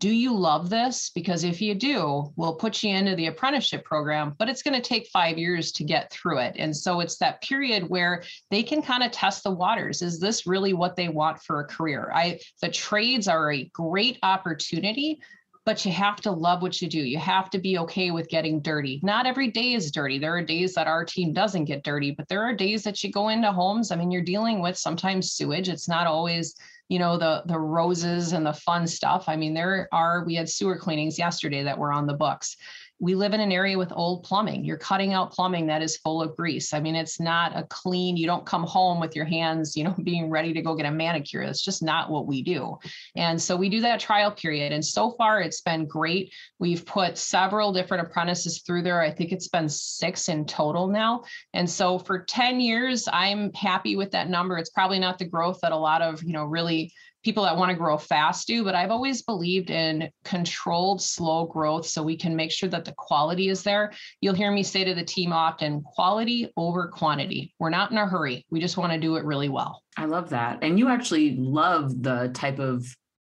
do 0.00 0.08
you 0.08 0.34
love 0.34 0.70
this? 0.70 1.10
Because 1.14 1.44
if 1.44 1.60
you 1.60 1.74
do, 1.74 2.32
we'll 2.34 2.54
put 2.54 2.82
you 2.82 2.90
into 2.90 3.14
the 3.14 3.26
apprenticeship 3.26 3.84
program, 3.84 4.34
but 4.38 4.48
it's 4.48 4.62
going 4.62 4.74
to 4.74 4.80
take 4.80 5.06
five 5.08 5.36
years 5.36 5.72
to 5.72 5.84
get 5.84 6.10
through 6.10 6.38
it. 6.38 6.56
And 6.58 6.74
so 6.74 7.00
it's 7.00 7.18
that 7.18 7.42
period 7.42 7.88
where 7.88 8.24
they 8.50 8.62
can 8.62 8.80
kind 8.80 9.02
of 9.02 9.12
test 9.12 9.44
the 9.44 9.50
waters. 9.50 10.00
Is 10.00 10.18
this 10.18 10.46
really 10.46 10.72
what 10.72 10.96
they 10.96 11.10
want 11.10 11.42
for 11.42 11.60
a 11.60 11.66
career? 11.66 12.10
I 12.14 12.40
the 12.62 12.70
trades 12.70 13.28
are 13.28 13.52
a 13.52 13.70
great 13.74 14.18
opportunity, 14.22 15.20
but 15.66 15.84
you 15.84 15.92
have 15.92 16.16
to 16.22 16.32
love 16.32 16.62
what 16.62 16.80
you 16.80 16.88
do. 16.88 16.98
You 16.98 17.18
have 17.18 17.50
to 17.50 17.58
be 17.58 17.76
okay 17.80 18.10
with 18.10 18.30
getting 18.30 18.62
dirty. 18.62 19.00
Not 19.02 19.26
every 19.26 19.50
day 19.50 19.74
is 19.74 19.92
dirty. 19.92 20.18
There 20.18 20.34
are 20.34 20.42
days 20.42 20.72
that 20.74 20.86
our 20.86 21.04
team 21.04 21.34
doesn't 21.34 21.66
get 21.66 21.84
dirty, 21.84 22.12
but 22.12 22.26
there 22.28 22.42
are 22.42 22.54
days 22.54 22.84
that 22.84 23.04
you 23.04 23.12
go 23.12 23.28
into 23.28 23.52
homes. 23.52 23.92
I 23.92 23.96
mean, 23.96 24.10
you're 24.10 24.22
dealing 24.22 24.62
with 24.62 24.78
sometimes 24.78 25.32
sewage. 25.32 25.68
It's 25.68 25.88
not 25.90 26.06
always 26.06 26.54
you 26.90 26.98
know 26.98 27.16
the 27.16 27.42
the 27.46 27.58
roses 27.58 28.32
and 28.32 28.44
the 28.44 28.52
fun 28.52 28.86
stuff. 28.86 29.24
I 29.28 29.36
mean 29.36 29.54
there 29.54 29.88
are 29.92 30.24
we 30.24 30.34
had 30.34 30.50
sewer 30.50 30.76
cleanings 30.76 31.18
yesterday 31.18 31.62
that 31.62 31.78
were 31.78 31.92
on 31.92 32.06
the 32.06 32.14
books 32.14 32.56
we 33.00 33.14
live 33.14 33.32
in 33.32 33.40
an 33.40 33.50
area 33.50 33.78
with 33.78 33.92
old 33.92 34.24
plumbing. 34.24 34.62
You're 34.62 34.76
cutting 34.76 35.14
out 35.14 35.32
plumbing 35.32 35.66
that 35.66 35.80
is 35.80 35.96
full 35.96 36.20
of 36.20 36.36
grease. 36.36 36.74
I 36.74 36.80
mean, 36.80 36.94
it's 36.94 37.18
not 37.18 37.56
a 37.56 37.64
clean, 37.64 38.16
you 38.16 38.26
don't 38.26 38.44
come 38.44 38.64
home 38.64 39.00
with 39.00 39.16
your 39.16 39.24
hands, 39.24 39.74
you 39.74 39.84
know, 39.84 39.94
being 40.04 40.28
ready 40.28 40.52
to 40.52 40.60
go 40.60 40.74
get 40.74 40.84
a 40.84 40.90
manicure. 40.90 41.44
That's 41.44 41.64
just 41.64 41.82
not 41.82 42.10
what 42.10 42.26
we 42.26 42.42
do. 42.42 42.78
And 43.16 43.40
so 43.40 43.56
we 43.56 43.70
do 43.70 43.80
that 43.80 44.00
trial 44.00 44.30
period. 44.30 44.72
And 44.72 44.84
so 44.84 45.12
far 45.12 45.40
it's 45.40 45.62
been 45.62 45.86
great. 45.86 46.32
We've 46.58 46.84
put 46.84 47.16
several 47.16 47.72
different 47.72 48.06
apprentices 48.06 48.60
through 48.60 48.82
there. 48.82 49.00
I 49.00 49.10
think 49.10 49.32
it's 49.32 49.48
been 49.48 49.68
six 49.68 50.28
in 50.28 50.44
total 50.44 50.86
now. 50.86 51.24
And 51.54 51.68
so 51.68 51.98
for 51.98 52.22
10 52.24 52.60
years, 52.60 53.08
I'm 53.10 53.50
happy 53.54 53.96
with 53.96 54.10
that 54.10 54.28
number. 54.28 54.58
It's 54.58 54.70
probably 54.70 54.98
not 54.98 55.18
the 55.18 55.24
growth 55.24 55.60
that 55.62 55.72
a 55.72 55.76
lot 55.76 56.02
of, 56.02 56.22
you 56.22 56.34
know, 56.34 56.44
really 56.44 56.92
people 57.22 57.44
that 57.44 57.56
want 57.56 57.70
to 57.70 57.76
grow 57.76 57.98
fast 57.98 58.46
do, 58.46 58.64
but 58.64 58.74
I've 58.74 58.90
always 58.90 59.22
believed 59.22 59.70
in 59.70 60.10
controlled, 60.24 61.02
slow 61.02 61.46
growth 61.46 61.86
so 61.86 62.02
we 62.02 62.16
can 62.16 62.34
make 62.34 62.50
sure 62.50 62.68
that 62.68 62.84
the 62.84 62.94
quality 62.96 63.48
is 63.48 63.62
there. 63.62 63.92
You'll 64.20 64.34
hear 64.34 64.50
me 64.50 64.62
say 64.62 64.84
to 64.84 64.94
the 64.94 65.04
team 65.04 65.32
often 65.32 65.82
quality 65.82 66.52
over 66.56 66.88
quantity. 66.88 67.54
We're 67.58 67.70
not 67.70 67.90
in 67.90 67.98
a 67.98 68.06
hurry. 68.06 68.46
We 68.50 68.60
just 68.60 68.76
want 68.76 68.92
to 68.92 68.98
do 68.98 69.16
it 69.16 69.24
really 69.24 69.48
well. 69.48 69.82
I 69.96 70.06
love 70.06 70.30
that. 70.30 70.58
And 70.62 70.78
you 70.78 70.88
actually 70.88 71.36
love 71.36 72.02
the 72.02 72.30
type 72.32 72.58
of 72.58 72.86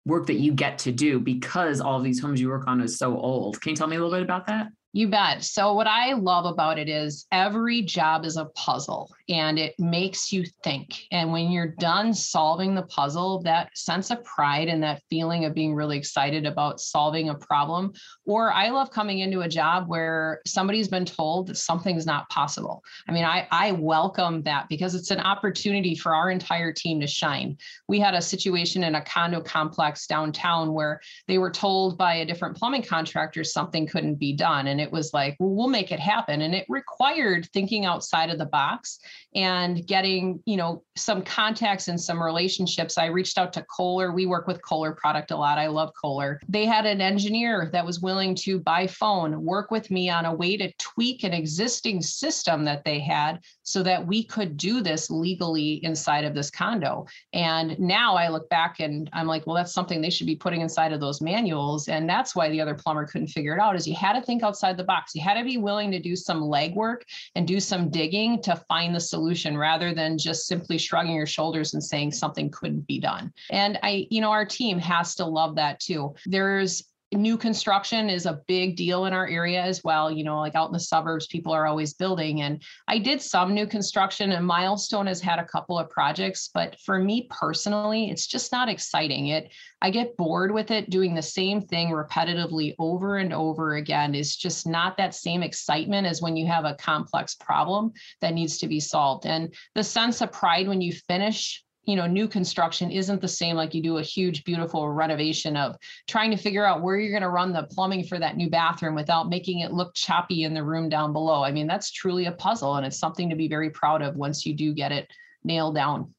work 0.04 0.26
that 0.26 0.34
you 0.34 0.52
get 0.52 0.78
to 0.78 0.92
do 0.92 1.20
because 1.20 1.80
all 1.80 1.98
of 1.98 2.04
these 2.04 2.20
homes 2.20 2.40
you 2.40 2.48
work 2.48 2.66
on 2.66 2.80
is 2.80 2.98
so 2.98 3.16
old. 3.16 3.60
Can 3.60 3.70
you 3.70 3.76
tell 3.76 3.86
me 3.86 3.96
a 3.96 3.98
little 3.98 4.14
bit 4.14 4.22
about 4.22 4.46
that? 4.46 4.68
You 4.94 5.08
bet. 5.08 5.44
So, 5.44 5.74
what 5.74 5.86
I 5.86 6.14
love 6.14 6.46
about 6.46 6.78
it 6.78 6.88
is 6.88 7.26
every 7.30 7.82
job 7.82 8.24
is 8.24 8.38
a 8.38 8.46
puzzle 8.46 9.10
and 9.28 9.58
it 9.58 9.74
makes 9.78 10.32
you 10.32 10.44
think. 10.64 11.06
And 11.10 11.32
when 11.32 11.50
you're 11.50 11.74
done 11.78 12.14
solving 12.14 12.74
the 12.74 12.82
puzzle, 12.84 13.42
that 13.42 13.76
sense 13.76 14.10
of 14.10 14.24
pride 14.24 14.68
and 14.68 14.82
that 14.82 15.02
feeling 15.10 15.44
of 15.44 15.54
being 15.54 15.74
really 15.74 15.98
excited 15.98 16.46
about 16.46 16.80
solving 16.80 17.28
a 17.28 17.34
problem. 17.34 17.92
Or 18.24 18.52
I 18.52 18.70
love 18.70 18.90
coming 18.90 19.18
into 19.18 19.42
a 19.42 19.48
job 19.48 19.88
where 19.88 20.40
somebody's 20.46 20.88
been 20.88 21.04
told 21.04 21.48
that 21.48 21.58
something's 21.58 22.06
not 22.06 22.28
possible. 22.30 22.82
I 23.06 23.12
mean, 23.12 23.24
I, 23.24 23.46
I 23.50 23.72
welcome 23.72 24.42
that 24.42 24.68
because 24.68 24.94
it's 24.94 25.10
an 25.10 25.20
opportunity 25.20 25.94
for 25.94 26.14
our 26.14 26.30
entire 26.30 26.72
team 26.72 26.98
to 27.00 27.06
shine. 27.06 27.58
We 27.86 28.00
had 28.00 28.14
a 28.14 28.22
situation 28.22 28.82
in 28.84 28.94
a 28.94 29.04
condo 29.04 29.42
complex 29.42 30.06
downtown 30.06 30.72
where 30.72 31.00
they 31.26 31.38
were 31.38 31.50
told 31.50 31.98
by 31.98 32.14
a 32.16 32.26
different 32.26 32.56
plumbing 32.56 32.82
contractor 32.82 33.44
something 33.44 33.86
couldn't 33.86 34.16
be 34.16 34.32
done. 34.32 34.68
And 34.68 34.80
it 34.80 34.90
was 34.90 35.12
like 35.12 35.36
well, 35.38 35.50
we'll 35.50 35.68
make 35.68 35.92
it 35.92 36.00
happen 36.00 36.40
and 36.40 36.54
it 36.54 36.66
required 36.68 37.48
thinking 37.52 37.84
outside 37.84 38.30
of 38.30 38.38
the 38.38 38.46
box 38.46 39.00
and 39.34 39.86
getting 39.86 40.40
you 40.46 40.56
know 40.56 40.82
some 40.96 41.22
contacts 41.22 41.88
and 41.88 42.00
some 42.00 42.22
relationships. 42.22 42.98
I 42.98 43.06
reached 43.06 43.38
out 43.38 43.52
to 43.54 43.64
kohler. 43.64 44.12
We 44.12 44.26
work 44.26 44.46
with 44.46 44.62
kohler 44.62 44.92
product 44.92 45.30
a 45.30 45.36
lot. 45.36 45.58
I 45.58 45.68
love 45.68 45.92
kohler. 46.00 46.40
They 46.48 46.64
had 46.64 46.86
an 46.86 47.00
engineer 47.00 47.70
that 47.72 47.84
was 47.84 48.00
willing 48.00 48.34
to 48.36 48.58
by 48.58 48.86
phone 48.86 49.44
work 49.44 49.70
with 49.70 49.90
me 49.90 50.10
on 50.10 50.24
a 50.24 50.34
way 50.34 50.56
to 50.56 50.72
tweak 50.78 51.24
an 51.24 51.32
existing 51.32 52.02
system 52.02 52.64
that 52.64 52.84
they 52.84 53.00
had 53.00 53.40
so 53.62 53.82
that 53.82 54.06
we 54.06 54.24
could 54.24 54.56
do 54.56 54.80
this 54.80 55.10
legally 55.10 55.84
inside 55.84 56.24
of 56.24 56.34
this 56.34 56.50
condo. 56.50 57.06
And 57.32 57.78
now 57.78 58.16
i 58.16 58.28
look 58.28 58.48
back 58.48 58.80
and 58.80 59.08
i'm 59.12 59.26
like 59.26 59.46
well 59.46 59.56
that's 59.56 59.72
something 59.72 60.00
they 60.00 60.10
should 60.10 60.26
be 60.26 60.36
putting 60.36 60.60
inside 60.60 60.92
of 60.92 61.00
those 61.00 61.20
manuals. 61.20 61.88
And 61.88 62.08
that's 62.08 62.34
why 62.34 62.48
the 62.48 62.60
other 62.60 62.74
plumber 62.74 63.06
couldn't 63.06 63.28
figure 63.28 63.54
it 63.54 63.60
out 63.60 63.76
is 63.76 63.86
you 63.86 63.94
had 63.94 64.14
to 64.14 64.22
think 64.22 64.42
outside 64.42 64.76
the 64.76 64.84
box. 64.84 65.14
You 65.14 65.22
had 65.22 65.34
to 65.34 65.44
be 65.44 65.58
willing 65.58 65.90
to 65.90 66.00
do 66.00 66.16
some 66.16 66.42
legwork 66.42 67.02
and 67.34 67.46
do 67.46 67.60
some 67.60 67.90
digging 67.90 68.42
to 68.42 68.56
find 68.68 68.94
the 68.94 69.00
solution 69.08 69.56
rather 69.56 69.94
than 69.94 70.18
just 70.18 70.46
simply 70.46 70.78
shrugging 70.78 71.14
your 71.14 71.26
shoulders 71.26 71.74
and 71.74 71.82
saying 71.82 72.12
something 72.12 72.50
couldn't 72.50 72.86
be 72.86 72.98
done. 72.98 73.32
And 73.50 73.78
I, 73.82 74.06
you 74.10 74.20
know, 74.20 74.30
our 74.30 74.44
team 74.44 74.78
has 74.78 75.14
to 75.16 75.24
love 75.24 75.56
that 75.56 75.80
too. 75.80 76.14
There's 76.26 76.84
new 77.12 77.38
construction 77.38 78.10
is 78.10 78.26
a 78.26 78.40
big 78.46 78.76
deal 78.76 79.06
in 79.06 79.12
our 79.12 79.26
area 79.26 79.62
as 79.62 79.82
well 79.82 80.10
you 80.10 80.22
know 80.22 80.38
like 80.38 80.54
out 80.54 80.68
in 80.68 80.72
the 80.72 80.80
suburbs 80.80 81.26
people 81.26 81.52
are 81.52 81.66
always 81.66 81.94
building 81.94 82.42
and 82.42 82.62
i 82.86 82.98
did 82.98 83.22
some 83.22 83.54
new 83.54 83.66
construction 83.66 84.32
and 84.32 84.46
milestone 84.46 85.06
has 85.06 85.20
had 85.20 85.38
a 85.38 85.44
couple 85.44 85.78
of 85.78 85.88
projects 85.88 86.50
but 86.52 86.78
for 86.80 86.98
me 86.98 87.26
personally 87.30 88.10
it's 88.10 88.26
just 88.26 88.52
not 88.52 88.68
exciting. 88.68 89.28
It 89.28 89.52
i 89.82 89.90
get 89.90 90.16
bored 90.16 90.52
with 90.52 90.70
it 90.70 90.90
doing 90.90 91.14
the 91.14 91.22
same 91.22 91.60
thing 91.60 91.88
repetitively 91.88 92.74
over 92.78 93.18
and 93.18 93.32
over 93.32 93.76
again. 93.76 94.14
Is 94.14 94.36
just 94.36 94.66
not 94.66 94.96
that 94.96 95.14
same 95.14 95.42
excitement 95.42 96.06
as 96.06 96.22
when 96.22 96.36
you 96.36 96.46
have 96.46 96.64
a 96.64 96.74
complex 96.74 97.34
problem 97.34 97.92
that 98.20 98.34
needs 98.34 98.58
to 98.58 98.68
be 98.68 98.80
solved 98.80 99.26
and 99.26 99.54
the 99.74 99.84
sense 99.84 100.20
of 100.20 100.32
pride 100.32 100.68
when 100.68 100.80
you 100.80 100.92
finish 100.92 101.64
you 101.88 101.96
know 101.96 102.06
new 102.06 102.28
construction 102.28 102.90
isn't 102.90 103.22
the 103.22 103.26
same 103.26 103.56
like 103.56 103.72
you 103.72 103.82
do 103.82 103.96
a 103.96 104.02
huge 104.02 104.44
beautiful 104.44 104.90
renovation 104.90 105.56
of 105.56 105.74
trying 106.06 106.30
to 106.30 106.36
figure 106.36 106.64
out 106.64 106.82
where 106.82 106.98
you're 106.98 107.10
going 107.10 107.22
to 107.22 107.30
run 107.30 107.50
the 107.50 107.62
plumbing 107.62 108.04
for 108.04 108.18
that 108.18 108.36
new 108.36 108.50
bathroom 108.50 108.94
without 108.94 109.30
making 109.30 109.60
it 109.60 109.72
look 109.72 109.94
choppy 109.94 110.44
in 110.44 110.52
the 110.52 110.62
room 110.62 110.90
down 110.90 111.14
below. 111.14 111.42
I 111.42 111.50
mean 111.50 111.66
that's 111.66 111.90
truly 111.90 112.26
a 112.26 112.32
puzzle 112.32 112.76
and 112.76 112.84
it's 112.84 112.98
something 112.98 113.30
to 113.30 113.36
be 113.36 113.48
very 113.48 113.70
proud 113.70 114.02
of 114.02 114.16
once 114.16 114.44
you 114.44 114.54
do 114.54 114.74
get 114.74 114.92
it 114.92 115.10
nailed 115.44 115.74
down 115.74 116.14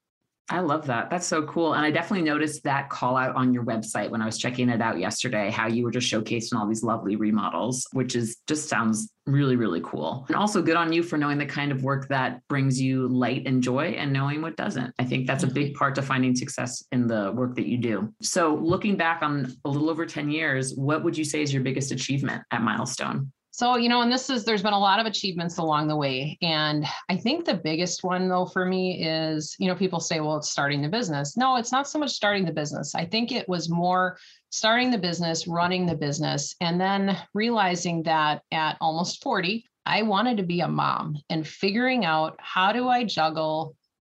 I 0.50 0.62
love 0.62 0.88
that. 0.88 1.10
That's 1.10 1.28
so 1.28 1.44
cool. 1.44 1.74
And 1.74 1.86
I 1.86 1.92
definitely 1.92 2.26
noticed 2.26 2.64
that 2.64 2.90
call 2.90 3.16
out 3.16 3.36
on 3.36 3.54
your 3.54 3.64
website 3.64 4.10
when 4.10 4.22
I 4.22 4.26
was 4.26 4.38
checking 4.38 4.70
it 4.70 4.82
out 4.82 4.98
yesterday, 4.98 5.52
how 5.52 5.68
you 5.68 5.84
were 5.84 5.92
just 5.92 6.12
showcasing 6.12 6.58
all 6.58 6.68
these 6.68 6.84
lovely 6.84 7.16
remodels, 7.16 7.86
which 7.94 8.16
is 8.16 8.38
just 8.48 8.68
sounds 8.68 9.12
really, 9.28 9.56
really 9.56 9.82
cool. 9.84 10.26
And 10.28 10.36
also 10.36 10.62
good 10.62 10.76
on 10.76 10.92
you 10.92 11.04
for 11.04 11.18
knowing 11.18 11.38
the 11.38 11.46
kind 11.46 11.72
of 11.72 11.84
work 11.84 12.08
that 12.08 12.42
brings 12.48 12.82
you 12.82 13.08
light 13.08 13.46
and 13.46 13.62
joy 13.62 13.90
and 13.90 14.12
knowing 14.12 14.42
what 14.42 14.58
doesn't. 14.58 14.94
I 14.98 15.04
think 15.04 15.28
that's 15.28 15.44
a 15.44 15.48
big 15.48 15.68
mm-hmm. 15.68 15.78
part 15.78 15.96
to 15.96 16.02
finding 16.02 16.36
success 16.36 16.84
in 16.92 17.06
the 17.06 17.32
work 17.34 17.56
that 17.56 17.68
you 17.68 17.78
do. 17.78 18.12
So 18.22 18.56
looking 18.56 18.96
back 18.96 19.22
on 19.22 19.56
a 19.66 19.70
little 19.70 19.90
over 19.90 20.06
10 20.06 20.32
years, 20.32 20.74
what 20.74 21.04
would 21.04 21.16
you 21.16 21.24
say 21.24 21.44
is 21.44 21.54
your 21.54 21.64
biggest 21.64 21.92
achievement 21.92 22.42
at 22.52 22.64
Milestone? 22.64 23.32
So, 23.60 23.76
you 23.76 23.90
know, 23.90 24.00
and 24.00 24.10
this 24.10 24.30
is, 24.30 24.46
there's 24.46 24.64
been 24.64 24.72
a 24.72 24.80
lot 24.80 25.02
of 25.02 25.06
achievements 25.06 25.58
along 25.58 25.90
the 25.90 25.96
way. 25.98 26.38
And 26.42 26.86
I 27.10 27.18
think 27.18 27.44
the 27.44 27.56
biggest 27.56 28.06
one, 28.06 28.30
though, 28.30 28.46
for 28.46 28.64
me 28.64 29.06
is, 29.06 29.54
you 29.60 29.68
know, 29.68 29.76
people 29.76 30.00
say, 30.00 30.22
well, 30.22 30.38
it's 30.38 30.50
starting 30.50 30.82
the 30.82 30.88
business. 30.88 31.36
No, 31.36 31.58
it's 31.58 31.74
not 31.74 31.86
so 31.86 32.00
much 32.00 32.12
starting 32.12 32.46
the 32.46 32.54
business. 32.54 32.96
I 32.96 33.04
think 33.04 33.34
it 33.34 33.50
was 33.50 33.68
more 33.68 34.18
starting 34.50 34.92
the 34.92 34.98
business, 34.98 35.46
running 35.46 35.86
the 35.86 35.98
business, 35.98 36.56
and 36.62 36.80
then 36.80 37.18
realizing 37.34 38.02
that 38.04 38.44
at 38.54 38.78
almost 38.80 39.22
40, 39.22 39.66
I 39.86 40.04
wanted 40.04 40.38
to 40.38 40.44
be 40.44 40.62
a 40.62 40.68
mom 40.70 41.18
and 41.30 41.46
figuring 41.46 42.06
out 42.06 42.38
how 42.40 42.72
do 42.72 42.88
I 42.88 43.04
juggle 43.04 43.76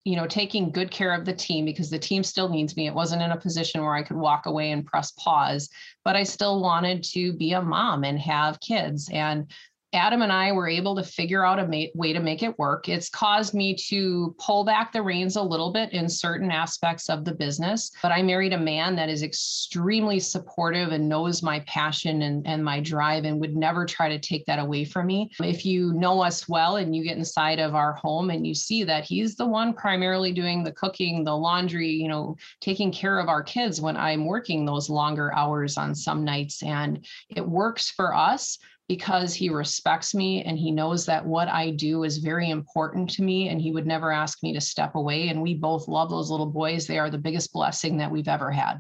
you 0.10 0.16
know, 0.16 0.26
taking 0.26 0.72
good 0.72 0.90
care 0.90 1.14
of 1.14 1.24
the 1.24 1.34
team 1.34 1.66
because 1.66 1.92
the 1.92 2.00
team 2.00 2.24
still 2.24 2.50
needs 2.50 2.76
me. 2.76 2.88
It 2.88 2.96
wasn't 2.96 3.22
in 3.22 3.30
a 3.30 3.38
position 3.38 3.84
where 3.84 3.94
I 3.94 4.02
could 4.02 4.18
walk 4.18 4.48
away 4.48 4.72
and 4.72 4.84
press 4.84 5.12
pause, 5.12 5.70
but 6.04 6.16
I 6.16 6.24
still 6.24 6.64
wanted 6.64 7.04
to 7.14 7.34
be 7.34 7.52
a 7.52 7.62
mom 7.62 8.04
and 8.04 8.18
have 8.18 8.60
kids. 8.60 9.08
And 9.14 9.52
Adam 9.94 10.22
and 10.22 10.32
I 10.32 10.52
were 10.52 10.68
able 10.68 10.96
to 10.96 11.04
figure 11.04 11.44
out 11.44 11.60
a 11.60 11.68
ma- 11.68 11.90
way 11.96 12.14
to 12.14 12.20
make 12.20 12.44
it 12.44 12.58
work. 12.60 12.88
It's 12.88 13.10
caused 13.10 13.56
me 13.56 13.74
to 13.90 14.36
pull 14.38 14.64
back 14.64 14.92
the 14.92 15.02
reins 15.02 15.36
a 15.36 15.42
little 15.42 15.72
bit 15.72 15.92
in 15.94 16.08
certain 16.08 16.52
aspects 16.52 17.10
of 17.10 17.26
the 17.26 17.34
business, 17.34 17.92
but 18.04 18.12
I 18.12 18.22
married 18.22 18.54
a 18.54 18.58
man 18.58 18.96
that 18.98 19.10
is 19.10 19.24
extremely 19.24 20.20
supportive 20.20 20.92
and 20.92 21.10
knows 21.10 21.42
my 21.42 21.62
passion 21.62 22.22
and, 22.22 22.46
and 22.46 22.64
my 22.64 22.80
drive 22.80 23.26
and 23.26 23.40
would 23.42 23.56
never 23.56 23.86
try 23.86 24.10
to 24.10 24.20
take 24.20 24.46
that 24.46 24.60
away 24.60 24.86
from 24.86 25.08
me. 25.08 25.32
If 25.40 25.66
you 25.66 25.94
know 25.94 26.22
us 26.22 26.48
well 26.48 26.76
and 26.76 26.96
you 26.96 27.04
get 27.04 27.18
inside 27.18 27.60
of 27.60 27.74
our 27.74 27.94
home 27.94 28.30
and 28.30 28.46
you 28.46 28.54
see 28.54 28.84
that 28.84 29.06
he's 29.06 29.36
the 29.36 29.48
one 29.48 29.74
primarily 29.74 30.32
doing 30.32 30.64
the 30.64 30.72
cooking, 30.72 31.24
the 31.24 31.36
laundry, 31.36 31.90
you 31.90 32.08
know, 32.08 32.38
taking 32.62 32.92
care 32.92 33.18
of 33.18 33.28
our 33.28 33.42
kids 33.42 33.82
when 33.82 33.98
I'm 33.98 34.26
working 34.26 34.66
those 34.66 34.90
longer 34.90 35.34
hours 35.36 35.78
on 35.78 35.96
some 35.96 36.24
nights. 36.24 36.62
And 36.62 37.06
it 37.30 37.48
works 37.48 37.90
for 37.90 38.14
us 38.14 38.60
because 38.90 39.36
he 39.36 39.50
respects 39.50 40.16
me 40.16 40.44
and 40.44 40.58
he 40.58 40.72
knows 40.72 41.06
that 41.06 41.24
what 41.24 41.48
I 41.48 41.70
do 41.70 42.04
is 42.04 42.18
very 42.18 42.50
important 42.50 43.08
to 43.12 43.22
me 43.22 43.50
and 43.50 43.62
he 43.62 43.72
would 43.72 43.86
never 43.86 44.12
ask 44.12 44.42
me 44.42 44.52
to 44.54 44.60
step 44.60 44.96
away. 44.96 45.30
And 45.30 45.44
we 45.44 45.54
both 45.54 45.88
love 45.88 46.10
those 46.10 46.32
little 46.32 46.48
boys. 46.48 46.88
They 46.88 46.98
are 46.98 47.12
the 47.12 47.20
biggest 47.20 47.54
blessing 47.54 47.98
that 47.98 48.10
we've 48.10 48.28
ever 48.28 48.52
had. 48.52 48.80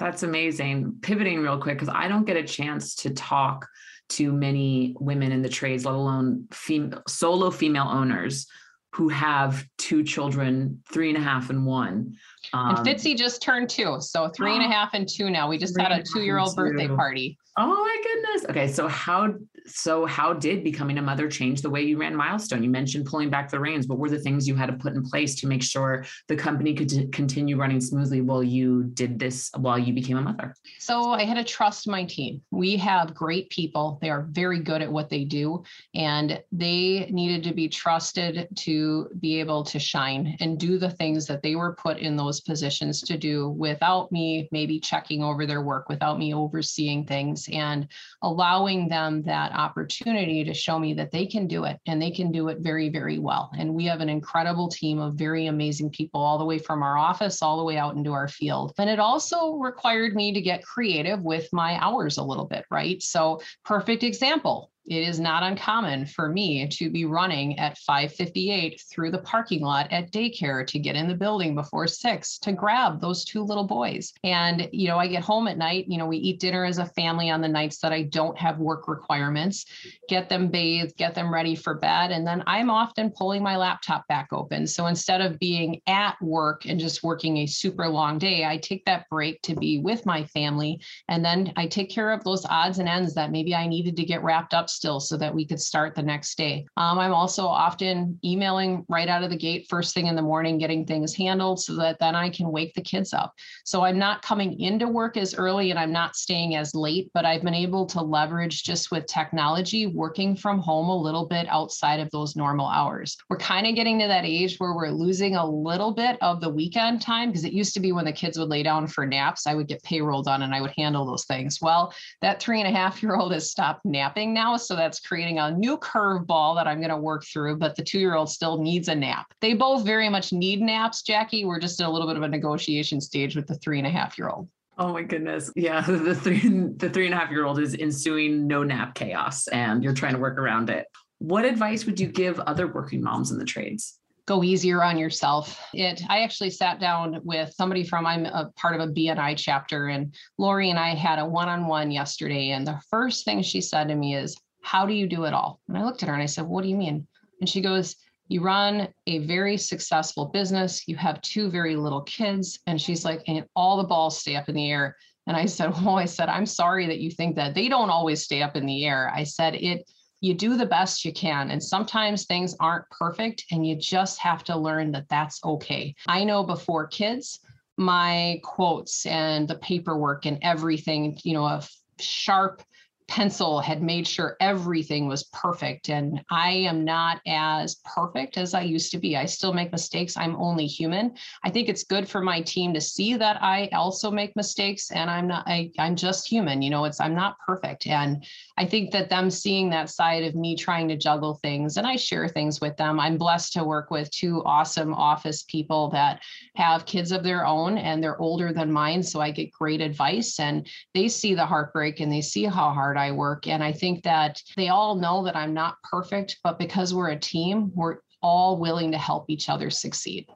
That's 0.00 0.24
amazing. 0.24 0.96
Pivoting 1.00 1.38
real 1.40 1.58
quick, 1.58 1.78
because 1.78 1.94
I 1.94 2.08
don't 2.08 2.26
get 2.26 2.36
a 2.36 2.42
chance 2.42 2.96
to 2.96 3.10
talk 3.10 3.68
to 4.10 4.32
many 4.32 4.96
women 4.98 5.30
in 5.30 5.42
the 5.42 5.48
trades, 5.48 5.86
let 5.86 5.94
alone 5.94 6.48
fem- 6.50 7.00
solo 7.06 7.50
female 7.50 7.88
owners 7.88 8.48
who 8.94 9.08
have 9.10 9.64
two 9.78 10.02
children, 10.02 10.82
three 10.90 11.08
and 11.08 11.18
a 11.18 11.20
half 11.20 11.50
and 11.50 11.64
one. 11.64 12.16
Um, 12.52 12.76
and 12.76 12.86
Fitzy 12.86 13.16
just 13.16 13.42
turned 13.42 13.68
two. 13.68 13.98
So 14.00 14.28
three 14.28 14.54
and 14.54 14.64
a 14.64 14.68
half 14.72 14.90
and 14.94 15.08
two 15.08 15.30
now. 15.30 15.48
We 15.48 15.58
just 15.58 15.78
had 15.80 15.92
a 15.92 16.02
two 16.02 16.22
year 16.22 16.38
old 16.38 16.54
birthday 16.56 16.88
party. 16.88 17.38
Oh 17.58 17.74
my 17.74 18.02
goodness. 18.02 18.50
Okay. 18.50 18.68
So 18.72 18.88
how 18.88 19.34
so 19.66 20.06
how 20.06 20.32
did 20.32 20.62
becoming 20.62 20.98
a 20.98 21.02
mother 21.02 21.28
change 21.28 21.60
the 21.60 21.70
way 21.70 21.82
you 21.82 21.98
ran 21.98 22.14
milestone 22.14 22.62
you 22.62 22.70
mentioned 22.70 23.04
pulling 23.06 23.28
back 23.28 23.50
the 23.50 23.58
reins 23.58 23.86
what 23.86 23.98
were 23.98 24.08
the 24.08 24.18
things 24.18 24.46
you 24.46 24.54
had 24.54 24.66
to 24.66 24.72
put 24.74 24.94
in 24.94 25.02
place 25.02 25.34
to 25.34 25.46
make 25.46 25.62
sure 25.62 26.04
the 26.28 26.36
company 26.36 26.74
could 26.74 27.12
continue 27.12 27.56
running 27.56 27.80
smoothly 27.80 28.20
while 28.20 28.42
you 28.42 28.84
did 28.94 29.18
this 29.18 29.50
while 29.58 29.78
you 29.78 29.92
became 29.92 30.16
a 30.16 30.22
mother 30.22 30.54
so 30.78 31.10
i 31.10 31.24
had 31.24 31.34
to 31.34 31.44
trust 31.44 31.88
my 31.88 32.04
team 32.04 32.40
we 32.50 32.76
have 32.76 33.14
great 33.14 33.50
people 33.50 33.98
they 34.00 34.10
are 34.10 34.28
very 34.30 34.60
good 34.60 34.82
at 34.82 34.90
what 34.90 35.08
they 35.08 35.24
do 35.24 35.62
and 35.94 36.40
they 36.52 37.08
needed 37.10 37.42
to 37.42 37.54
be 37.54 37.68
trusted 37.68 38.48
to 38.54 39.08
be 39.20 39.40
able 39.40 39.64
to 39.64 39.78
shine 39.78 40.36
and 40.40 40.58
do 40.58 40.78
the 40.78 40.90
things 40.90 41.26
that 41.26 41.42
they 41.42 41.56
were 41.56 41.74
put 41.74 41.98
in 41.98 42.16
those 42.16 42.35
positions 42.40 43.00
to 43.02 43.16
do 43.16 43.48
without 43.50 44.10
me 44.12 44.48
maybe 44.52 44.80
checking 44.80 45.22
over 45.22 45.46
their 45.46 45.62
work 45.62 45.88
without 45.88 46.18
me 46.18 46.34
overseeing 46.34 47.04
things 47.04 47.48
and 47.52 47.88
allowing 48.22 48.88
them 48.88 49.22
that 49.22 49.52
opportunity 49.52 50.44
to 50.44 50.54
show 50.54 50.78
me 50.78 50.94
that 50.94 51.10
they 51.10 51.26
can 51.26 51.46
do 51.46 51.64
it 51.64 51.78
and 51.86 52.00
they 52.00 52.10
can 52.10 52.30
do 52.32 52.48
it 52.48 52.58
very, 52.60 52.88
very 52.88 53.18
well. 53.18 53.50
And 53.58 53.74
we 53.74 53.84
have 53.86 54.00
an 54.00 54.08
incredible 54.08 54.68
team 54.68 54.98
of 54.98 55.14
very 55.14 55.46
amazing 55.46 55.90
people, 55.90 56.20
all 56.20 56.38
the 56.38 56.44
way 56.44 56.58
from 56.58 56.82
our 56.82 56.96
office, 56.96 57.42
all 57.42 57.58
the 57.58 57.64
way 57.64 57.76
out 57.76 57.96
into 57.96 58.12
our 58.12 58.28
field. 58.28 58.72
And 58.78 58.90
it 58.90 58.98
also 58.98 59.54
required 59.54 60.14
me 60.14 60.32
to 60.32 60.40
get 60.40 60.64
creative 60.64 61.22
with 61.22 61.48
my 61.52 61.78
hours 61.82 62.18
a 62.18 62.24
little 62.24 62.46
bit, 62.46 62.64
right? 62.70 63.02
So, 63.02 63.40
perfect 63.64 64.02
example 64.02 64.70
it 64.88 65.08
is 65.08 65.18
not 65.18 65.42
uncommon 65.42 66.06
for 66.06 66.28
me 66.28 66.66
to 66.68 66.90
be 66.90 67.04
running 67.04 67.58
at 67.58 67.78
558 67.78 68.82
through 68.90 69.10
the 69.10 69.18
parking 69.18 69.62
lot 69.62 69.90
at 69.90 70.12
daycare 70.12 70.66
to 70.66 70.78
get 70.78 70.96
in 70.96 71.08
the 71.08 71.14
building 71.14 71.54
before 71.54 71.86
six 71.86 72.38
to 72.38 72.52
grab 72.52 73.00
those 73.00 73.24
two 73.24 73.42
little 73.42 73.66
boys. 73.66 74.12
And, 74.22 74.68
you 74.72 74.88
know, 74.88 74.98
I 74.98 75.08
get 75.08 75.24
home 75.24 75.48
at 75.48 75.58
night, 75.58 75.86
you 75.88 75.98
know, 75.98 76.06
we 76.06 76.18
eat 76.18 76.40
dinner 76.40 76.64
as 76.64 76.78
a 76.78 76.86
family 76.86 77.30
on 77.30 77.40
the 77.40 77.48
nights 77.48 77.78
that 77.80 77.92
I 77.92 78.02
don't 78.02 78.38
have 78.38 78.58
work 78.58 78.86
requirements, 78.86 79.66
get 80.08 80.28
them 80.28 80.48
bathed, 80.48 80.96
get 80.96 81.14
them 81.14 81.32
ready 81.32 81.56
for 81.56 81.74
bed. 81.74 82.12
And 82.12 82.26
then 82.26 82.44
I'm 82.46 82.70
often 82.70 83.10
pulling 83.10 83.42
my 83.42 83.56
laptop 83.56 84.06
back 84.08 84.28
open. 84.32 84.66
So 84.66 84.86
instead 84.86 85.20
of 85.20 85.38
being 85.38 85.80
at 85.86 86.20
work 86.22 86.64
and 86.66 86.78
just 86.78 87.02
working 87.02 87.38
a 87.38 87.46
super 87.46 87.88
long 87.88 88.18
day, 88.18 88.44
I 88.44 88.56
take 88.58 88.84
that 88.84 89.08
break 89.08 89.42
to 89.42 89.56
be 89.56 89.80
with 89.80 90.06
my 90.06 90.24
family. 90.24 90.80
And 91.08 91.24
then 91.24 91.52
I 91.56 91.66
take 91.66 91.90
care 91.90 92.12
of 92.12 92.22
those 92.22 92.46
odds 92.46 92.78
and 92.78 92.88
ends 92.88 93.14
that 93.14 93.32
maybe 93.32 93.54
I 93.54 93.66
needed 93.66 93.96
to 93.96 94.04
get 94.04 94.22
wrapped 94.22 94.54
up 94.54 94.68
still 94.76 95.00
so 95.00 95.16
that 95.16 95.34
we 95.34 95.46
could 95.46 95.60
start 95.60 95.94
the 95.94 96.02
next 96.02 96.36
day. 96.36 96.66
Um, 96.76 96.98
I'm 96.98 97.12
also 97.12 97.46
often 97.46 98.18
emailing 98.24 98.84
right 98.88 99.08
out 99.08 99.22
of 99.22 99.30
the 99.30 99.36
gate 99.36 99.66
first 99.68 99.94
thing 99.94 100.06
in 100.06 100.14
the 100.14 100.22
morning, 100.22 100.58
getting 100.58 100.84
things 100.84 101.14
handled 101.14 101.60
so 101.60 101.74
that 101.76 101.98
then 101.98 102.14
I 102.14 102.30
can 102.30 102.52
wake 102.52 102.74
the 102.74 102.82
kids 102.82 103.12
up. 103.12 103.34
So 103.64 103.82
I'm 103.82 103.98
not 103.98 104.22
coming 104.22 104.60
into 104.60 104.88
work 104.88 105.16
as 105.16 105.34
early 105.34 105.70
and 105.70 105.78
I'm 105.78 105.92
not 105.92 106.16
staying 106.16 106.54
as 106.56 106.74
late, 106.74 107.10
but 107.14 107.24
I've 107.24 107.42
been 107.42 107.54
able 107.54 107.86
to 107.86 108.00
leverage 108.02 108.62
just 108.62 108.90
with 108.90 109.06
technology 109.06 109.86
working 109.86 110.36
from 110.36 110.58
home 110.58 110.88
a 110.88 110.96
little 110.96 111.26
bit 111.26 111.46
outside 111.48 112.00
of 112.00 112.10
those 112.10 112.36
normal 112.36 112.68
hours. 112.68 113.16
We're 113.28 113.38
kind 113.38 113.66
of 113.66 113.74
getting 113.74 113.98
to 114.00 114.06
that 114.08 114.24
age 114.24 114.56
where 114.58 114.74
we're 114.74 114.90
losing 114.90 115.36
a 115.36 115.48
little 115.48 115.92
bit 115.92 116.18
of 116.20 116.40
the 116.40 116.50
weekend 116.50 117.00
time 117.00 117.30
because 117.30 117.44
it 117.44 117.52
used 117.52 117.74
to 117.74 117.80
be 117.80 117.92
when 117.92 118.04
the 118.04 118.12
kids 118.12 118.38
would 118.38 118.48
lay 118.48 118.62
down 118.62 118.86
for 118.86 119.06
naps, 119.06 119.46
I 119.46 119.54
would 119.54 119.68
get 119.68 119.82
payroll 119.82 120.22
done 120.22 120.42
and 120.42 120.54
I 120.54 120.60
would 120.60 120.74
handle 120.76 121.06
those 121.06 121.24
things. 121.24 121.58
Well, 121.60 121.92
that 122.22 122.40
three 122.40 122.60
and 122.60 122.68
a 122.68 122.76
half 122.76 123.02
year 123.02 123.16
old 123.16 123.32
has 123.32 123.50
stopped 123.50 123.84
napping 123.84 124.34
now. 124.34 124.56
So 124.66 124.76
that's 124.76 125.00
creating 125.00 125.38
a 125.38 125.50
new 125.50 125.78
curveball 125.78 126.56
that 126.56 126.66
I'm 126.66 126.78
going 126.78 126.90
to 126.90 126.96
work 126.96 127.24
through, 127.24 127.56
but 127.56 127.76
the 127.76 127.82
two 127.82 127.98
year 127.98 128.14
old 128.14 128.30
still 128.30 128.60
needs 128.60 128.88
a 128.88 128.94
nap. 128.94 129.26
They 129.40 129.54
both 129.54 129.84
very 129.84 130.08
much 130.08 130.32
need 130.32 130.60
naps, 130.60 131.02
Jackie. 131.02 131.44
We're 131.44 131.60
just 131.60 131.80
in 131.80 131.86
a 131.86 131.90
little 131.90 132.06
bit 132.06 132.16
of 132.16 132.22
a 132.22 132.28
negotiation 132.28 133.00
stage 133.00 133.36
with 133.36 133.46
the 133.46 133.56
three 133.56 133.78
and 133.78 133.86
a 133.86 133.90
half 133.90 134.18
year 134.18 134.28
old. 134.28 134.48
Oh 134.78 134.92
my 134.92 135.02
goodness. 135.02 135.50
Yeah. 135.56 135.84
The 135.86 136.14
three 136.14 136.40
the 136.76 136.90
three 136.90 137.06
and 137.06 137.14
a 137.14 137.18
half 137.18 137.30
year 137.30 137.44
old 137.44 137.58
is 137.58 137.74
ensuing 137.74 138.46
no 138.46 138.62
nap 138.62 138.94
chaos 138.94 139.48
and 139.48 139.82
you're 139.82 139.94
trying 139.94 140.14
to 140.14 140.20
work 140.20 140.38
around 140.38 140.70
it. 140.70 140.86
What 141.18 141.44
advice 141.44 141.86
would 141.86 141.98
you 141.98 142.08
give 142.08 142.38
other 142.40 142.66
working 142.66 143.02
moms 143.02 143.30
in 143.30 143.38
the 143.38 143.44
trades? 143.44 143.98
go 144.26 144.42
easier 144.42 144.82
on 144.82 144.98
yourself. 144.98 145.64
It 145.72 146.02
I 146.08 146.22
actually 146.22 146.50
sat 146.50 146.80
down 146.80 147.20
with 147.22 147.52
somebody 147.54 147.84
from 147.84 148.06
I'm 148.06 148.26
a 148.26 148.50
part 148.56 148.74
of 148.74 148.80
a 148.80 148.92
BNI 148.92 149.36
chapter 149.36 149.86
and 149.86 150.14
Lori 150.36 150.70
and 150.70 150.78
I 150.78 150.94
had 150.94 151.18
a 151.18 151.26
one-on-one 151.26 151.90
yesterday 151.90 152.50
and 152.50 152.66
the 152.66 152.80
first 152.90 153.24
thing 153.24 153.42
she 153.42 153.60
said 153.60 153.88
to 153.88 153.94
me 153.94 154.16
is 154.16 154.36
how 154.66 154.84
do 154.84 154.92
you 154.92 155.06
do 155.06 155.24
it 155.24 155.32
all? 155.32 155.60
And 155.68 155.78
I 155.78 155.84
looked 155.84 156.02
at 156.02 156.08
her 156.08 156.14
and 156.14 156.22
I 156.22 156.26
said, 156.26 156.44
what 156.44 156.62
do 156.62 156.68
you 156.68 156.74
mean? 156.74 157.06
And 157.40 157.48
she 157.48 157.60
goes, 157.60 157.94
you 158.26 158.42
run 158.42 158.88
a 159.06 159.18
very 159.18 159.56
successful 159.56 160.26
business, 160.26 160.88
you 160.88 160.96
have 160.96 161.22
two 161.22 161.48
very 161.48 161.76
little 161.76 162.02
kids 162.02 162.58
and 162.66 162.80
she's 162.80 163.04
like 163.04 163.22
and 163.28 163.44
all 163.54 163.76
the 163.76 163.84
balls 163.84 164.18
stay 164.18 164.34
up 164.34 164.48
in 164.48 164.56
the 164.56 164.68
air. 164.68 164.96
And 165.28 165.36
I 165.36 165.46
said, 165.46 165.70
well, 165.84 165.96
I 165.96 166.06
said, 166.06 166.28
I'm 166.28 166.46
sorry 166.46 166.86
that 166.88 166.98
you 166.98 167.12
think 167.12 167.36
that 167.36 167.54
they 167.54 167.68
don't 167.68 167.90
always 167.90 168.24
stay 168.24 168.42
up 168.42 168.56
in 168.56 168.66
the 168.66 168.84
air. 168.84 169.12
I 169.14 169.22
said, 169.22 169.54
it 169.54 169.88
you 170.20 170.34
do 170.34 170.56
the 170.56 170.66
best 170.66 171.04
you 171.04 171.12
can. 171.12 171.50
And 171.50 171.62
sometimes 171.62 172.24
things 172.24 172.56
aren't 172.58 172.88
perfect, 172.90 173.44
and 173.52 173.66
you 173.66 173.76
just 173.76 174.18
have 174.18 174.42
to 174.44 174.56
learn 174.56 174.90
that 174.92 175.08
that's 175.10 175.44
okay. 175.44 175.94
I 176.08 176.24
know 176.24 176.42
before 176.42 176.86
kids, 176.88 177.38
my 177.76 178.40
quotes 178.42 179.04
and 179.04 179.46
the 179.46 179.56
paperwork 179.56 180.24
and 180.24 180.38
everything, 180.40 181.18
you 181.22 181.34
know, 181.34 181.44
a 181.44 181.62
sharp 182.00 182.62
pencil 183.08 183.60
had 183.60 183.82
made 183.82 184.06
sure 184.06 184.36
everything 184.40 185.06
was 185.06 185.24
perfect. 185.24 185.88
And 185.90 186.24
I 186.30 186.50
am 186.50 186.84
not 186.84 187.20
as 187.26 187.76
perfect 187.84 188.36
as 188.36 188.52
I 188.52 188.62
used 188.62 188.90
to 188.92 188.98
be. 188.98 189.16
I 189.16 189.26
still 189.26 189.52
make 189.52 189.70
mistakes. 189.70 190.16
I'm 190.16 190.34
only 190.36 190.66
human. 190.66 191.14
I 191.44 191.50
think 191.50 191.68
it's 191.68 191.84
good 191.84 192.08
for 192.08 192.20
my 192.20 192.40
team 192.40 192.74
to 192.74 192.80
see 192.80 193.14
that 193.14 193.40
I 193.42 193.68
also 193.72 194.10
make 194.10 194.34
mistakes 194.34 194.90
and 194.90 195.08
I'm 195.08 195.28
not, 195.28 195.46
I, 195.46 195.70
I'm 195.78 195.94
just 195.94 196.28
human. 196.28 196.62
You 196.62 196.70
know, 196.70 196.84
it's, 196.84 197.00
I'm 197.00 197.14
not 197.14 197.38
perfect. 197.46 197.86
And 197.86 198.24
I 198.58 198.66
think 198.66 198.90
that 198.90 199.08
them 199.08 199.30
seeing 199.30 199.70
that 199.70 199.90
side 199.90 200.24
of 200.24 200.34
me 200.34 200.56
trying 200.56 200.88
to 200.88 200.96
juggle 200.96 201.34
things 201.42 201.76
and 201.76 201.86
I 201.86 201.96
share 201.96 202.28
things 202.28 202.60
with 202.60 202.76
them. 202.76 202.98
I'm 202.98 203.18
blessed 203.18 203.52
to 203.54 203.64
work 203.64 203.90
with 203.90 204.10
two 204.10 204.42
awesome 204.44 204.92
office 204.92 205.44
people 205.44 205.90
that 205.90 206.22
have 206.56 206.86
kids 206.86 207.12
of 207.12 207.22
their 207.22 207.46
own 207.46 207.78
and 207.78 208.02
they're 208.02 208.20
older 208.20 208.52
than 208.52 208.72
mine. 208.72 209.02
So 209.02 209.20
I 209.20 209.30
get 209.30 209.52
great 209.52 209.80
advice 209.80 210.40
and 210.40 210.66
they 210.92 211.08
see 211.08 211.34
the 211.34 211.46
heartbreak 211.46 212.00
and 212.00 212.10
they 212.10 212.20
see 212.20 212.44
how 212.44 212.70
hard 212.70 212.95
hard 212.96 213.08
I 213.08 213.12
work. 213.12 213.46
And 213.46 213.62
I 213.62 213.72
think 213.72 214.02
that 214.04 214.42
they 214.56 214.68
all 214.68 214.94
know 214.94 215.24
that 215.24 215.36
I'm 215.36 215.54
not 215.54 215.76
perfect, 215.82 216.38
but 216.42 216.58
because 216.58 216.94
we're 216.94 217.10
a 217.10 217.18
team, 217.18 217.70
we're 217.74 217.98
all 218.22 218.58
willing 218.58 218.92
to 218.92 218.98
help 218.98 219.26
each 219.28 219.48
other 219.48 219.70
succeed. 219.70 220.26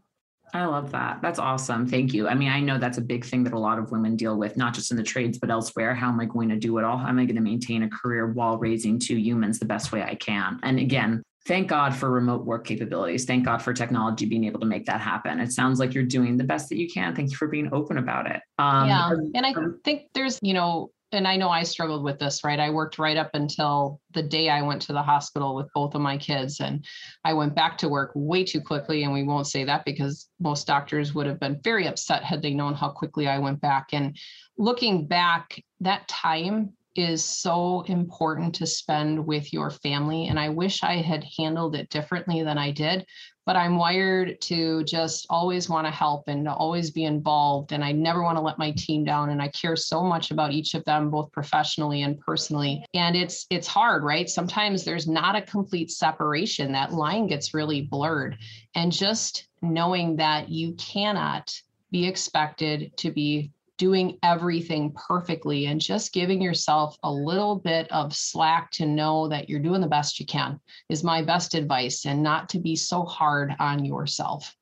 I 0.53 0.65
love 0.65 0.91
that. 0.91 1.23
That's 1.23 1.39
awesome. 1.39 1.87
Thank 1.87 2.13
you. 2.13 2.27
I 2.27 2.35
mean, 2.35 2.51
I 2.51 2.59
know 2.59 2.77
that's 2.77 2.99
a 2.99 3.03
big 3.03 3.25
thing 3.25 3.45
that 3.45 3.53
a 3.53 3.59
lot 3.59 3.79
of 3.79 3.93
women 3.93 4.17
deal 4.17 4.37
with, 4.37 4.57
not 4.57 4.75
just 4.75 4.91
in 4.91 4.97
the 4.97 5.03
trades, 5.03 5.39
but 5.39 5.49
elsewhere. 5.49 5.95
How 5.95 6.09
am 6.09 6.19
I 6.19 6.25
going 6.25 6.49
to 6.49 6.57
do 6.57 6.77
it 6.79 6.85
all? 6.85 6.99
How 6.99 7.09
am 7.09 7.21
I 7.21 7.25
going 7.25 7.37
to 7.37 7.43
maintain 7.43 7.85
a 7.85 7.89
career 7.89 8.33
while 8.33 8.59
raising 8.59 8.99
two 8.99 9.17
humans 9.17 9.61
the 9.61 9.65
best 9.65 9.93
way 9.93 10.03
I 10.03 10.17
can? 10.17 10.59
And 10.65 10.81
again, 10.81 11.23
thank 11.47 11.69
God 11.69 11.95
for 11.95 12.11
remote 12.11 12.45
work 12.45 12.67
capabilities. 12.67 13.27
Thank 13.27 13.45
God 13.45 13.63
for 13.63 13.73
technology 13.73 14.27
being 14.27 14.45
able 14.45 14.59
to 14.59 14.67
make 14.67 14.87
that 14.87 15.01
happen. 15.01 15.39
It 15.39 15.53
sounds 15.53 15.79
like 15.79 15.95
you're 15.95 16.03
doing 16.03 16.37
the 16.37 16.45
best 16.45 16.69
that 16.71 16.79
you 16.79 16.89
can. 16.89 17.15
Thank 17.15 17.31
you 17.31 17.37
for 17.37 17.47
being 17.47 17.69
open 17.73 17.99
about 17.99 18.29
it. 18.29 18.41
Um, 18.59 18.89
yeah. 18.89 19.13
And 19.35 19.47
I 19.47 19.55
think 19.85 20.09
there's, 20.15 20.41
you 20.43 20.55
know, 20.55 20.91
and 21.13 21.27
I 21.27 21.37
know 21.37 21.49
I 21.49 21.65
struggled 21.65 22.05
with 22.05 22.19
this, 22.19 22.45
right? 22.45 22.61
I 22.61 22.71
worked 22.71 22.99
right 22.99 23.17
up 23.17 23.31
until 23.35 24.01
the 24.13 24.23
day 24.23 24.49
I 24.49 24.63
went 24.63 24.83
to 24.83 24.93
the 24.93 25.03
hospital 25.03 25.55
with 25.55 25.73
both 25.75 25.95
of 25.95 26.01
my 26.01 26.17
kids. 26.17 26.61
And 26.61 26.85
I 27.25 27.35
went 27.35 27.55
back 27.55 27.77
to 27.79 27.89
work 27.89 28.13
way 28.15 28.45
too 28.45 28.61
quickly. 28.61 29.03
And 29.03 29.13
we 29.13 29.25
won't 29.25 29.49
say 29.49 29.65
that 29.65 29.85
because 29.85 30.29
most 30.39 30.67
doctors 30.67 31.15
would 31.15 31.27
have 31.27 31.41
been 31.41 31.61
very 31.63 31.87
upset 31.87 32.23
had 32.23 32.43
they 32.43 32.55
known 32.55 32.75
how 32.75 32.91
quickly 32.91 33.27
I 33.27 33.39
went 33.39 33.61
back. 33.61 33.89
And 33.93 34.17
looking 34.57 35.07
back, 35.07 35.63
that 35.81 36.07
time 36.07 36.75
is 36.97 37.25
so 37.25 37.83
important 37.83 38.55
to 38.57 38.67
spend 38.67 39.25
with 39.27 39.53
your 39.53 39.71
family. 39.71 40.27
And 40.27 40.39
I 40.39 40.49
wish 40.49 40.83
I 40.83 40.97
had 40.97 41.25
handled 41.39 41.77
it 41.77 41.89
differently 41.91 42.43
than 42.43 42.59
I 42.59 42.71
did 42.71 43.07
but 43.51 43.57
I'm 43.57 43.79
wired 43.79 44.41
to 44.43 44.85
just 44.85 45.27
always 45.29 45.69
want 45.69 45.85
to 45.85 45.91
help 45.91 46.29
and 46.29 46.45
to 46.45 46.53
always 46.53 46.93
be 46.93 47.03
involved. 47.03 47.73
And 47.73 47.83
I 47.83 47.91
never 47.91 48.23
want 48.23 48.39
to 48.39 48.43
let 48.43 48.61
my 48.61 48.71
team 48.71 49.03
down. 49.03 49.31
And 49.31 49.43
I 49.43 49.49
care 49.49 49.75
so 49.75 50.05
much 50.05 50.31
about 50.31 50.53
each 50.53 50.75
of 50.75 50.85
them, 50.85 51.11
both 51.11 51.33
professionally 51.33 52.03
and 52.03 52.17
personally. 52.21 52.85
And 52.95 53.17
it's 53.17 53.47
it's 53.51 53.67
hard, 53.67 54.05
right? 54.05 54.29
Sometimes 54.29 54.85
there's 54.85 55.09
not 55.09 55.35
a 55.35 55.43
complete 55.43 55.91
separation. 55.91 56.71
That 56.71 56.93
line 56.93 57.27
gets 57.27 57.53
really 57.53 57.83
blurred. 57.83 58.39
And 58.77 58.93
just 58.93 59.49
knowing 59.63 60.15
that 60.15 60.49
you 60.49 60.75
cannot 60.75 61.53
be 61.91 62.07
expected 62.07 62.97
to 62.99 63.11
be 63.11 63.51
doing 63.81 64.19
everything 64.23 64.93
perfectly 64.93 65.65
and 65.65 65.81
just 65.81 66.13
giving 66.13 66.43
yourself 66.43 66.99
a 67.03 67.11
little 67.11 67.57
bit 67.57 67.91
of 67.91 68.15
slack 68.15 68.71
to 68.71 68.85
know 68.85 69.27
that 69.27 69.49
you're 69.49 69.59
doing 69.59 69.81
the 69.81 69.89
best 69.89 70.21
you 70.21 70.27
can 70.27 70.61
is 70.91 71.03
my 71.03 71.23
best 71.23 71.55
advice 71.55 72.05
and 72.05 72.23
not 72.23 72.47
to 72.51 72.59
be 72.59 72.77
so 72.77 73.05
hard 73.05 73.57
on 73.59 73.83
yourself. 73.83 74.55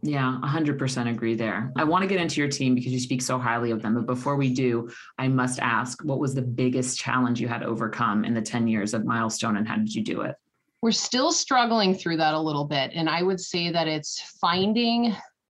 Yeah, 0.00 0.40
100% 0.42 1.10
agree 1.10 1.34
there. 1.34 1.70
I 1.76 1.84
want 1.84 2.00
to 2.00 2.08
get 2.08 2.18
into 2.18 2.40
your 2.40 2.48
team 2.48 2.74
because 2.74 2.92
you 2.92 2.98
speak 2.98 3.20
so 3.20 3.38
highly 3.38 3.72
of 3.72 3.82
them. 3.82 3.94
But 3.94 4.06
before 4.06 4.36
we 4.36 4.54
do, 4.54 4.90
I 5.18 5.28
must 5.28 5.60
ask 5.60 6.02
what 6.02 6.18
was 6.18 6.34
the 6.34 6.40
biggest 6.40 6.98
challenge 6.98 7.42
you 7.42 7.48
had 7.48 7.62
overcome 7.62 8.24
in 8.24 8.32
the 8.32 8.40
10 8.40 8.66
years 8.68 8.94
of 8.94 9.04
Milestone 9.04 9.58
and 9.58 9.68
how 9.68 9.76
did 9.76 9.94
you 9.94 10.02
do 10.02 10.22
it? 10.22 10.34
We're 10.80 10.92
still 10.92 11.30
struggling 11.30 11.94
through 11.94 12.16
that 12.16 12.32
a 12.32 12.40
little 12.40 12.64
bit. 12.64 12.92
And 12.94 13.10
I 13.10 13.22
would 13.22 13.38
say 13.38 13.70
that 13.70 13.86
it's 13.86 14.18
finding 14.40 15.14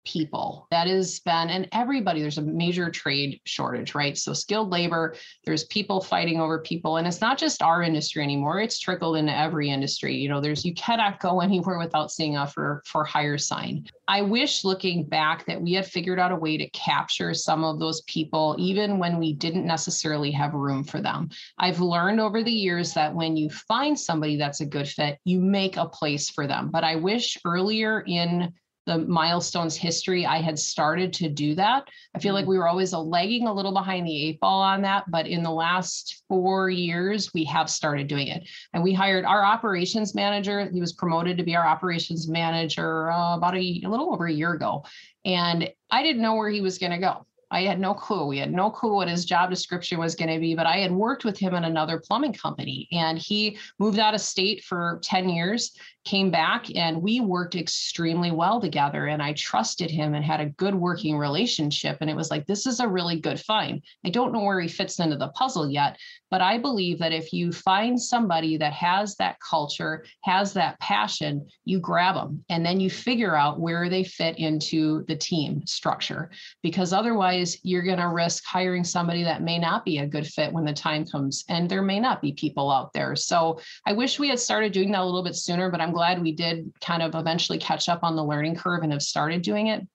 people. 0.06 0.68
That 0.72 0.88
has 0.88 1.20
been, 1.20 1.50
and 1.50 1.68
everybody, 1.72 2.22
there's 2.22 2.38
a 2.38 2.42
major 2.42 2.90
trade 2.90 3.40
shortage, 3.46 3.96
right? 3.96 4.18
So 4.18 4.34
skilled 4.34 4.70
labor, 4.70 5.16
there's 5.46 5.66
people 5.66 6.02
fighting 6.02 6.40
over 6.40 6.60
people. 6.60 6.98
And 6.98 7.08
it's 7.08 7.22
not 7.22 7.38
just 7.38 7.62
our 7.62 7.84
industry 7.84 8.24
anymore, 8.24 8.60
it's 8.60 8.80
trickled 8.80 9.18
into 9.18 9.38
every 9.38 9.70
industry. 9.70 10.16
You 10.16 10.30
know, 10.30 10.42
there's, 10.42 10.66
you 10.66 10.74
cannot 10.74 11.20
go 11.20 11.42
anywhere 11.42 11.78
without 11.78 12.12
seeing 12.12 12.38
a 12.38 12.48
for, 12.48 12.82
for 12.86 13.04
hire 13.04 13.38
sign. 13.38 13.88
I 14.08 14.22
wish 14.22 14.66
looking 14.66 15.06
back 15.06 15.46
that 15.46 15.62
we 15.62 15.74
had 15.74 15.86
figured 15.86 16.20
out 16.20 16.32
a 16.32 16.36
way 16.36 16.58
to 16.58 16.70
capture 16.72 17.34
some 17.34 17.64
of 17.64 17.80
those 17.80 18.02
people, 18.02 18.56
even 18.60 19.00
when 19.00 19.18
we 19.18 19.34
didn't 19.34 19.66
necessarily 19.66 20.32
have 20.32 20.54
room 20.54 20.84
for 20.84 21.00
them. 21.00 21.30
I've 21.58 21.80
learned 21.80 22.20
over 22.20 22.44
the 22.44 22.52
years 22.52 22.94
that 22.94 23.16
when 23.16 23.38
you 23.38 23.50
find 23.50 23.98
somebody 23.98 24.36
that's 24.36 24.60
a 24.60 24.66
good 24.66 24.90
fit, 24.90 25.20
you 25.24 25.40
make 25.40 25.78
a 25.78 25.88
place 25.88 26.30
for 26.30 26.48
them. 26.48 26.70
But 26.70 26.84
I 26.84 26.98
wish 26.98 27.38
earlier 27.46 28.02
in 28.02 28.54
the 28.86 29.00
milestones 29.00 29.76
history, 29.76 30.26
I 30.26 30.38
had 30.38 30.60
started 30.60 31.14
to 31.14 31.30
do 31.30 31.56
that. 31.56 31.88
I 32.16 32.20
feel 32.20 32.34
like 32.34 32.46
mm. 32.46 32.50
we 32.50 32.58
were 32.58 32.68
always 32.68 32.94
a 32.94 33.00
lagging 33.00 33.48
a 33.48 33.54
little 33.54 33.72
behind 33.72 34.06
the 34.06 34.26
eight 34.26 34.40
ball 34.40 34.62
on 34.62 34.82
that, 34.82 35.10
but 35.10 35.28
in 35.28 35.44
the 35.44 35.52
last 35.52 36.24
four 36.28 36.70
years, 36.70 37.34
we 37.34 37.44
have 37.46 37.70
started 37.70 38.08
doing 38.08 38.28
it. 38.28 38.48
And 38.74 38.84
we 38.84 38.94
hired 38.94 39.26
our 39.26 39.44
operations 39.44 40.16
manager. 40.16 40.70
He 40.70 40.82
was 40.82 40.94
promoted 40.94 41.38
to 41.38 41.44
be 41.44 41.56
our 41.56 41.66
operations 41.66 42.28
manager 42.28 43.12
uh, 43.12 43.38
about 43.38 43.56
a, 43.56 43.82
a 43.84 43.90
little 43.90 44.14
over 44.14 44.28
a 44.28 44.34
year 44.34 44.54
ago. 44.54 44.84
And 45.26 45.70
I 45.90 46.04
didn't 46.04 46.22
know 46.22 46.36
where 46.36 46.50
he 46.50 46.62
was 46.62 46.78
going 46.78 46.92
to 46.92 46.98
go. 46.98 47.26
I 47.54 47.62
had 47.62 47.80
no 47.80 47.94
clue. 47.94 48.26
We 48.26 48.40
had 48.40 48.52
no 48.52 48.72
clue 48.72 48.96
what 48.96 49.08
his 49.08 49.26
job 49.26 49.52
description 49.52 50.00
was 50.00 50.16
going 50.16 50.34
to 50.34 50.40
be, 50.40 50.56
but 50.56 50.66
I 50.66 50.78
had 50.78 50.92
worked 50.92 51.24
with 51.24 51.38
him 51.38 51.54
in 51.54 51.66
another 51.66 52.00
plumbing 52.00 52.34
company 52.34 52.88
and 52.92 53.20
he 53.20 53.60
moved 53.78 54.00
out 54.00 54.16
of 54.16 54.22
state 54.22 54.64
for 54.64 55.00
10 55.04 55.30
years 55.30 55.78
came 56.06 56.30
back 56.30 56.66
and 56.76 57.02
we 57.02 57.22
worked 57.22 57.56
extremely 57.56 58.32
well 58.32 58.60
together 58.60 59.08
and 59.08 59.22
i 59.22 59.32
trusted 59.34 59.90
him 59.90 60.14
and 60.14 60.26
had 60.26 60.42
a 60.42 60.50
good 60.50 60.76
working 60.76 61.18
relationship 61.18 61.98
and 62.02 62.10
it 62.10 62.16
was 62.16 62.30
like 62.30 62.46
this 62.46 62.66
is 62.66 62.80
a 62.80 62.88
really 62.88 63.20
good 63.20 63.40
find. 63.40 63.82
I 64.06 64.10
don't 64.10 64.34
know 64.34 64.44
where 64.44 64.60
he 64.60 64.68
fits 64.68 65.00
into 65.00 65.18
the 65.18 65.30
puzzle 65.30 65.70
yet 65.70 65.98
but 66.30 66.42
i 66.42 66.58
believe 66.58 67.00
that 67.00 67.14
if 67.14 67.32
you 67.32 67.52
find 67.52 68.02
somebody 68.02 68.58
that 68.58 68.74
has 68.74 69.16
that 69.16 69.38
culture 69.40 70.04
has 70.24 70.52
that 70.54 70.80
passion 70.80 71.48
you 71.64 71.80
grab 71.80 72.16
them 72.16 72.44
and 72.50 72.66
then 72.66 72.80
you 72.80 72.90
figure 72.90 73.36
out 73.36 73.60
where 73.60 73.88
they 73.88 74.04
fit 74.04 74.38
into 74.38 75.06
the 75.08 75.16
team 75.16 75.66
structure 75.66 76.32
because 76.62 76.92
otherwise 76.92 77.58
you're 77.64 77.84
going 77.84 78.00
to 78.00 78.10
risk 78.10 78.44
hiring 78.46 78.84
somebody 78.84 79.24
that 79.24 79.42
may 79.42 79.58
not 79.58 79.86
be 79.86 80.00
a 80.00 80.08
good 80.08 80.28
fit 80.28 80.52
when 80.52 80.66
the 80.66 80.74
time 80.74 81.06
comes 81.06 81.46
and 81.50 81.70
there 81.70 81.82
may 81.82 82.00
not 82.00 82.22
be 82.22 82.34
people 82.34 82.70
out 82.70 82.92
there. 82.94 83.16
So 83.16 83.60
i 83.86 83.94
wish 83.94 84.20
we 84.20 84.30
had 84.30 84.40
started 84.40 84.74
doing 84.74 84.92
that 84.92 85.02
a 85.02 85.06
little 85.06 85.24
bit 85.24 85.36
sooner 85.36 85.70
but 85.70 85.80
i'm 85.80 85.93
glad 85.94 86.22
we 86.22 86.32
did 86.34 86.72
kind 86.82 87.02
of 87.02 87.16
eventually 87.16 87.58
catch 87.58 87.88
up 87.88 88.04
on 88.04 88.16
the 88.16 88.24
learning 88.24 88.56
curve 88.56 88.84
and 88.84 88.92
have 88.92 89.02
started 89.02 89.42
doing 89.42 89.68
it 89.68 89.88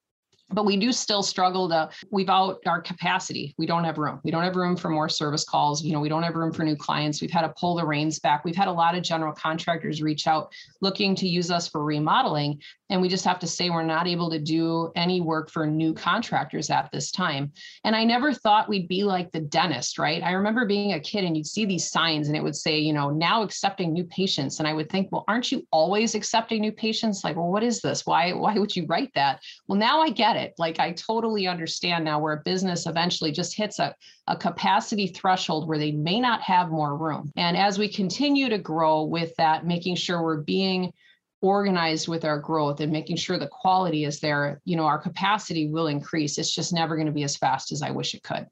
but 0.51 0.65
we 0.65 0.77
do 0.77 0.91
still 0.91 1.23
struggle 1.23 1.69
to 1.69 1.89
we've 2.11 2.29
out 2.29 2.59
our 2.65 2.81
capacity 2.81 3.53
we 3.57 3.65
don't 3.65 3.83
have 3.83 3.97
room. 3.97 4.19
We 4.23 4.31
don't 4.31 4.43
have 4.43 4.55
room 4.55 4.75
for 4.75 4.89
more 4.89 5.09
service 5.09 5.43
calls 5.43 5.83
you 5.83 5.93
know 5.93 5.99
we 5.99 6.09
don't 6.09 6.23
have 6.23 6.35
room 6.35 6.51
for 6.51 6.63
new 6.63 6.75
clients. 6.75 7.21
We've 7.21 7.31
had 7.31 7.41
to 7.41 7.53
pull 7.57 7.75
the 7.75 7.85
reins 7.85 8.19
back. 8.19 8.43
We've 8.43 8.55
had 8.55 8.67
a 8.67 8.71
lot 8.71 8.95
of 8.95 9.03
general 9.03 9.33
contractors 9.33 10.01
reach 10.01 10.27
out 10.27 10.51
looking 10.81 11.15
to 11.15 11.27
use 11.27 11.51
us 11.51 11.67
for 11.67 11.83
remodeling 11.83 12.61
and 12.89 13.01
we 13.01 13.07
just 13.07 13.25
have 13.25 13.37
to 13.39 13.47
say 13.47 13.69
we're 13.69 13.83
not 13.83 14.07
able 14.07 14.31
to 14.31 14.39
do 14.39 14.91
any 14.95 15.21
work 15.21 15.51
for 15.51 15.67
new 15.67 15.93
contractors 15.93 16.71
at 16.71 16.89
this 16.91 17.11
time. 17.11 17.51
And 17.83 17.95
i 17.95 18.03
never 18.03 18.33
thought 18.33 18.69
we'd 18.69 18.87
be 18.87 19.03
like 19.03 19.31
the 19.31 19.41
dentist 19.41 19.99
right? 19.99 20.23
I 20.23 20.31
remember 20.31 20.65
being 20.65 20.93
a 20.93 20.99
kid 20.99 21.23
and 21.23 21.37
you'd 21.37 21.47
see 21.47 21.65
these 21.65 21.89
signs 21.89 22.27
and 22.27 22.35
it 22.35 22.43
would 22.43 22.55
say 22.55 22.79
you 22.79 22.93
know 22.93 23.09
now 23.09 23.43
accepting 23.43 23.93
new 23.93 24.05
patients. 24.05 24.59
And 24.59 24.67
i 24.67 24.73
would 24.73 24.89
think 24.89 25.11
well 25.11 25.25
aren't 25.27 25.51
you 25.51 25.65
always 25.71 26.15
accepting 26.15 26.61
new 26.61 26.71
patients? 26.71 27.23
Like 27.23 27.35
well 27.35 27.51
what 27.51 27.63
is 27.63 27.81
this? 27.81 28.05
Why 28.05 28.33
why 28.33 28.57
would 28.57 28.75
you 28.75 28.85
write 28.87 29.11
that? 29.15 29.41
Well 29.67 29.77
now 29.77 30.01
i 30.01 30.09
get 30.09 30.35
it 30.35 30.38
it. 30.39 30.53
Like 30.57 30.79
I 30.79 30.91
totally 30.93 31.47
understand 31.47 32.05
now 32.05 32.19
where 32.19 32.33
a 32.33 32.43
business 32.43 32.87
eventually 32.87 33.31
just 33.31 33.55
hits 33.55 33.79
a, 33.79 33.93
a 34.27 34.35
capacity 34.35 35.07
threshold 35.07 35.67
where 35.67 35.77
they 35.77 35.91
may 35.91 36.19
not 36.19 36.41
have 36.41 36.69
more 36.69 36.97
room. 36.97 37.31
And 37.35 37.55
as 37.55 37.77
we 37.77 37.87
continue 37.87 38.49
to 38.49 38.57
grow 38.57 39.03
with 39.03 39.35
that, 39.37 39.65
making 39.65 39.95
sure 39.95 40.23
we're 40.23 40.41
being 40.41 40.91
organized 41.41 42.07
with 42.07 42.25
our 42.25 42.39
growth 42.39 42.81
and 42.81 42.91
making 42.91 43.15
sure 43.15 43.37
the 43.37 43.47
quality 43.47 44.03
is 44.03 44.19
there, 44.19 44.61
you 44.65 44.75
know, 44.75 44.85
our 44.85 44.99
capacity 44.99 45.67
will 45.67 45.87
increase. 45.87 46.37
It's 46.37 46.53
just 46.53 46.73
never 46.73 46.95
going 46.95 47.07
to 47.07 47.13
be 47.13 47.23
as 47.23 47.37
fast 47.37 47.71
as 47.71 47.81
I 47.81 47.91
wish 47.91 48.13
it 48.13 48.23
could. 48.23 48.45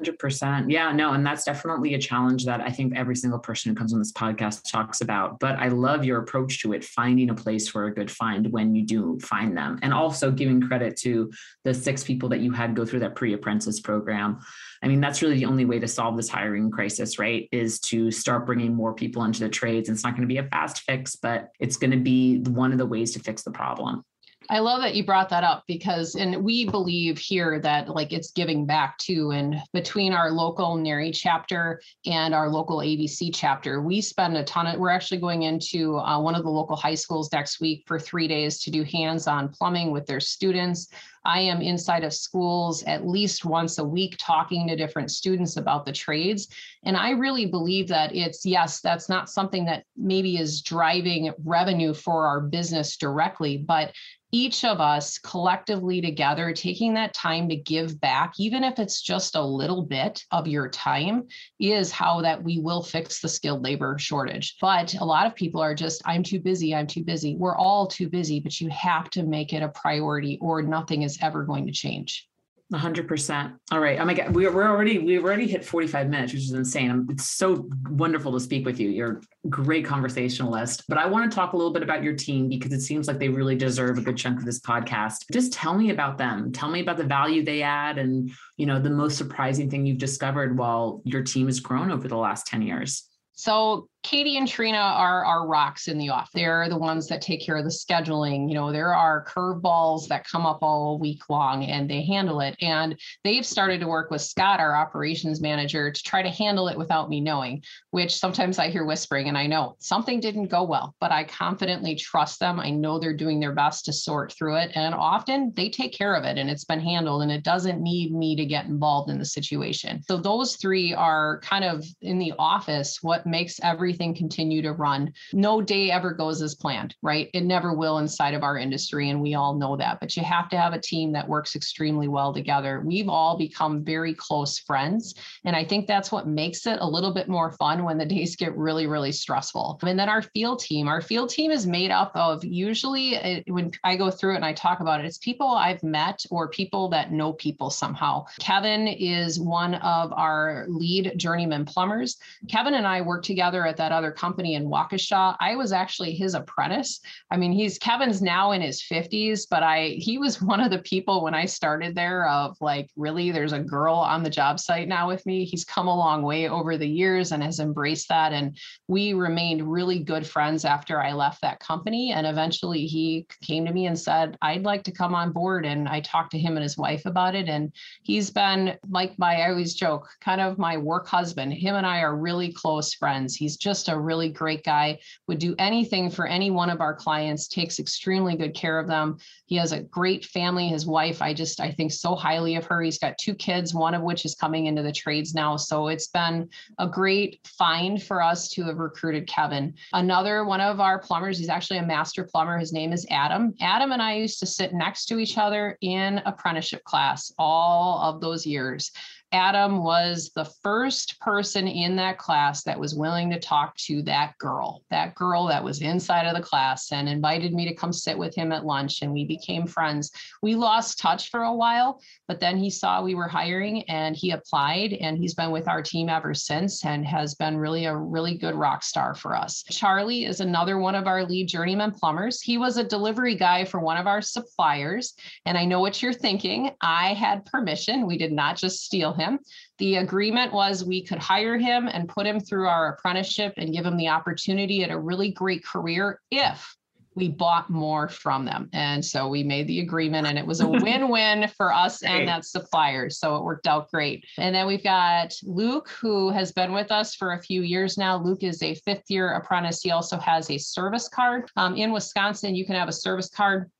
100%. 0.00 0.70
Yeah, 0.70 0.92
no, 0.92 1.12
and 1.12 1.24
that's 1.24 1.44
definitely 1.44 1.94
a 1.94 1.98
challenge 1.98 2.44
that 2.46 2.60
I 2.60 2.70
think 2.70 2.96
every 2.96 3.16
single 3.16 3.38
person 3.38 3.70
who 3.70 3.76
comes 3.76 3.92
on 3.92 3.98
this 3.98 4.12
podcast 4.12 4.70
talks 4.70 5.00
about. 5.00 5.38
But 5.38 5.58
I 5.58 5.68
love 5.68 6.04
your 6.04 6.20
approach 6.20 6.60
to 6.62 6.72
it, 6.72 6.84
finding 6.84 7.30
a 7.30 7.34
place 7.34 7.68
for 7.68 7.86
a 7.86 7.94
good 7.94 8.10
find 8.10 8.50
when 8.52 8.74
you 8.74 8.84
do 8.84 9.18
find 9.20 9.56
them, 9.56 9.78
and 9.82 9.92
also 9.92 10.30
giving 10.30 10.60
credit 10.60 10.96
to 10.98 11.30
the 11.64 11.74
six 11.74 12.04
people 12.04 12.28
that 12.30 12.40
you 12.40 12.52
had 12.52 12.74
go 12.74 12.84
through 12.84 13.00
that 13.00 13.16
pre 13.16 13.32
apprentice 13.32 13.80
program. 13.80 14.40
I 14.82 14.88
mean, 14.88 15.00
that's 15.00 15.22
really 15.22 15.36
the 15.36 15.44
only 15.44 15.64
way 15.64 15.78
to 15.78 15.88
solve 15.88 16.16
this 16.16 16.28
hiring 16.28 16.70
crisis, 16.70 17.18
right? 17.18 17.48
Is 17.52 17.78
to 17.80 18.10
start 18.10 18.46
bringing 18.46 18.74
more 18.74 18.94
people 18.94 19.24
into 19.24 19.40
the 19.40 19.48
trades. 19.48 19.88
And 19.88 19.96
it's 19.96 20.04
not 20.04 20.16
going 20.16 20.28
to 20.28 20.32
be 20.32 20.38
a 20.38 20.48
fast 20.48 20.82
fix, 20.82 21.14
but 21.14 21.50
it's 21.60 21.76
going 21.76 21.92
to 21.92 21.98
be 21.98 22.38
one 22.38 22.72
of 22.72 22.78
the 22.78 22.86
ways 22.86 23.12
to 23.12 23.20
fix 23.20 23.42
the 23.42 23.52
problem. 23.52 24.04
I 24.52 24.58
love 24.58 24.82
that 24.82 24.94
you 24.94 25.02
brought 25.02 25.30
that 25.30 25.44
up 25.44 25.64
because, 25.66 26.14
and 26.14 26.44
we 26.44 26.68
believe 26.68 27.16
here 27.16 27.58
that 27.60 27.88
like 27.88 28.12
it's 28.12 28.32
giving 28.32 28.66
back 28.66 28.98
too. 28.98 29.30
And 29.30 29.56
between 29.72 30.12
our 30.12 30.30
local 30.30 30.76
NARI 30.76 31.10
chapter 31.10 31.80
and 32.04 32.34
our 32.34 32.50
local 32.50 32.80
ABC 32.80 33.30
chapter, 33.32 33.80
we 33.80 34.02
spend 34.02 34.36
a 34.36 34.44
ton 34.44 34.66
of, 34.66 34.78
we're 34.78 34.90
actually 34.90 35.20
going 35.20 35.44
into 35.44 35.96
uh, 35.96 36.20
one 36.20 36.34
of 36.34 36.42
the 36.42 36.50
local 36.50 36.76
high 36.76 36.96
schools 36.96 37.32
next 37.32 37.62
week 37.62 37.84
for 37.86 37.98
three 37.98 38.28
days 38.28 38.60
to 38.64 38.70
do 38.70 38.82
hands 38.82 39.26
on 39.26 39.48
plumbing 39.48 39.90
with 39.90 40.04
their 40.04 40.20
students. 40.20 40.88
I 41.24 41.40
am 41.40 41.62
inside 41.62 42.04
of 42.04 42.12
schools 42.12 42.82
at 42.82 43.06
least 43.06 43.46
once 43.46 43.78
a 43.78 43.84
week 43.84 44.16
talking 44.18 44.68
to 44.68 44.76
different 44.76 45.10
students 45.10 45.56
about 45.56 45.86
the 45.86 45.92
trades. 45.92 46.48
And 46.82 46.96
I 46.96 47.10
really 47.10 47.46
believe 47.46 47.88
that 47.88 48.14
it's, 48.14 48.44
yes, 48.44 48.80
that's 48.80 49.08
not 49.08 49.30
something 49.30 49.64
that 49.64 49.84
maybe 49.96 50.36
is 50.36 50.60
driving 50.60 51.32
revenue 51.42 51.94
for 51.94 52.26
our 52.26 52.40
business 52.40 52.98
directly, 52.98 53.56
but 53.56 53.92
each 54.32 54.64
of 54.64 54.80
us 54.80 55.18
collectively 55.18 56.00
together 56.00 56.52
taking 56.52 56.94
that 56.94 57.12
time 57.12 57.48
to 57.50 57.56
give 57.56 58.00
back 58.00 58.32
even 58.38 58.64
if 58.64 58.78
it's 58.78 59.02
just 59.02 59.36
a 59.36 59.44
little 59.44 59.82
bit 59.82 60.24
of 60.30 60.48
your 60.48 60.68
time 60.68 61.28
is 61.60 61.92
how 61.92 62.22
that 62.22 62.42
we 62.42 62.58
will 62.58 62.82
fix 62.82 63.20
the 63.20 63.28
skilled 63.28 63.62
labor 63.62 63.98
shortage. 63.98 64.56
But 64.60 64.94
a 64.94 65.04
lot 65.04 65.26
of 65.26 65.34
people 65.34 65.60
are 65.60 65.74
just 65.74 66.02
i'm 66.06 66.22
too 66.22 66.40
busy 66.40 66.74
i'm 66.74 66.86
too 66.86 67.04
busy. 67.04 67.36
We're 67.36 67.56
all 67.56 67.86
too 67.86 68.08
busy 68.08 68.40
but 68.40 68.60
you 68.60 68.68
have 68.70 69.10
to 69.10 69.22
make 69.22 69.52
it 69.52 69.62
a 69.62 69.68
priority 69.68 70.38
or 70.40 70.62
nothing 70.62 71.02
is 71.02 71.18
ever 71.20 71.44
going 71.44 71.66
to 71.66 71.72
change 71.72 72.26
hundred 72.72 73.08
percent. 73.08 73.54
All 73.70 73.80
right. 73.80 73.98
Oh 74.00 74.04
my 74.04 74.14
God. 74.14 74.34
We're, 74.34 74.52
we're 74.52 74.68
already, 74.68 74.98
we've 74.98 75.24
already 75.24 75.46
hit 75.46 75.64
45 75.64 76.08
minutes, 76.08 76.32
which 76.32 76.42
is 76.42 76.52
insane. 76.52 77.06
It's 77.10 77.28
so 77.28 77.68
wonderful 77.90 78.32
to 78.32 78.40
speak 78.40 78.64
with 78.64 78.80
you. 78.80 78.88
You're 78.90 79.20
a 79.44 79.48
great 79.48 79.84
conversationalist, 79.84 80.84
but 80.88 80.98
I 80.98 81.06
want 81.06 81.30
to 81.30 81.34
talk 81.34 81.52
a 81.52 81.56
little 81.56 81.72
bit 81.72 81.82
about 81.82 82.02
your 82.02 82.14
team 82.14 82.48
because 82.48 82.72
it 82.72 82.80
seems 82.80 83.08
like 83.08 83.18
they 83.18 83.28
really 83.28 83.56
deserve 83.56 83.98
a 83.98 84.02
good 84.02 84.16
chunk 84.16 84.38
of 84.38 84.44
this 84.44 84.60
podcast. 84.60 85.24
Just 85.32 85.52
tell 85.52 85.74
me 85.74 85.90
about 85.90 86.18
them. 86.18 86.52
Tell 86.52 86.70
me 86.70 86.80
about 86.80 86.96
the 86.96 87.04
value 87.04 87.44
they 87.44 87.62
add 87.62 87.98
and, 87.98 88.30
you 88.56 88.66
know, 88.66 88.78
the 88.78 88.90
most 88.90 89.16
surprising 89.16 89.70
thing 89.70 89.86
you've 89.86 89.98
discovered 89.98 90.56
while 90.56 91.02
your 91.04 91.22
team 91.22 91.46
has 91.46 91.60
grown 91.60 91.90
over 91.90 92.08
the 92.08 92.16
last 92.16 92.46
10 92.46 92.62
years. 92.62 93.08
So 93.34 93.88
Katie 94.02 94.36
and 94.36 94.48
Trina 94.48 94.78
are 94.78 95.24
our 95.24 95.46
rocks 95.46 95.86
in 95.86 95.96
the 95.96 96.08
off. 96.08 96.28
Mm-hmm. 96.28 96.38
They're 96.38 96.68
the 96.68 96.78
ones 96.78 97.06
that 97.08 97.22
take 97.22 97.40
care 97.40 97.56
of 97.56 97.64
the 97.64 97.70
scheduling. 97.70 98.48
You 98.48 98.54
know, 98.54 98.72
there 98.72 98.94
are 98.94 99.24
curveballs 99.24 100.08
that 100.08 100.26
come 100.26 100.44
up 100.44 100.58
all 100.62 100.98
week 100.98 101.28
long 101.28 101.64
and 101.64 101.88
they 101.88 102.02
handle 102.02 102.40
it. 102.40 102.56
And 102.60 102.98
they've 103.22 103.46
started 103.46 103.80
to 103.80 103.86
work 103.86 104.10
with 104.10 104.20
Scott, 104.20 104.60
our 104.60 104.74
operations 104.74 105.40
manager, 105.40 105.90
to 105.90 106.02
try 106.02 106.22
to 106.22 106.30
handle 106.30 106.68
it 106.68 106.76
without 106.76 107.08
me 107.08 107.20
knowing, 107.20 107.62
which 107.90 108.16
sometimes 108.16 108.58
I 108.58 108.70
hear 108.70 108.84
whispering 108.84 109.28
and 109.28 109.38
I 109.38 109.46
know 109.46 109.76
something 109.78 110.18
didn't 110.18 110.48
go 110.48 110.64
well, 110.64 110.94
but 111.00 111.12
I 111.12 111.24
confidently 111.24 111.94
trust 111.94 112.40
them. 112.40 112.58
I 112.58 112.70
know 112.70 112.98
they're 112.98 113.16
doing 113.16 113.38
their 113.38 113.54
best 113.54 113.84
to 113.84 113.92
sort 113.92 114.32
through 114.32 114.56
it. 114.56 114.72
And 114.74 114.94
often 114.94 115.52
they 115.54 115.68
take 115.68 115.92
care 115.92 116.14
of 116.14 116.24
it 116.24 116.38
and 116.38 116.50
it's 116.50 116.64
been 116.64 116.80
handled 116.80 117.22
and 117.22 117.30
it 117.30 117.44
doesn't 117.44 117.80
need 117.80 118.12
me 118.12 118.34
to 118.36 118.44
get 118.44 118.66
involved 118.66 119.10
in 119.10 119.18
the 119.18 119.24
situation. 119.24 120.02
So 120.02 120.16
those 120.16 120.56
three 120.56 120.92
are 120.92 121.40
kind 121.40 121.64
of 121.64 121.84
in 122.00 122.18
the 122.18 122.32
office, 122.38 122.98
what 123.02 123.26
makes 123.26 123.60
every 123.62 123.91
everything 123.92 124.14
continue 124.14 124.62
to 124.62 124.72
run. 124.72 125.12
No 125.34 125.60
day 125.60 125.90
ever 125.90 126.12
goes 126.12 126.40
as 126.40 126.54
planned, 126.54 126.96
right? 127.02 127.28
It 127.34 127.42
never 127.42 127.74
will 127.74 127.98
inside 127.98 128.32
of 128.32 128.42
our 128.42 128.56
industry. 128.56 129.10
And 129.10 129.20
we 129.20 129.34
all 129.34 129.54
know 129.54 129.76
that. 129.76 130.00
But 130.00 130.16
you 130.16 130.22
have 130.22 130.48
to 130.48 130.56
have 130.56 130.72
a 130.72 130.80
team 130.80 131.12
that 131.12 131.28
works 131.28 131.54
extremely 131.54 132.08
well 132.08 132.32
together. 132.32 132.80
We've 132.82 133.10
all 133.10 133.36
become 133.36 133.84
very 133.84 134.14
close 134.14 134.58
friends. 134.58 135.14
And 135.44 135.54
I 135.54 135.62
think 135.62 135.86
that's 135.86 136.10
what 136.10 136.26
makes 136.26 136.66
it 136.66 136.78
a 136.80 136.88
little 136.88 137.12
bit 137.12 137.28
more 137.28 137.52
fun 137.52 137.84
when 137.84 137.98
the 137.98 138.06
days 138.12 138.34
get 138.34 138.56
really, 138.56 138.86
really 138.86 139.12
stressful. 139.12 139.78
And 139.82 139.98
then 139.98 140.08
our 140.08 140.22
field 140.22 140.60
team, 140.60 140.88
our 140.88 141.02
field 141.02 141.28
team 141.28 141.50
is 141.50 141.66
made 141.66 141.90
up 141.90 142.12
of 142.14 142.42
usually 142.42 143.18
uh, 143.18 143.42
when 143.48 143.72
I 143.84 143.96
go 143.96 144.10
through 144.10 144.32
it 144.32 144.36
and 144.36 144.44
I 144.46 144.54
talk 144.54 144.80
about 144.80 145.00
it, 145.00 145.06
it's 145.06 145.18
people 145.18 145.48
I've 145.48 145.82
met 145.82 146.24
or 146.30 146.48
people 146.48 146.88
that 146.90 147.12
know 147.12 147.34
people 147.34 147.68
somehow. 147.68 148.24
Kevin 148.40 148.88
is 148.88 149.38
one 149.38 149.74
of 149.74 150.14
our 150.14 150.64
lead 150.68 151.12
journeyman 151.18 151.66
plumbers. 151.66 152.16
Kevin 152.48 152.72
and 152.72 152.86
I 152.86 153.02
worked 153.02 153.26
together 153.26 153.66
at 153.66 153.76
that 153.82 153.90
other 153.90 154.12
company 154.12 154.54
in 154.54 154.68
Waukesha, 154.68 155.36
I 155.40 155.56
was 155.56 155.72
actually 155.72 156.14
his 156.14 156.34
apprentice. 156.34 157.00
I 157.32 157.36
mean, 157.36 157.50
he's 157.50 157.78
Kevin's 157.78 158.22
now 158.22 158.52
in 158.52 158.62
his 158.62 158.80
50s, 158.80 159.48
but 159.50 159.64
I 159.64 159.96
he 159.98 160.18
was 160.18 160.40
one 160.52 160.60
of 160.60 160.70
the 160.70 160.78
people 160.78 161.24
when 161.24 161.34
I 161.34 161.46
started 161.46 161.96
there 161.96 162.28
of 162.28 162.56
like, 162.60 162.90
really, 162.96 163.32
there's 163.32 163.52
a 163.52 163.58
girl 163.58 163.96
on 163.96 164.22
the 164.22 164.30
job 164.30 164.60
site 164.60 164.86
now 164.86 165.08
with 165.08 165.26
me. 165.26 165.44
He's 165.44 165.64
come 165.64 165.88
a 165.88 165.96
long 165.96 166.22
way 166.22 166.48
over 166.48 166.78
the 166.78 166.86
years 166.86 167.32
and 167.32 167.42
has 167.42 167.58
embraced 167.58 168.08
that. 168.08 168.32
And 168.32 168.56
we 168.86 169.14
remained 169.14 169.70
really 169.70 169.98
good 169.98 170.24
friends 170.24 170.64
after 170.64 171.00
I 171.00 171.12
left 171.12 171.42
that 171.42 171.58
company. 171.58 172.12
And 172.12 172.24
eventually 172.24 172.86
he 172.86 173.26
came 173.42 173.66
to 173.66 173.72
me 173.72 173.86
and 173.86 173.98
said, 173.98 174.38
I'd 174.42 174.62
like 174.62 174.84
to 174.84 174.92
come 174.92 175.14
on 175.14 175.32
board. 175.32 175.66
And 175.66 175.88
I 175.88 176.00
talked 176.00 176.30
to 176.32 176.38
him 176.38 176.56
and 176.56 176.62
his 176.62 176.78
wife 176.78 177.04
about 177.04 177.34
it. 177.34 177.48
And 177.48 177.72
he's 178.02 178.30
been 178.30 178.78
like 178.88 179.18
my, 179.18 179.42
I 179.42 179.50
always 179.50 179.74
joke, 179.74 180.08
kind 180.20 180.40
of 180.40 180.56
my 180.56 180.76
work 180.76 181.08
husband. 181.08 181.52
Him 181.52 181.74
and 181.74 181.86
I 181.86 182.02
are 182.02 182.14
really 182.14 182.52
close 182.52 182.94
friends. 182.94 183.34
He's 183.34 183.56
just 183.56 183.71
a 183.88 183.98
really 183.98 184.28
great 184.28 184.64
guy, 184.64 184.98
would 185.28 185.38
do 185.38 185.54
anything 185.58 186.10
for 186.10 186.26
any 186.26 186.50
one 186.50 186.70
of 186.70 186.80
our 186.80 186.94
clients, 186.94 187.48
takes 187.48 187.78
extremely 187.78 188.36
good 188.36 188.54
care 188.54 188.78
of 188.78 188.86
them. 188.86 189.18
He 189.46 189.56
has 189.56 189.72
a 189.72 189.82
great 189.82 190.24
family. 190.24 190.68
His 190.68 190.86
wife, 190.86 191.22
I 191.22 191.34
just, 191.34 191.60
I 191.60 191.70
think 191.70 191.92
so 191.92 192.14
highly 192.14 192.56
of 192.56 192.64
her. 192.66 192.82
He's 192.82 192.98
got 192.98 193.18
two 193.18 193.34
kids, 193.34 193.74
one 193.74 193.94
of 193.94 194.02
which 194.02 194.24
is 194.24 194.34
coming 194.34 194.66
into 194.66 194.82
the 194.82 194.92
trades 194.92 195.34
now. 195.34 195.56
So 195.56 195.88
it's 195.88 196.08
been 196.08 196.48
a 196.78 196.88
great 196.88 197.40
find 197.44 198.02
for 198.02 198.22
us 198.22 198.48
to 198.50 198.64
have 198.64 198.78
recruited 198.78 199.26
Kevin. 199.26 199.74
Another 199.92 200.44
one 200.44 200.60
of 200.60 200.80
our 200.80 200.98
plumbers, 200.98 201.38
he's 201.38 201.48
actually 201.48 201.78
a 201.78 201.86
master 201.86 202.24
plumber. 202.24 202.58
His 202.58 202.72
name 202.72 202.92
is 202.92 203.06
Adam. 203.10 203.54
Adam 203.60 203.92
and 203.92 204.02
I 204.02 204.16
used 204.16 204.40
to 204.40 204.46
sit 204.46 204.74
next 204.74 205.06
to 205.06 205.18
each 205.18 205.38
other 205.38 205.78
in 205.80 206.20
apprenticeship 206.26 206.84
class 206.84 207.32
all 207.38 208.00
of 208.02 208.20
those 208.20 208.46
years. 208.46 208.90
Adam 209.32 209.82
was 209.82 210.30
the 210.34 210.44
first 210.44 211.18
person 211.18 211.66
in 211.66 211.96
that 211.96 212.18
class 212.18 212.62
that 212.64 212.78
was 212.78 212.94
willing 212.94 213.30
to 213.30 213.40
talk 213.40 213.74
to 213.78 214.02
that 214.02 214.36
girl, 214.36 214.82
that 214.90 215.14
girl 215.14 215.46
that 215.46 215.64
was 215.64 215.80
inside 215.80 216.26
of 216.26 216.36
the 216.36 216.42
class 216.42 216.92
and 216.92 217.08
invited 217.08 217.54
me 217.54 217.66
to 217.66 217.74
come 217.74 217.94
sit 217.94 218.16
with 218.16 218.34
him 218.34 218.52
at 218.52 218.66
lunch. 218.66 219.00
And 219.00 219.10
we 219.10 219.24
became 219.24 219.66
friends. 219.66 220.10
We 220.42 220.54
lost 220.54 220.98
touch 220.98 221.30
for 221.30 221.44
a 221.44 221.54
while, 221.54 221.98
but 222.28 222.40
then 222.40 222.58
he 222.58 222.68
saw 222.68 223.02
we 223.02 223.14
were 223.14 223.26
hiring 223.26 223.84
and 223.84 224.14
he 224.14 224.32
applied 224.32 224.92
and 224.92 225.16
he's 225.16 225.34
been 225.34 225.50
with 225.50 225.66
our 225.66 225.82
team 225.82 226.10
ever 226.10 226.34
since 226.34 226.84
and 226.84 227.06
has 227.06 227.34
been 227.34 227.56
really 227.56 227.86
a 227.86 227.96
really 227.96 228.36
good 228.36 228.54
rock 228.54 228.82
star 228.82 229.14
for 229.14 229.34
us. 229.34 229.62
Charlie 229.70 230.26
is 230.26 230.40
another 230.40 230.78
one 230.78 230.94
of 230.94 231.06
our 231.06 231.24
lead 231.24 231.48
journeyman 231.48 231.92
plumbers. 231.92 232.42
He 232.42 232.58
was 232.58 232.76
a 232.76 232.84
delivery 232.84 233.34
guy 233.34 233.64
for 233.64 233.80
one 233.80 233.96
of 233.96 234.06
our 234.06 234.20
suppliers. 234.20 235.14
And 235.46 235.56
I 235.56 235.64
know 235.64 235.80
what 235.80 236.02
you're 236.02 236.12
thinking. 236.12 236.72
I 236.82 237.14
had 237.14 237.46
permission. 237.46 238.06
We 238.06 238.18
did 238.18 238.32
not 238.32 238.58
just 238.58 238.84
steal 238.84 239.14
him 239.14 239.21
him. 239.22 239.38
The 239.78 239.96
agreement 239.96 240.52
was 240.52 240.84
we 240.84 241.04
could 241.04 241.18
hire 241.18 241.58
him 241.58 241.88
and 241.88 242.08
put 242.08 242.26
him 242.26 242.40
through 242.40 242.68
our 242.68 242.94
apprenticeship 242.94 243.54
and 243.56 243.72
give 243.72 243.86
him 243.86 243.96
the 243.96 244.08
opportunity 244.08 244.82
at 244.82 244.90
a 244.90 244.98
really 244.98 245.30
great 245.30 245.64
career 245.64 246.20
if 246.30 246.76
we 247.14 247.28
bought 247.28 247.68
more 247.70 248.08
from 248.08 248.44
them. 248.44 248.68
And 248.72 249.04
so 249.04 249.28
we 249.28 249.42
made 249.42 249.66
the 249.66 249.80
agreement 249.80 250.26
and 250.26 250.38
it 250.38 250.46
was 250.46 250.60
a 250.60 250.68
win-win 250.84 251.48
for 251.56 251.72
us 251.72 252.02
and 252.02 252.26
that 252.28 252.44
supplier. 252.44 253.10
So 253.10 253.36
it 253.36 253.44
worked 253.44 253.66
out 253.66 253.90
great. 253.90 254.24
And 254.38 254.54
then 254.54 254.66
we've 254.66 254.82
got 254.82 255.34
Luke, 255.42 255.90
who 256.00 256.30
has 256.30 256.52
been 256.52 256.72
with 256.72 256.90
us 256.90 257.14
for 257.14 257.32
a 257.32 257.42
few 257.42 257.62
years 257.62 257.98
now. 257.98 258.22
Luke 258.22 258.42
is 258.42 258.62
a 258.62 258.74
fifth 258.74 259.04
year 259.08 259.32
apprentice. 259.32 259.82
He 259.82 259.90
also 259.90 260.18
has 260.18 260.50
a 260.50 260.58
service 260.58 261.08
card. 261.08 261.50
Um, 261.56 261.76
in 261.76 261.92
Wisconsin, 261.92 262.54
you 262.54 262.64
can 262.64 262.76
have 262.76 262.88
a 262.88 262.92
service 262.92 263.28
card 263.28 263.70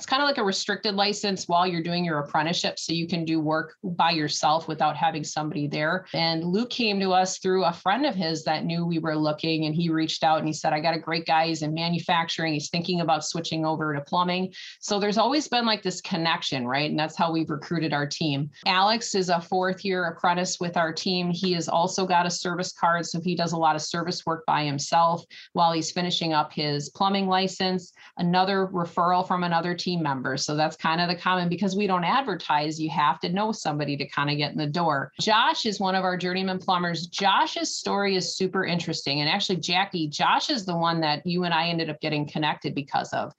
it's 0.00 0.06
kind 0.06 0.22
of 0.22 0.26
like 0.26 0.38
a 0.38 0.42
restricted 0.42 0.94
license 0.94 1.46
while 1.46 1.66
you're 1.66 1.82
doing 1.82 2.06
your 2.06 2.20
apprenticeship 2.20 2.78
so 2.78 2.94
you 2.94 3.06
can 3.06 3.22
do 3.22 3.38
work 3.38 3.74
by 3.84 4.10
yourself 4.10 4.66
without 4.66 4.96
having 4.96 5.22
somebody 5.22 5.68
there. 5.68 6.06
And 6.14 6.42
luke 6.42 6.70
came 6.70 6.98
to 7.00 7.12
us 7.12 7.36
through 7.36 7.66
a 7.66 7.72
friend 7.74 8.06
of 8.06 8.14
his 8.14 8.42
that 8.44 8.64
knew 8.64 8.86
we 8.86 8.98
were 8.98 9.14
looking 9.14 9.66
and 9.66 9.74
he 9.74 9.90
reached 9.90 10.24
out 10.24 10.38
and 10.38 10.46
he 10.46 10.54
said 10.54 10.72
i 10.72 10.80
got 10.80 10.94
a 10.94 10.98
great 10.98 11.26
guy. 11.26 11.48
He's 11.48 11.60
in 11.60 11.74
manufacturing. 11.74 12.54
He's 12.54 12.70
thinking 12.70 13.02
about 13.02 13.26
switching 13.26 13.66
over 13.66 13.92
to 13.92 14.00
plumbing. 14.00 14.54
So 14.80 14.98
there's 14.98 15.18
always 15.18 15.48
been 15.48 15.66
like 15.66 15.82
this 15.82 16.00
connection 16.00 16.66
right? 16.66 16.88
And 16.88 16.98
that's 16.98 17.18
how 17.18 17.30
we've 17.30 17.50
recruited 17.50 17.92
our 17.92 18.06
team. 18.06 18.48
Alex 18.64 19.14
is 19.14 19.28
a 19.28 19.38
fourth 19.38 19.84
year 19.84 20.06
apprentice 20.06 20.58
with 20.60 20.78
our 20.78 20.94
team. 20.94 21.28
He 21.30 21.52
has 21.52 21.68
also 21.68 22.06
got 22.06 22.24
a 22.24 22.30
service 22.30 22.72
card 22.72 23.04
so 23.04 23.20
he 23.20 23.34
does 23.34 23.52
a 23.52 23.58
lot 23.58 23.76
of 23.76 23.82
service 23.82 24.24
work 24.24 24.46
by 24.46 24.64
himself 24.64 25.26
while 25.52 25.72
he's 25.72 25.90
finishing 25.90 26.32
up 26.32 26.54
his 26.54 26.88
plumbing 26.88 27.28
license. 27.28 27.92
Another 28.16 28.66
referral 28.72 29.28
from 29.28 29.44
another 29.44 29.74
team 29.74 29.89
team 29.90 30.02
members. 30.02 30.44
So 30.44 30.56
that's 30.56 30.76
kind 30.76 31.00
of 31.00 31.08
the 31.08 31.16
common 31.16 31.48
because 31.48 31.76
we 31.76 31.86
don't 31.86 32.04
advertise, 32.04 32.80
you 32.80 32.90
have 32.90 33.18
to 33.20 33.28
know 33.28 33.52
somebody 33.52 33.96
to 33.96 34.06
kind 34.06 34.30
of 34.30 34.36
get 34.36 34.52
in 34.52 34.58
the 34.58 34.66
door. 34.66 35.12
Josh 35.20 35.66
is 35.66 35.80
one 35.80 35.94
of 35.94 36.04
our 36.04 36.16
journeyman 36.16 36.58
plumbers. 36.58 37.06
Josh's 37.06 37.76
story 37.76 38.16
is 38.16 38.36
super 38.36 38.64
interesting. 38.64 39.20
And 39.20 39.28
actually, 39.28 39.56
Jackie, 39.56 40.08
Josh 40.08 40.50
is 40.50 40.64
the 40.64 40.76
one 40.76 41.00
that 41.00 41.26
you 41.26 41.44
and 41.44 41.52
I 41.52 41.68
ended 41.68 41.90
up 41.90 42.00
getting 42.00 42.28
connected 42.28 42.74
because 42.74 43.12
of. 43.12 43.32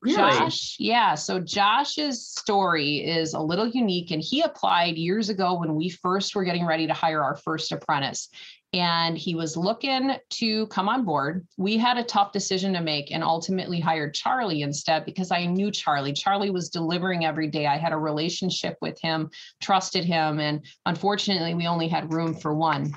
Really? 0.00 0.16
Josh, 0.16 0.76
yeah. 0.78 1.16
So 1.16 1.40
Josh's 1.40 2.24
story 2.24 2.98
is 2.98 3.34
a 3.34 3.40
little 3.40 3.66
unique, 3.66 4.12
and 4.12 4.22
he 4.22 4.42
applied 4.42 4.96
years 4.96 5.28
ago 5.28 5.58
when 5.58 5.74
we 5.74 5.88
first 5.88 6.36
were 6.36 6.44
getting 6.44 6.64
ready 6.64 6.86
to 6.86 6.94
hire 6.94 7.20
our 7.20 7.34
first 7.34 7.72
apprentice 7.72 8.28
and 8.72 9.16
he 9.16 9.34
was 9.34 9.56
looking 9.56 10.12
to 10.30 10.66
come 10.66 10.88
on 10.88 11.04
board. 11.04 11.46
We 11.56 11.78
had 11.78 11.96
a 11.96 12.04
tough 12.04 12.32
decision 12.32 12.74
to 12.74 12.82
make 12.82 13.10
and 13.10 13.24
ultimately 13.24 13.80
hired 13.80 14.14
Charlie 14.14 14.62
instead 14.62 15.06
because 15.06 15.30
I 15.30 15.46
knew 15.46 15.70
Charlie. 15.70 16.12
Charlie 16.12 16.50
was 16.50 16.68
delivering 16.68 17.24
every 17.24 17.48
day. 17.48 17.66
I 17.66 17.78
had 17.78 17.92
a 17.92 17.98
relationship 17.98 18.76
with 18.82 19.00
him, 19.00 19.30
trusted 19.60 20.04
him, 20.04 20.38
and 20.38 20.64
unfortunately, 20.84 21.54
we 21.54 21.66
only 21.66 21.88
had 21.88 22.12
room 22.12 22.34
for 22.34 22.54
one. 22.54 22.94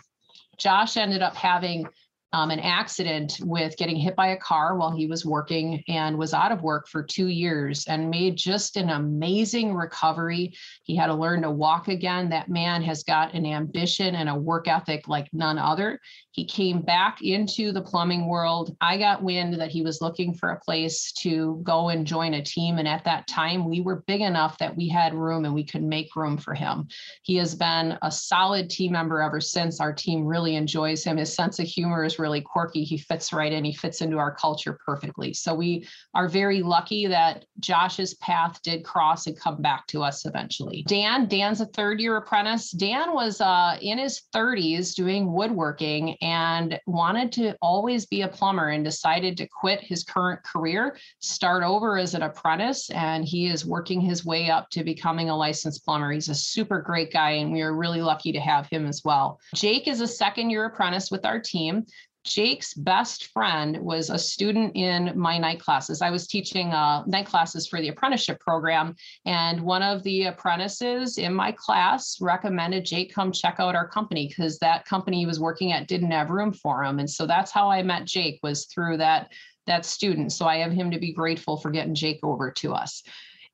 Josh 0.58 0.98
ended 0.98 1.22
up 1.22 1.36
having 1.36 1.88
um, 2.34 2.50
an 2.50 2.60
accident 2.60 3.38
with 3.42 3.76
getting 3.78 3.98
hit 3.98 4.16
by 4.16 4.28
a 4.28 4.38
car 4.38 4.76
while 4.78 4.92
he 4.92 5.06
was 5.06 5.26
working 5.26 5.84
and 5.88 6.18
was 6.18 6.34
out 6.34 6.52
of 6.52 6.62
work 6.62 6.88
for 6.88 7.04
two 7.04 7.28
years 7.28 7.86
and 7.88 8.10
made 8.10 8.38
just 8.38 8.78
an 8.78 8.90
amazing 8.90 9.74
recovery. 9.74 10.54
He 10.84 10.96
had 10.96 11.08
to 11.08 11.14
learn 11.14 11.42
to 11.42 11.52
walk 11.52 11.90
again. 11.90 12.30
That 12.30 12.50
man 12.50 12.82
has 12.84 13.04
got 13.04 13.34
an 13.34 13.46
ambition 13.46 14.16
and 14.16 14.30
a 14.30 14.36
work 14.36 14.68
ethic 14.68 15.08
like 15.08 15.28
none 15.34 15.58
other. 15.58 16.00
He 16.34 16.46
came 16.46 16.82
back 16.82 17.22
into 17.22 17.74
the 17.74 17.82
plumbing 17.82 18.28
world. 18.28 18.76
I 18.80 18.98
got 18.98 19.22
wind 19.22 19.54
that 19.56 19.72
he 19.72 19.82
was 19.82 20.02
looking 20.02 20.34
for 20.34 20.52
a 20.52 20.60
place 20.62 21.12
to 21.20 21.60
go 21.64 21.90
and 21.90 22.08
join 22.08 22.36
a 22.36 22.42
team. 22.42 22.78
And 22.78 22.88
at 22.88 23.04
that 23.04 23.28
time, 23.28 23.68
we 23.70 23.82
were 23.82 24.04
big 24.08 24.22
enough 24.22 24.58
that 24.60 24.76
we 24.76 24.88
had 24.88 25.14
room 25.14 25.44
and 25.44 25.54
we 25.54 25.66
could 25.66 25.84
make 25.84 26.16
room 26.16 26.38
for 26.38 26.54
him. 26.54 26.88
He 27.24 27.36
has 27.36 27.54
been 27.54 27.98
a 28.02 28.10
solid 28.10 28.70
team 28.70 28.94
member 28.94 29.22
ever 29.22 29.42
since. 29.42 29.82
Our 29.82 29.92
team 29.92 30.26
really 30.26 30.56
enjoys 30.56 31.04
him. 31.04 31.18
His 31.18 31.36
sense 31.36 31.60
of 31.60 31.68
humor 31.68 32.06
is 32.06 32.18
really 32.22 32.42
quirky. 32.42 32.84
He 32.84 32.98
fits 32.98 33.34
right 33.34 33.52
in, 33.52 33.66
he 33.66 33.74
fits 33.74 34.02
into 34.02 34.18
our 34.18 34.34
culture 34.34 34.78
perfectly. 34.86 35.34
So 35.34 35.54
we 35.54 35.88
are 36.14 36.28
very 36.28 36.62
lucky 36.62 37.08
that 37.08 37.46
Josh's 37.60 38.14
path 38.16 38.62
did 38.64 38.86
cross 38.86 39.28
and 39.28 39.38
come 39.38 39.62
back 39.62 39.88
to 39.88 40.04
us 40.04 40.26
eventually. 40.26 40.84
Dan, 40.88 41.28
Dan's 41.28 41.62
a 41.62 41.66
third 41.66 42.00
year 42.00 42.18
apprentice. 42.18 42.72
Dan 42.72 43.14
was 43.14 43.42
uh, 43.42 43.78
in 43.82 43.98
his 43.98 44.22
30s 44.34 44.96
doing 44.96 45.34
woodworking 45.34 46.16
and 46.22 46.80
wanted 46.86 47.32
to 47.34 47.56
always 47.62 48.06
be 48.06 48.22
a 48.22 48.28
plumber 48.28 48.70
and 48.70 48.86
decided 48.86 49.38
to 49.38 49.48
quit 49.48 49.82
his 49.82 50.04
current 50.04 50.42
career, 50.44 50.98
start 51.20 51.64
over 51.64 51.98
as 51.98 52.14
an 52.14 52.22
apprentice, 52.22 52.90
and 52.92 53.26
he 53.26 53.48
is 53.48 53.66
working 53.66 54.00
his 54.00 54.26
way 54.26 54.50
up 54.50 54.70
to 54.70 54.84
becoming 54.84 55.30
a 55.30 55.36
licensed 55.36 55.84
plumber. 55.86 56.12
He's 56.12 56.30
a 56.30 56.36
super 56.36 56.82
great 56.82 57.12
guy, 57.12 57.32
and 57.32 57.52
we 57.52 57.62
are 57.62 57.76
really 57.76 58.02
lucky 58.02 58.32
to 58.32 58.40
have 58.40 58.68
him 58.68 58.86
as 58.86 59.02
well. 59.04 59.40
Jake 59.56 59.88
is 59.88 60.02
a 60.02 60.08
second 60.08 60.50
year 60.50 60.66
apprentice 60.66 61.10
with 61.12 61.26
our 61.26 61.40
team. 61.40 61.86
Jake's 62.24 62.74
best 62.74 63.28
friend 63.28 63.78
was 63.78 64.10
a 64.10 64.18
student 64.18 64.76
in 64.76 65.18
my 65.18 65.38
night 65.38 65.60
classes. 65.60 66.02
I 66.02 66.12
was 66.12 66.28
teaching 66.28 66.72
uh, 66.72 67.04
night 67.06 67.26
classes 67.26 67.68
for 67.68 67.82
the 67.82 67.88
apprenticeship 67.88 68.40
program, 68.40 68.96
and 69.26 69.62
one 69.62 69.82
of 69.82 70.04
the 70.04 70.26
apprentices 70.26 71.18
in 71.18 71.34
my 71.34 71.52
class 71.52 72.18
recommended 72.22 72.86
Jake 72.86 73.14
come 73.14 73.32
check 73.32 73.56
out 73.60 73.76
our 73.76 73.88
company 73.88 74.28
because 74.28 74.60
that 74.60 74.86
company 74.86 75.20
he 75.20 75.26
was 75.26 75.40
working 75.40 75.72
at 75.72 75.88
didn't 75.88 76.12
have 76.12 76.30
room 76.30 76.54
for 76.54 76.84
him. 76.84 77.00
And 77.00 77.10
so 77.10 77.26
that's 77.26 77.52
how 77.52 77.70
I 77.70 77.82
met 77.82 78.06
Jake 78.06 78.40
was 78.44 78.66
through 78.66 78.98
that 78.98 79.32
that 79.68 79.86
student. 79.86 80.32
So 80.32 80.46
I 80.46 80.58
have 80.58 80.72
him 80.72 80.92
to 80.92 81.00
be 81.00 81.14
grateful 81.14 81.58
for 81.58 81.70
getting 81.70 81.96
Jake 81.96 82.20
over 82.24 82.52
to 82.52 82.74
us. 82.74 83.04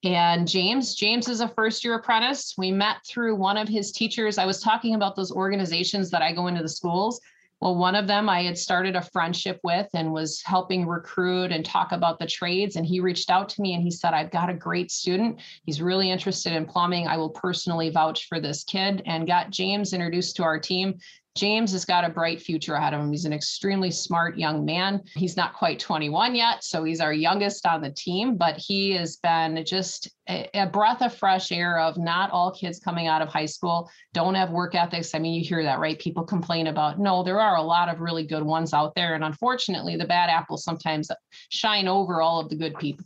And 0.04 0.48
James, 0.48 0.96
James 0.96 1.28
is 1.28 1.42
a 1.42 1.48
first 1.50 1.84
year 1.84 1.96
apprentice. 1.96 2.54
We 2.58 2.72
met 2.72 2.98
through 3.08 3.36
one 3.36 3.58
of 3.58 3.68
his 3.68 3.92
teachers. 3.92 4.38
I 4.38 4.46
was 4.46 4.62
talking 4.62 4.96
about 4.96 5.16
those 5.16 5.32
organizations 5.32 6.10
that 6.12 6.22
I 6.22 6.34
go 6.34 6.48
into 6.48 6.62
the 6.62 6.70
schools. 6.70 7.20
Well, 7.60 7.76
one 7.76 7.96
of 7.96 8.06
them 8.06 8.30
I 8.30 8.44
had 8.44 8.58
started 8.58 8.96
a 8.96 9.02
friendship 9.02 9.60
with 9.64 9.88
and 9.96 10.14
was 10.14 10.44
helping 10.44 10.86
recruit 10.86 11.52
and 11.52 11.66
talk 11.66 11.92
about 11.92 12.20
the 12.20 12.28
trades. 12.28 12.76
And 12.76 12.86
he 12.86 13.00
reached 13.00 13.32
out 13.32 13.50
to 13.50 13.62
me 13.62 13.74
and 13.74 13.82
he 13.82 13.90
said, 13.90 14.14
I've 14.14 14.30
got 14.30 14.50
a 14.50 14.54
great 14.54 14.92
student. 14.92 15.42
He's 15.66 15.82
really 15.82 16.12
interested 16.12 16.54
in 16.54 16.66
plumbing. 16.66 17.08
I 17.08 17.18
will 17.18 17.32
personally 17.32 17.90
vouch 17.90 18.28
for 18.28 18.40
this 18.40 18.64
kid 18.64 19.02
and 19.08 19.26
got 19.26 19.50
James 19.50 19.94
introduced 19.94 20.36
to 20.36 20.44
our 20.44 20.60
team. 20.60 21.00
James 21.38 21.72
has 21.72 21.86
got 21.86 22.04
a 22.04 22.10
bright 22.10 22.42
future 22.42 22.74
ahead 22.74 22.96
of 22.96 23.00
him. 23.00 23.12
He's 23.12 23.26
an 23.26 23.32
extremely 23.32 23.92
smart 23.92 24.38
young 24.38 24.66
man. 24.66 25.04
He's 25.14 25.38
not 25.38 25.54
quite 25.54 25.80
21 25.80 26.34
yet, 26.34 26.64
so 26.64 26.84
he's 26.84 27.00
our 27.00 27.14
youngest 27.14 27.66
on 27.68 27.82
the 27.82 27.92
team, 27.92 28.38
but 28.38 28.58
he 28.58 28.92
has 28.94 29.18
been 29.18 29.64
just 29.64 30.10
a, 30.28 30.66
breath 30.74 31.02
of 31.02 31.14
fresh 31.14 31.52
air 31.52 31.80
of 31.80 31.98
not 31.98 32.32
all 32.32 32.52
kids 32.52 32.80
coming 32.80 33.08
out 33.08 33.22
of 33.22 33.30
high 33.30 33.46
school 33.46 33.90
don't 34.14 34.36
have 34.36 34.50
work 34.50 34.74
ethics. 34.74 35.14
I 35.14 35.20
mean, 35.20 35.36
you 35.36 35.48
hear 35.48 35.64
that, 35.64 35.80
right? 35.80 36.00
People 36.00 36.24
complain 36.24 36.68
about, 36.68 37.00
no, 37.00 37.22
there 37.22 37.40
are 37.40 37.58
a 37.58 37.62
lot 37.62 37.88
of 37.88 38.02
really 38.02 38.26
good 38.26 38.44
ones 38.44 38.74
out 38.74 38.96
there. 38.96 39.14
And 39.14 39.24
unfortunately, 39.24 39.96
the 39.96 40.06
bad 40.06 40.30
apples 40.30 40.64
sometimes 40.64 41.12
shine 41.50 41.88
over 41.88 42.22
all 42.22 42.40
of 42.40 42.50
the 42.50 42.56
good 42.56 42.76
people 42.80 43.06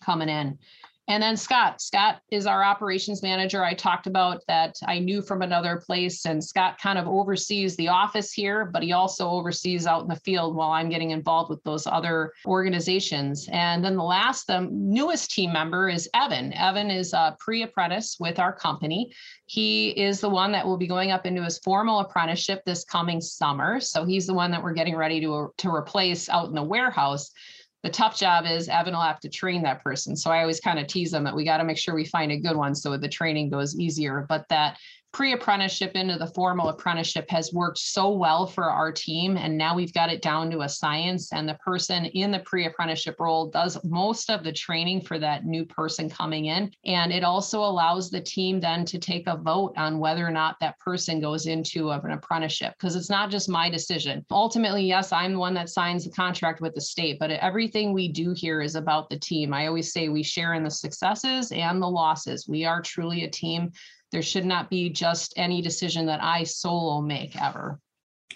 coming 0.00 0.28
in. 0.28 0.58
And 1.08 1.22
then 1.22 1.38
Scott, 1.38 1.80
Scott 1.80 2.20
is 2.30 2.46
our 2.46 2.62
operations 2.62 3.22
manager. 3.22 3.64
I 3.64 3.72
talked 3.72 4.06
about 4.06 4.42
that 4.46 4.76
I 4.86 4.98
knew 4.98 5.22
from 5.22 5.40
another 5.40 5.82
place, 5.84 6.26
and 6.26 6.44
Scott 6.44 6.78
kind 6.78 6.98
of 6.98 7.08
oversees 7.08 7.76
the 7.76 7.88
office 7.88 8.30
here, 8.30 8.66
but 8.66 8.82
he 8.82 8.92
also 8.92 9.26
oversees 9.30 9.86
out 9.86 10.02
in 10.02 10.08
the 10.08 10.16
field 10.16 10.54
while 10.54 10.70
I'm 10.70 10.90
getting 10.90 11.12
involved 11.12 11.48
with 11.48 11.62
those 11.64 11.86
other 11.86 12.34
organizations. 12.44 13.48
And 13.50 13.82
then 13.82 13.96
the 13.96 14.02
last, 14.02 14.48
the 14.48 14.68
newest 14.70 15.30
team 15.30 15.50
member 15.50 15.88
is 15.88 16.10
Evan. 16.12 16.52
Evan 16.52 16.90
is 16.90 17.14
a 17.14 17.34
pre 17.40 17.62
apprentice 17.62 18.18
with 18.20 18.38
our 18.38 18.52
company. 18.52 19.10
He 19.46 19.88
is 19.90 20.20
the 20.20 20.28
one 20.28 20.52
that 20.52 20.66
will 20.66 20.76
be 20.76 20.86
going 20.86 21.10
up 21.10 21.24
into 21.24 21.42
his 21.42 21.58
formal 21.60 22.00
apprenticeship 22.00 22.62
this 22.66 22.84
coming 22.84 23.22
summer. 23.22 23.80
So 23.80 24.04
he's 24.04 24.26
the 24.26 24.34
one 24.34 24.50
that 24.50 24.62
we're 24.62 24.74
getting 24.74 24.94
ready 24.94 25.22
to, 25.22 25.54
to 25.56 25.70
replace 25.70 26.28
out 26.28 26.50
in 26.50 26.54
the 26.54 26.62
warehouse 26.62 27.30
the 27.82 27.90
tough 27.90 28.18
job 28.18 28.44
is 28.44 28.68
Evan 28.68 28.94
will 28.94 29.00
have 29.00 29.20
to 29.20 29.28
train 29.28 29.62
that 29.62 29.84
person. 29.84 30.16
So 30.16 30.30
I 30.30 30.40
always 30.40 30.60
kind 30.60 30.78
of 30.78 30.88
tease 30.88 31.12
them 31.12 31.24
that 31.24 31.34
we 31.34 31.44
got 31.44 31.58
to 31.58 31.64
make 31.64 31.78
sure 31.78 31.94
we 31.94 32.04
find 32.04 32.32
a 32.32 32.36
good 32.38 32.56
one 32.56 32.74
so 32.74 32.96
the 32.96 33.08
training 33.08 33.50
goes 33.50 33.78
easier. 33.78 34.26
But 34.28 34.46
that 34.48 34.78
pre-apprenticeship 35.12 35.92
into 35.94 36.16
the 36.18 36.26
formal 36.26 36.68
apprenticeship 36.68 37.28
has 37.30 37.52
worked 37.52 37.78
so 37.78 38.10
well 38.10 38.46
for 38.46 38.64
our 38.64 38.92
team 38.92 39.36
and 39.36 39.56
now 39.56 39.74
we've 39.74 39.94
got 39.94 40.12
it 40.12 40.20
down 40.20 40.50
to 40.50 40.60
a 40.60 40.68
science 40.68 41.32
and 41.32 41.48
the 41.48 41.54
person 41.54 42.04
in 42.06 42.30
the 42.30 42.38
pre-apprenticeship 42.40 43.16
role 43.18 43.48
does 43.48 43.82
most 43.84 44.30
of 44.30 44.44
the 44.44 44.52
training 44.52 45.00
for 45.00 45.18
that 45.18 45.46
new 45.46 45.64
person 45.64 46.10
coming 46.10 46.46
in. 46.46 46.70
And 46.84 47.12
it 47.12 47.24
also 47.24 47.60
allows 47.60 48.10
the 48.10 48.20
team 48.20 48.60
then 48.60 48.84
to 48.84 48.98
take 48.98 49.26
a 49.26 49.36
vote 49.36 49.72
on 49.76 49.98
whether 49.98 50.26
or 50.26 50.30
not 50.30 50.56
that 50.60 50.78
person 50.78 51.20
goes 51.20 51.46
into 51.46 51.90
an 51.90 52.12
apprenticeship 52.12 52.74
because 52.78 52.94
it's 52.94 53.10
not 53.10 53.30
just 53.30 53.48
my 53.48 53.70
decision. 53.70 54.24
Ultimately 54.30 54.84
yes 54.84 55.12
i'm 55.12 55.32
the 55.32 55.38
one 55.38 55.54
that 55.54 55.70
signs 55.70 56.04
the 56.04 56.10
contract 56.10 56.60
with 56.60 56.74
the 56.74 56.80
state 56.80 57.18
but 57.18 57.30
everything 57.30 57.92
we 57.92 58.08
do 58.08 58.32
here 58.36 58.60
is 58.60 58.74
about 58.74 59.08
the 59.08 59.18
team. 59.18 59.54
I 59.54 59.66
always 59.66 59.92
say 59.92 60.08
we 60.08 60.22
share 60.22 60.54
in 60.54 60.64
the 60.64 60.70
successes 60.70 61.50
and 61.52 61.80
the 61.80 61.86
losses. 61.86 62.46
We 62.46 62.64
are 62.64 62.82
truly 62.82 63.24
a 63.24 63.30
team 63.30 63.72
there 64.12 64.22
should 64.22 64.46
not 64.46 64.70
be 64.70 64.88
just 64.90 65.34
any 65.36 65.60
decision 65.60 66.06
that 66.06 66.22
I 66.22 66.44
solo 66.44 67.00
make 67.00 67.40
ever. 67.40 67.78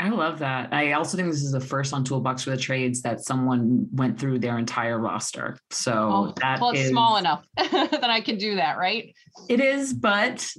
I 0.00 0.08
love 0.08 0.38
that. 0.38 0.72
I 0.72 0.92
also 0.92 1.16
think 1.16 1.30
this 1.30 1.42
is 1.42 1.52
the 1.52 1.60
first 1.60 1.92
on 1.92 2.02
Toolbox 2.02 2.44
for 2.44 2.50
the 2.50 2.56
Trades 2.56 3.02
that 3.02 3.20
someone 3.20 3.86
went 3.92 4.18
through 4.18 4.38
their 4.38 4.58
entire 4.58 4.98
roster. 4.98 5.58
So 5.70 5.92
oh, 5.92 6.34
that 6.40 6.60
well, 6.60 6.70
it's 6.70 6.80
is, 6.80 6.88
small 6.88 7.18
enough 7.18 7.44
that 7.56 8.10
I 8.10 8.20
can 8.20 8.38
do 8.38 8.56
that, 8.56 8.78
right? 8.78 9.14
It 9.48 9.60
is, 9.60 9.92
but 9.92 10.50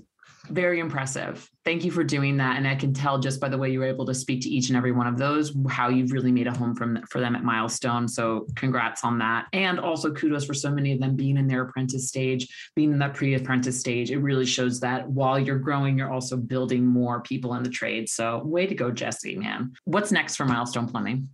very 0.49 0.79
impressive. 0.79 1.49
Thank 1.63 1.85
you 1.85 1.91
for 1.91 2.03
doing 2.03 2.37
that. 2.37 2.57
And 2.57 2.67
I 2.67 2.75
can 2.75 2.93
tell 2.93 3.17
just 3.17 3.39
by 3.39 3.47
the 3.47 3.57
way 3.57 3.71
you 3.71 3.79
were 3.79 3.85
able 3.85 4.05
to 4.05 4.13
speak 4.13 4.41
to 4.41 4.49
each 4.49 4.67
and 4.67 4.77
every 4.77 4.91
one 4.91 5.07
of 5.07 5.17
those 5.17 5.55
how 5.69 5.89
you've 5.89 6.11
really 6.11 6.31
made 6.31 6.47
a 6.47 6.57
home 6.57 6.75
from 6.75 7.01
for 7.09 7.21
them 7.21 7.35
at 7.35 7.43
Milestone. 7.43 8.07
So 8.07 8.45
congrats 8.55 9.03
on 9.03 9.17
that. 9.19 9.47
And 9.53 9.79
also 9.79 10.11
kudos 10.11 10.45
for 10.45 10.53
so 10.53 10.69
many 10.69 10.91
of 10.91 10.99
them 10.99 11.15
being 11.15 11.37
in 11.37 11.47
their 11.47 11.63
apprentice 11.63 12.09
stage, 12.09 12.47
being 12.75 12.91
in 12.91 12.99
that 12.99 13.13
pre-apprentice 13.13 13.79
stage. 13.79 14.11
It 14.11 14.17
really 14.17 14.45
shows 14.45 14.79
that 14.81 15.07
while 15.07 15.39
you're 15.39 15.59
growing, 15.59 15.97
you're 15.97 16.11
also 16.11 16.35
building 16.35 16.85
more 16.85 17.21
people 17.21 17.53
in 17.55 17.63
the 17.63 17.69
trade. 17.69 18.09
So 18.09 18.43
way 18.43 18.67
to 18.67 18.75
go, 18.75 18.91
Jessie, 18.91 19.37
man. 19.37 19.73
What's 19.85 20.11
next 20.11 20.35
for 20.35 20.45
Milestone 20.45 20.87
Plumbing? 20.87 21.29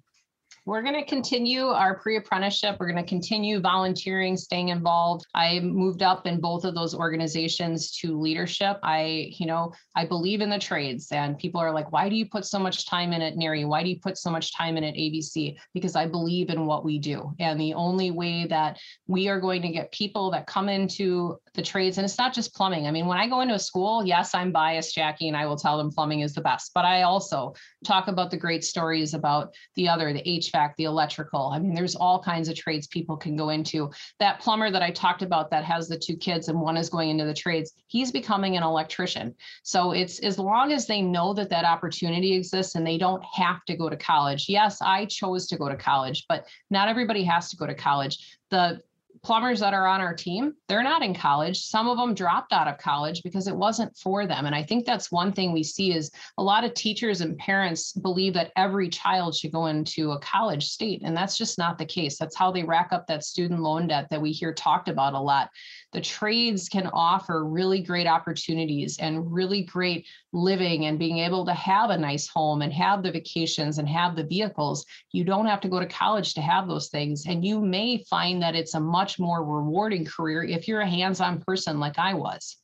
We're 0.70 0.84
going 0.84 0.94
to 0.94 1.04
continue 1.04 1.70
our 1.70 1.98
pre 1.98 2.18
apprenticeship. 2.18 2.78
We're 2.80 2.92
going 2.92 3.04
to 3.04 3.10
continue 3.10 3.60
volunteering, 3.60 4.38
staying 4.38 4.70
involved. 4.70 5.26
I 5.34 5.62
moved 5.62 6.04
up 6.04 6.28
in 6.28 6.40
both 6.40 6.64
of 6.64 6.76
those 6.76 6.94
organizations 6.94 7.90
to 8.02 8.16
leadership. 8.20 8.78
I, 8.84 9.34
you 9.40 9.48
know, 9.48 9.74
I 9.96 10.06
believe 10.06 10.42
in 10.42 10.50
the 10.52 10.60
trades, 10.60 11.12
and 11.12 11.40
people 11.40 11.60
are 11.60 11.74
like, 11.74 11.92
why 11.92 12.08
do 12.08 12.16
you 12.16 12.30
put 12.30 12.46
so 12.46 12.60
much 12.60 12.86
time 12.86 13.14
in 13.14 13.22
at 13.24 13.36
NARI? 13.36 13.66
Why 13.66 13.82
do 13.82 13.90
you 13.90 14.00
put 14.00 14.16
so 14.20 14.30
much 14.30 14.56
time 14.56 14.78
in 14.78 14.84
at 14.84 14.94
ABC? 14.94 15.56
Because 15.74 15.96
I 15.96 16.06
believe 16.06 16.52
in 16.52 16.68
what 16.68 16.86
we 16.86 17.00
do. 17.00 17.34
And 17.40 17.60
the 17.60 17.74
only 17.74 18.12
way 18.12 18.46
that 18.46 18.78
we 19.08 19.28
are 19.28 19.40
going 19.40 19.64
to 19.64 19.70
get 19.70 19.92
people 19.92 20.30
that 20.30 20.46
come 20.46 20.70
into 20.70 21.40
the 21.56 21.64
trades, 21.64 21.98
and 21.98 22.06
it's 22.06 22.20
not 22.20 22.32
just 22.32 22.54
plumbing. 22.54 22.86
I 22.86 22.92
mean, 22.92 23.08
when 23.08 23.18
I 23.18 23.28
go 23.28 23.42
into 23.42 23.56
a 23.56 23.60
school, 23.60 24.06
yes, 24.06 24.36
I'm 24.36 24.52
biased, 24.52 24.94
Jackie, 24.94 25.30
and 25.30 25.36
I 25.36 25.48
will 25.48 25.58
tell 25.58 25.80
them 25.80 25.90
plumbing 25.90 26.20
is 26.20 26.36
the 26.36 26.42
best, 26.42 26.74
but 26.76 26.86
I 26.86 27.02
also 27.02 27.56
talk 27.84 28.08
about 28.08 28.30
the 28.30 28.38
great 28.38 28.64
stories 28.64 29.16
about 29.16 29.56
the 29.76 29.90
other, 29.90 30.14
the 30.14 30.22
HVAC 30.22 30.59
HVAC, 30.60 30.76
the 30.78 30.84
electrical. 30.86 31.48
I 31.54 31.60
mean, 31.60 31.74
there's 31.74 31.96
all 31.96 32.22
kinds 32.22 32.50
of 32.50 32.56
trades 32.56 32.88
people 32.88 33.18
can 33.18 33.36
go 33.36 33.50
into. 33.50 33.90
That 34.20 34.40
plumber 34.40 34.72
that 34.72 34.82
I 34.82 34.92
talked 34.92 35.22
about 35.22 35.50
that 35.52 35.64
has 35.64 35.88
the 35.88 35.98
two 35.98 36.16
kids 36.16 36.48
and 36.50 36.60
one 36.60 36.78
is 36.78 36.90
going 36.90 37.10
into 37.10 37.26
the 37.26 37.34
trades, 37.34 37.74
he's 37.88 38.12
becoming 38.12 38.58
an 38.58 38.64
electrician. 38.64 39.36
So 39.64 39.92
it's 39.92 40.20
as 40.20 40.38
long 40.40 40.72
as 40.72 40.86
they 40.86 41.02
know 41.02 41.34
that 41.34 41.50
that 41.50 41.66
opportunity 41.66 42.34
exists 42.34 42.76
and 42.76 42.86
they 42.86 42.98
don't 42.98 43.24
have 43.34 43.64
to 43.66 43.76
go 43.76 43.90
to 43.90 43.98
college. 43.98 44.46
Yes, 44.48 44.82
I 44.82 45.06
chose 45.06 45.48
to 45.48 45.58
go 45.58 45.70
to 45.70 45.76
college, 45.76 46.26
but 46.28 46.46
not 46.70 46.88
everybody 46.88 47.24
has 47.24 47.50
to 47.50 47.58
go 47.58 47.66
to 47.66 47.76
college. 47.76 48.38
The 48.50 48.82
plumbers 49.22 49.60
that 49.60 49.74
are 49.74 49.88
on 49.88 50.02
our 50.02 50.14
team, 50.14 50.54
they're 50.68 50.84
not 50.84 51.04
in 51.04 51.14
college. 51.14 51.60
Some 51.62 51.88
of 51.88 51.98
them 51.98 52.14
dropped 52.14 52.54
out 52.54 52.68
of 52.68 52.78
college 52.78 53.22
because 53.24 53.48
it 53.48 53.56
wasn't 53.56 53.96
for 53.98 54.26
them. 54.26 54.46
And 54.46 54.56
I 54.56 54.64
think 54.64 54.86
that's 54.86 55.12
one 55.12 55.32
thing 55.32 55.52
we 55.52 55.64
see 55.64 55.94
is 55.94 56.12
a 56.38 56.44
lot 56.44 56.64
of 56.64 56.74
teachers 56.74 57.22
and 57.22 57.38
parents 57.38 57.94
believe 57.94 58.34
that 58.34 58.52
every 58.56 58.90
child 58.90 59.36
should 59.36 59.52
go 59.52 59.68
into 59.68 60.12
a 60.12 60.20
college 60.20 60.66
state. 60.66 61.02
And 61.04 61.16
that's 61.16 61.38
just 61.38 61.58
not 61.58 61.78
the 61.78 61.86
case. 61.86 62.18
That's 62.18 62.36
how 62.36 62.52
they 62.52 62.64
rack 62.64 62.90
up 62.92 63.08
that 63.08 63.24
student 63.24 63.62
loan 63.62 63.88
debt 63.88 64.08
that 64.10 64.22
we 64.22 64.32
hear 64.32 64.54
talked 64.54 64.88
about 64.88 65.14
a 65.14 65.20
lot 65.20 65.50
the 65.92 66.02
trades 66.02 66.70
can 66.70 66.88
offer 66.88 67.46
really 67.46 67.82
great 67.82 68.08
opportunities 68.08 68.98
and 69.00 69.32
really 69.32 69.64
great 69.64 70.06
living 70.34 70.86
and 70.86 71.00
being 71.00 71.20
able 71.20 71.46
to 71.46 71.54
have 71.54 71.90
a 71.90 71.98
nice 71.98 72.28
home 72.28 72.62
and 72.62 72.72
have 72.72 73.02
the 73.02 73.12
vacations 73.12 73.80
and 73.80 73.90
have 73.90 74.16
the 74.16 74.24
vehicles. 74.24 74.86
You 75.12 75.24
don't 75.24 75.48
have 75.48 75.62
to 75.62 75.70
go 75.70 75.80
to 75.80 75.88
college 75.88 76.34
to 76.36 76.42
have 76.42 76.68
those 76.68 76.90
things. 76.90 77.26
And 77.26 77.44
you 77.44 77.60
may 77.60 78.04
find 78.10 78.42
that 78.42 78.56
it's 78.56 78.76
a 78.76 78.80
much 78.80 79.20
more 79.20 79.44
rewarding 79.44 80.06
career 80.06 80.44
if 80.44 80.68
you're 80.68 80.82
a 80.82 80.90
hands 80.90 81.22
on 81.22 81.42
person 81.42 81.80
like 81.80 81.98
I 81.98 82.14
was. 82.14 82.58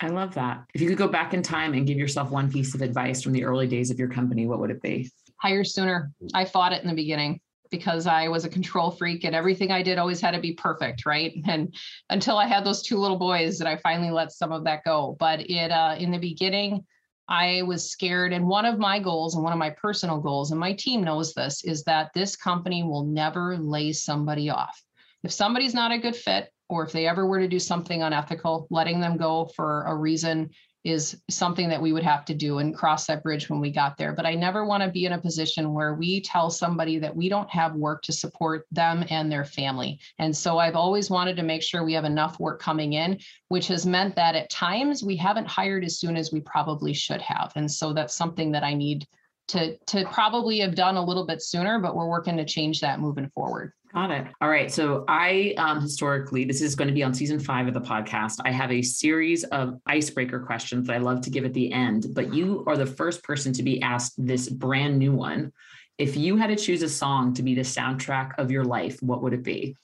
I 0.00 0.08
love 0.08 0.34
that. 0.34 0.64
If 0.74 0.80
you 0.80 0.88
could 0.88 0.98
go 0.98 1.08
back 1.08 1.32
in 1.34 1.42
time 1.42 1.72
and 1.72 1.86
give 1.86 1.96
yourself 1.96 2.30
one 2.30 2.50
piece 2.50 2.74
of 2.74 2.82
advice 2.82 3.22
from 3.22 3.32
the 3.32 3.44
early 3.44 3.66
days 3.66 3.90
of 3.90 3.98
your 3.98 4.08
company, 4.08 4.46
what 4.46 4.60
would 4.60 4.70
it 4.70 4.82
be? 4.82 5.10
Hire 5.40 5.64
sooner. 5.64 6.12
I 6.34 6.44
fought 6.44 6.72
it 6.72 6.82
in 6.82 6.88
the 6.88 6.94
beginning 6.94 7.40
because 7.70 8.06
I 8.06 8.28
was 8.28 8.44
a 8.44 8.48
control 8.48 8.90
freak 8.90 9.24
and 9.24 9.34
everything 9.34 9.70
I 9.70 9.82
did 9.82 9.98
always 9.98 10.20
had 10.20 10.32
to 10.32 10.40
be 10.40 10.52
perfect, 10.52 11.06
right? 11.06 11.34
And 11.46 11.74
until 12.10 12.36
I 12.36 12.46
had 12.46 12.64
those 12.64 12.82
two 12.82 12.98
little 12.98 13.18
boys 13.18 13.58
that 13.58 13.68
I 13.68 13.76
finally 13.76 14.10
let 14.10 14.32
some 14.32 14.52
of 14.52 14.64
that 14.64 14.84
go. 14.84 15.16
But 15.18 15.48
it 15.48 15.70
uh, 15.70 15.96
in 15.98 16.10
the 16.10 16.18
beginning, 16.18 16.84
I 17.28 17.62
was 17.62 17.90
scared. 17.90 18.32
And 18.32 18.46
one 18.46 18.64
of 18.64 18.78
my 18.78 18.98
goals 18.98 19.34
and 19.34 19.42
one 19.42 19.52
of 19.52 19.58
my 19.58 19.70
personal 19.70 20.18
goals, 20.18 20.50
and 20.50 20.60
my 20.60 20.72
team 20.72 21.02
knows 21.02 21.34
this, 21.34 21.64
is 21.64 21.82
that 21.84 22.10
this 22.14 22.36
company 22.36 22.82
will 22.82 23.04
never 23.04 23.56
lay 23.56 23.92
somebody 23.92 24.50
off. 24.50 24.80
If 25.22 25.32
somebody's 25.32 25.74
not 25.74 25.92
a 25.92 25.98
good 25.98 26.14
fit, 26.14 26.50
or 26.68 26.84
if 26.84 26.92
they 26.92 27.06
ever 27.06 27.26
were 27.26 27.38
to 27.38 27.48
do 27.48 27.58
something 27.58 28.02
unethical, 28.02 28.66
letting 28.70 29.00
them 29.00 29.16
go 29.16 29.48
for 29.56 29.84
a 29.84 29.94
reason 29.94 30.50
is 30.86 31.20
something 31.28 31.68
that 31.68 31.82
we 31.82 31.92
would 31.92 32.04
have 32.04 32.24
to 32.24 32.32
do 32.32 32.58
and 32.58 32.72
cross 32.72 33.06
that 33.06 33.24
bridge 33.24 33.50
when 33.50 33.58
we 33.58 33.72
got 33.72 33.96
there. 33.96 34.12
But 34.12 34.24
I 34.24 34.34
never 34.34 34.64
want 34.64 34.84
to 34.84 34.88
be 34.88 35.04
in 35.04 35.14
a 35.14 35.20
position 35.20 35.74
where 35.74 35.94
we 35.94 36.20
tell 36.20 36.48
somebody 36.48 37.00
that 37.00 37.14
we 37.14 37.28
don't 37.28 37.50
have 37.50 37.74
work 37.74 38.02
to 38.02 38.12
support 38.12 38.66
them 38.70 39.04
and 39.10 39.30
their 39.30 39.44
family. 39.44 39.98
And 40.20 40.34
so 40.34 40.58
I've 40.58 40.76
always 40.76 41.10
wanted 41.10 41.34
to 41.38 41.42
make 41.42 41.64
sure 41.64 41.84
we 41.84 41.94
have 41.94 42.04
enough 42.04 42.38
work 42.38 42.60
coming 42.62 42.92
in, 42.92 43.18
which 43.48 43.66
has 43.66 43.84
meant 43.84 44.14
that 44.14 44.36
at 44.36 44.48
times 44.48 45.02
we 45.02 45.16
haven't 45.16 45.48
hired 45.48 45.84
as 45.84 45.98
soon 45.98 46.16
as 46.16 46.30
we 46.30 46.40
probably 46.40 46.92
should 46.92 47.20
have. 47.20 47.52
And 47.56 47.68
so 47.68 47.92
that's 47.92 48.14
something 48.14 48.52
that 48.52 48.62
I 48.62 48.74
need 48.74 49.08
to 49.48 49.76
to 49.86 50.04
probably 50.06 50.60
have 50.60 50.76
done 50.76 50.96
a 50.96 51.04
little 51.04 51.26
bit 51.26 51.42
sooner, 51.42 51.80
but 51.80 51.96
we're 51.96 52.08
working 52.08 52.36
to 52.36 52.44
change 52.44 52.80
that 52.80 53.00
moving 53.00 53.28
forward. 53.30 53.72
Got 53.92 54.10
it. 54.10 54.26
All 54.40 54.48
right. 54.48 54.70
So 54.70 55.04
I 55.08 55.54
um, 55.56 55.80
historically, 55.80 56.44
this 56.44 56.60
is 56.60 56.74
going 56.74 56.88
to 56.88 56.94
be 56.94 57.02
on 57.02 57.14
season 57.14 57.38
five 57.38 57.66
of 57.66 57.74
the 57.74 57.80
podcast. 57.80 58.38
I 58.44 58.50
have 58.50 58.70
a 58.70 58.82
series 58.82 59.44
of 59.44 59.80
icebreaker 59.86 60.40
questions 60.40 60.86
that 60.86 60.94
I 60.94 60.98
love 60.98 61.20
to 61.22 61.30
give 61.30 61.44
at 61.44 61.54
the 61.54 61.72
end, 61.72 62.06
but 62.12 62.34
you 62.34 62.64
are 62.66 62.76
the 62.76 62.86
first 62.86 63.22
person 63.22 63.52
to 63.54 63.62
be 63.62 63.80
asked 63.80 64.14
this 64.18 64.48
brand 64.48 64.98
new 64.98 65.12
one. 65.12 65.52
If 65.98 66.16
you 66.16 66.36
had 66.36 66.48
to 66.48 66.56
choose 66.56 66.82
a 66.82 66.88
song 66.88 67.32
to 67.34 67.42
be 67.42 67.54
the 67.54 67.62
soundtrack 67.62 68.32
of 68.38 68.50
your 68.50 68.64
life, 68.64 69.00
what 69.02 69.22
would 69.22 69.32
it 69.32 69.42
be? 69.42 69.76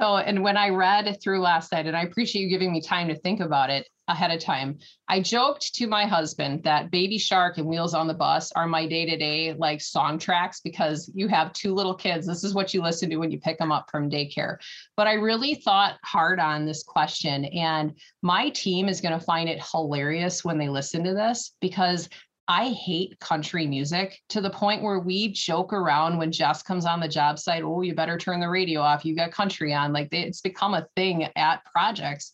So, 0.00 0.16
and 0.16 0.42
when 0.42 0.56
I 0.56 0.68
read 0.68 1.18
through 1.22 1.40
last 1.40 1.72
night, 1.72 1.86
and 1.86 1.96
I 1.96 2.02
appreciate 2.02 2.42
you 2.42 2.48
giving 2.48 2.72
me 2.72 2.80
time 2.80 3.08
to 3.08 3.16
think 3.16 3.40
about 3.40 3.70
it, 3.70 3.86
ahead 4.08 4.30
of 4.30 4.40
time. 4.40 4.78
I 5.06 5.20
joked 5.20 5.74
to 5.74 5.86
my 5.86 6.06
husband 6.06 6.64
that 6.64 6.90
Baby 6.90 7.18
Shark 7.18 7.58
and 7.58 7.66
Wheels 7.66 7.94
on 7.94 8.08
the 8.08 8.14
Bus 8.14 8.50
are 8.52 8.66
my 8.66 8.86
day 8.86 9.04
to 9.04 9.16
day 9.16 9.52
like 9.52 9.80
song 9.80 10.18
tracks 10.18 10.60
because 10.60 11.10
you 11.14 11.28
have 11.28 11.52
two 11.52 11.74
little 11.74 11.94
kids. 11.94 12.26
This 12.26 12.42
is 12.42 12.54
what 12.54 12.72
you 12.72 12.82
listen 12.82 13.10
to 13.10 13.16
when 13.16 13.30
you 13.30 13.38
pick 13.38 13.58
them 13.58 13.70
up 13.70 13.90
from 13.90 14.10
daycare. 14.10 14.56
But 14.96 15.06
I 15.06 15.14
really 15.14 15.54
thought 15.54 15.98
hard 16.02 16.40
on 16.40 16.64
this 16.64 16.82
question, 16.82 17.44
and 17.46 17.92
my 18.22 18.48
team 18.50 18.88
is 18.88 19.00
going 19.00 19.18
to 19.18 19.24
find 19.24 19.48
it 19.48 19.62
hilarious 19.72 20.44
when 20.44 20.58
they 20.58 20.68
listen 20.68 21.04
to 21.04 21.14
this 21.14 21.54
because 21.60 22.08
I 22.50 22.70
hate 22.70 23.20
country 23.20 23.66
music 23.66 24.22
to 24.30 24.40
the 24.40 24.48
point 24.48 24.82
where 24.82 25.00
we 25.00 25.32
joke 25.32 25.74
around 25.74 26.16
when 26.16 26.32
Jess 26.32 26.62
comes 26.62 26.86
on 26.86 26.98
the 26.98 27.06
job 27.06 27.38
site. 27.38 27.62
Oh, 27.62 27.82
you 27.82 27.94
better 27.94 28.16
turn 28.16 28.40
the 28.40 28.48
radio 28.48 28.80
off. 28.80 29.04
You 29.04 29.14
got 29.14 29.32
country 29.32 29.74
on. 29.74 29.92
Like 29.92 30.08
it's 30.12 30.40
become 30.40 30.72
a 30.72 30.86
thing 30.96 31.24
at 31.36 31.64
projects. 31.66 32.32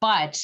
But 0.00 0.40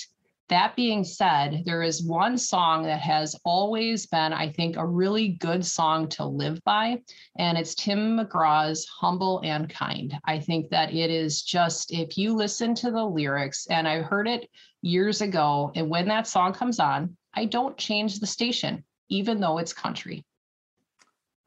that 0.49 0.75
being 0.75 1.05
said, 1.05 1.63
there 1.65 1.85
is 1.85 2.03
one 2.03 2.37
song 2.37 2.83
that 2.83 3.01
has 3.01 3.37
always 3.45 4.07
been, 4.07 4.33
I 4.33 4.51
think, 4.51 4.77
a 4.77 4.85
really 4.85 5.29
good 5.29 5.65
song 5.65 6.09
to 6.11 6.27
live 6.27 6.61
by, 6.65 7.01
and 7.39 7.57
it's 7.57 7.77
Tim 7.77 8.19
McGraw's 8.19 8.87
Humble 8.87 9.41
and 9.45 9.71
Kind. 9.71 10.19
I 10.25 10.41
think 10.41 10.69
that 10.71 10.93
it 10.93 11.11
is 11.11 11.43
just, 11.43 11.93
if 11.93 12.19
you 12.19 12.35
listen 12.35 12.75
to 12.75 12.91
the 12.91 13.05
lyrics, 13.05 13.67
and 13.71 13.87
I 13.87 14.03
heard 14.03 14.27
it 14.27 14.51
years 14.83 15.23
ago, 15.23 15.71
and 15.77 15.89
when 15.89 16.09
that 16.09 16.27
song 16.27 16.53
comes 16.53 16.81
on, 16.81 17.17
I 17.33 17.47
don't 17.47 17.79
change 17.79 18.19
the 18.19 18.27
station 18.27 18.85
even 19.09 19.41
though 19.41 19.59
it's 19.59 19.73
country. 19.73 20.25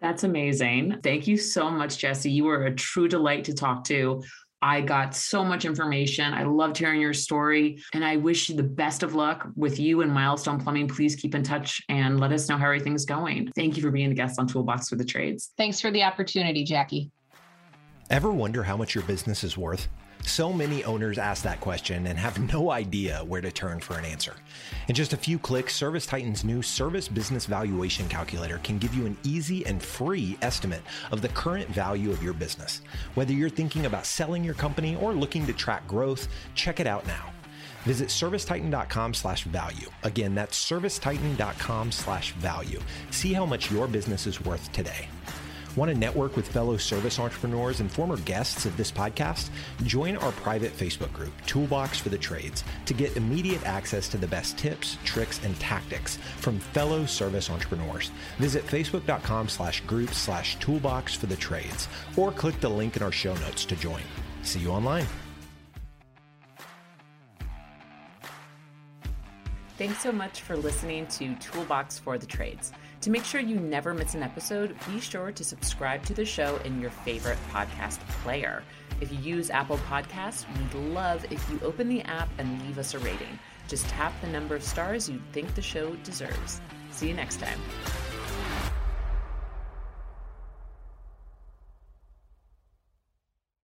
That's 0.02 0.24
amazing. 0.24 1.00
Thank 1.04 1.26
you 1.28 1.38
so 1.38 1.70
much, 1.70 1.98
Jessie. 1.98 2.32
You 2.32 2.44
were 2.44 2.66
a 2.66 2.76
true 2.76 3.08
delight 3.08 3.46
to 3.46 3.54
talk 3.54 3.84
to. 3.86 4.22
I 4.62 4.82
got 4.82 5.16
so 5.16 5.44
much 5.44 5.64
information. 5.64 6.34
I 6.34 6.44
loved 6.44 6.78
hearing 6.78 7.00
your 7.00 7.14
story, 7.14 7.82
and 7.94 8.04
I 8.04 8.18
wish 8.18 8.50
you 8.50 8.56
the 8.56 8.64
best 8.64 9.04
of 9.04 9.14
luck 9.14 9.48
with 9.56 9.80
you 9.80 10.02
and 10.02 10.12
Milestone 10.12 10.60
Plumbing. 10.60 10.88
Please 10.88 11.16
keep 11.16 11.36
in 11.36 11.44
touch 11.44 11.82
and 11.88 12.20
let 12.20 12.32
us 12.32 12.50
know 12.50 12.58
how 12.58 12.66
everything's 12.66 13.06
going. 13.06 13.52
Thank 13.56 13.78
you 13.78 13.84
for 13.84 13.92
being 13.92 14.12
a 14.12 14.16
guest 14.16 14.40
on 14.40 14.48
Toolbox 14.48 14.90
for 14.90 14.96
the 14.96 15.06
Trades. 15.06 15.52
Thanks 15.58 15.80
for 15.80 15.92
the 15.92 16.04
opportunity, 16.04 16.64
Jackie. 16.64 17.12
Ever 18.10 18.32
wonder 18.32 18.64
how 18.64 18.78
much 18.78 18.96
your 18.96 19.04
business 19.04 19.44
is 19.44 19.58
worth? 19.58 19.88
So 20.24 20.52
many 20.52 20.84
owners 20.84 21.18
ask 21.18 21.44
that 21.44 21.62
question 21.62 22.08
and 22.08 22.18
have 22.18 22.40
no 22.54 22.72
idea 22.82 23.24
where 23.26 23.42
to 23.42 23.52
turn 23.52 23.80
for 23.80 23.98
an 23.98 24.06
answer. 24.06 24.34
In 24.88 24.96
just 24.96 25.14
a 25.14 25.18
few 25.18 25.38
clicks, 25.40 25.76
Service 25.76 26.06
Titan's 26.06 26.44
new 26.44 26.62
Service 26.62 27.08
Business 27.08 27.46
Valuation 27.46 28.08
Calculator 28.08 28.60
can 28.64 28.78
give 28.78 28.94
you 28.94 29.06
an 29.06 29.18
easy 29.24 29.66
and 29.66 29.82
free 29.82 30.38
estimate 30.42 30.82
of 31.12 31.22
the 31.22 31.30
current 31.30 31.68
value 31.70 32.12
of 32.12 32.24
your 32.24 32.34
business. 32.34 32.82
Whether 33.16 33.34
you're 33.34 33.50
thinking 33.50 33.86
about 33.86 34.06
selling 34.06 34.44
your 34.44 34.56
company 34.56 34.96
or 34.96 35.14
looking 35.14 35.46
to 35.46 35.54
track 35.54 35.88
growth, 35.88 36.28
check 36.56 36.80
it 36.80 36.88
out 36.88 37.06
now. 37.08 37.32
Visit 37.84 38.10
servicetitan.com 38.10 39.14
slash 39.14 39.44
value. 39.44 39.90
Again, 40.04 40.34
that's 40.34 40.58
servicetitan.com 40.58 41.92
slash 41.92 42.32
value. 42.34 42.82
See 43.12 43.32
how 43.32 43.46
much 43.46 43.72
your 43.72 43.88
business 43.88 44.26
is 44.26 44.44
worth 44.44 44.72
today. 44.72 45.08
Want 45.76 45.92
to 45.92 45.98
network 45.98 46.38
with 46.38 46.48
fellow 46.48 46.78
service 46.78 47.20
entrepreneurs 47.20 47.82
and 47.82 47.92
former 47.92 48.16
guests 48.18 48.66
of 48.66 48.78
this 48.78 48.92
podcast? 48.92 49.50
Join 49.84 50.16
our 50.18 50.32
private 50.32 50.72
Facebook 50.72 51.12
group, 51.12 51.34
Toolbox 51.46 52.00
for 52.00 52.10
the 52.10 52.18
Trades, 52.18 52.64
to 52.86 52.94
get 52.94 53.18
immediate 53.18 53.66
access 53.66 54.08
to 54.10 54.18
the 54.18 54.28
best 54.28 54.58
tips, 54.58 54.98
tricks, 55.04 55.44
and 55.44 55.60
tactics 55.60 56.18
from 56.38 56.60
fellow 56.60 57.06
service 57.06 57.50
entrepreneurs. 57.50 58.12
Visit 58.40 58.66
facebook.com 58.66 59.50
slash 59.50 59.82
group 59.82 60.14
slash 60.14 60.58
toolbox 60.60 61.14
for 61.14 61.26
the 61.26 61.36
trades 61.36 61.90
or 62.16 62.32
click 62.32 62.60
the 62.62 62.70
link 62.70 62.96
in 62.96 63.04
our 63.04 63.12
show 63.12 63.34
notes 63.36 63.66
to 63.66 63.76
join. 63.76 64.02
See 64.44 64.60
you 64.60 64.70
online. 64.70 65.06
Thanks 69.78 70.00
so 70.00 70.14
much 70.14 70.40
for 70.40 70.56
listening 70.56 71.06
to 71.08 71.36
Toolbox 71.36 72.00
for 72.00 72.18
the 72.18 72.26
Trades. 72.26 72.72
To 73.06 73.12
make 73.12 73.24
sure 73.24 73.40
you 73.40 73.60
never 73.60 73.94
miss 73.94 74.16
an 74.16 74.24
episode, 74.24 74.76
be 74.88 75.00
sure 75.00 75.32
to 75.32 75.44
subscribe 75.44 76.04
to 76.06 76.16
the 76.16 76.26
show 76.26 76.58
in 76.66 76.82
your 76.82 76.90
favorite 76.90 77.38
podcast 77.52 78.00
player. 78.24 78.64
If 79.00 79.12
you 79.12 79.20
use 79.20 79.52
Apple 79.52 79.78
Podcasts, 79.88 80.44
we'd 80.58 80.74
love 80.92 81.24
if 81.32 81.48
you 81.52 81.60
open 81.62 81.88
the 81.88 82.02
app 82.02 82.30
and 82.40 82.60
leave 82.64 82.80
us 82.80 82.96
a 82.96 83.00
rating. 83.00 83.38
Just 83.68 83.88
tap 83.90 84.12
the 84.22 84.28
number 84.30 84.56
of 84.56 84.64
stars 84.64 85.08
you 85.08 85.22
think 85.34 85.54
the 85.54 85.62
show 85.62 85.94
deserves. 85.98 86.62
See 86.90 87.08
you 87.08 87.14
next 87.14 87.40
time. 87.40 87.60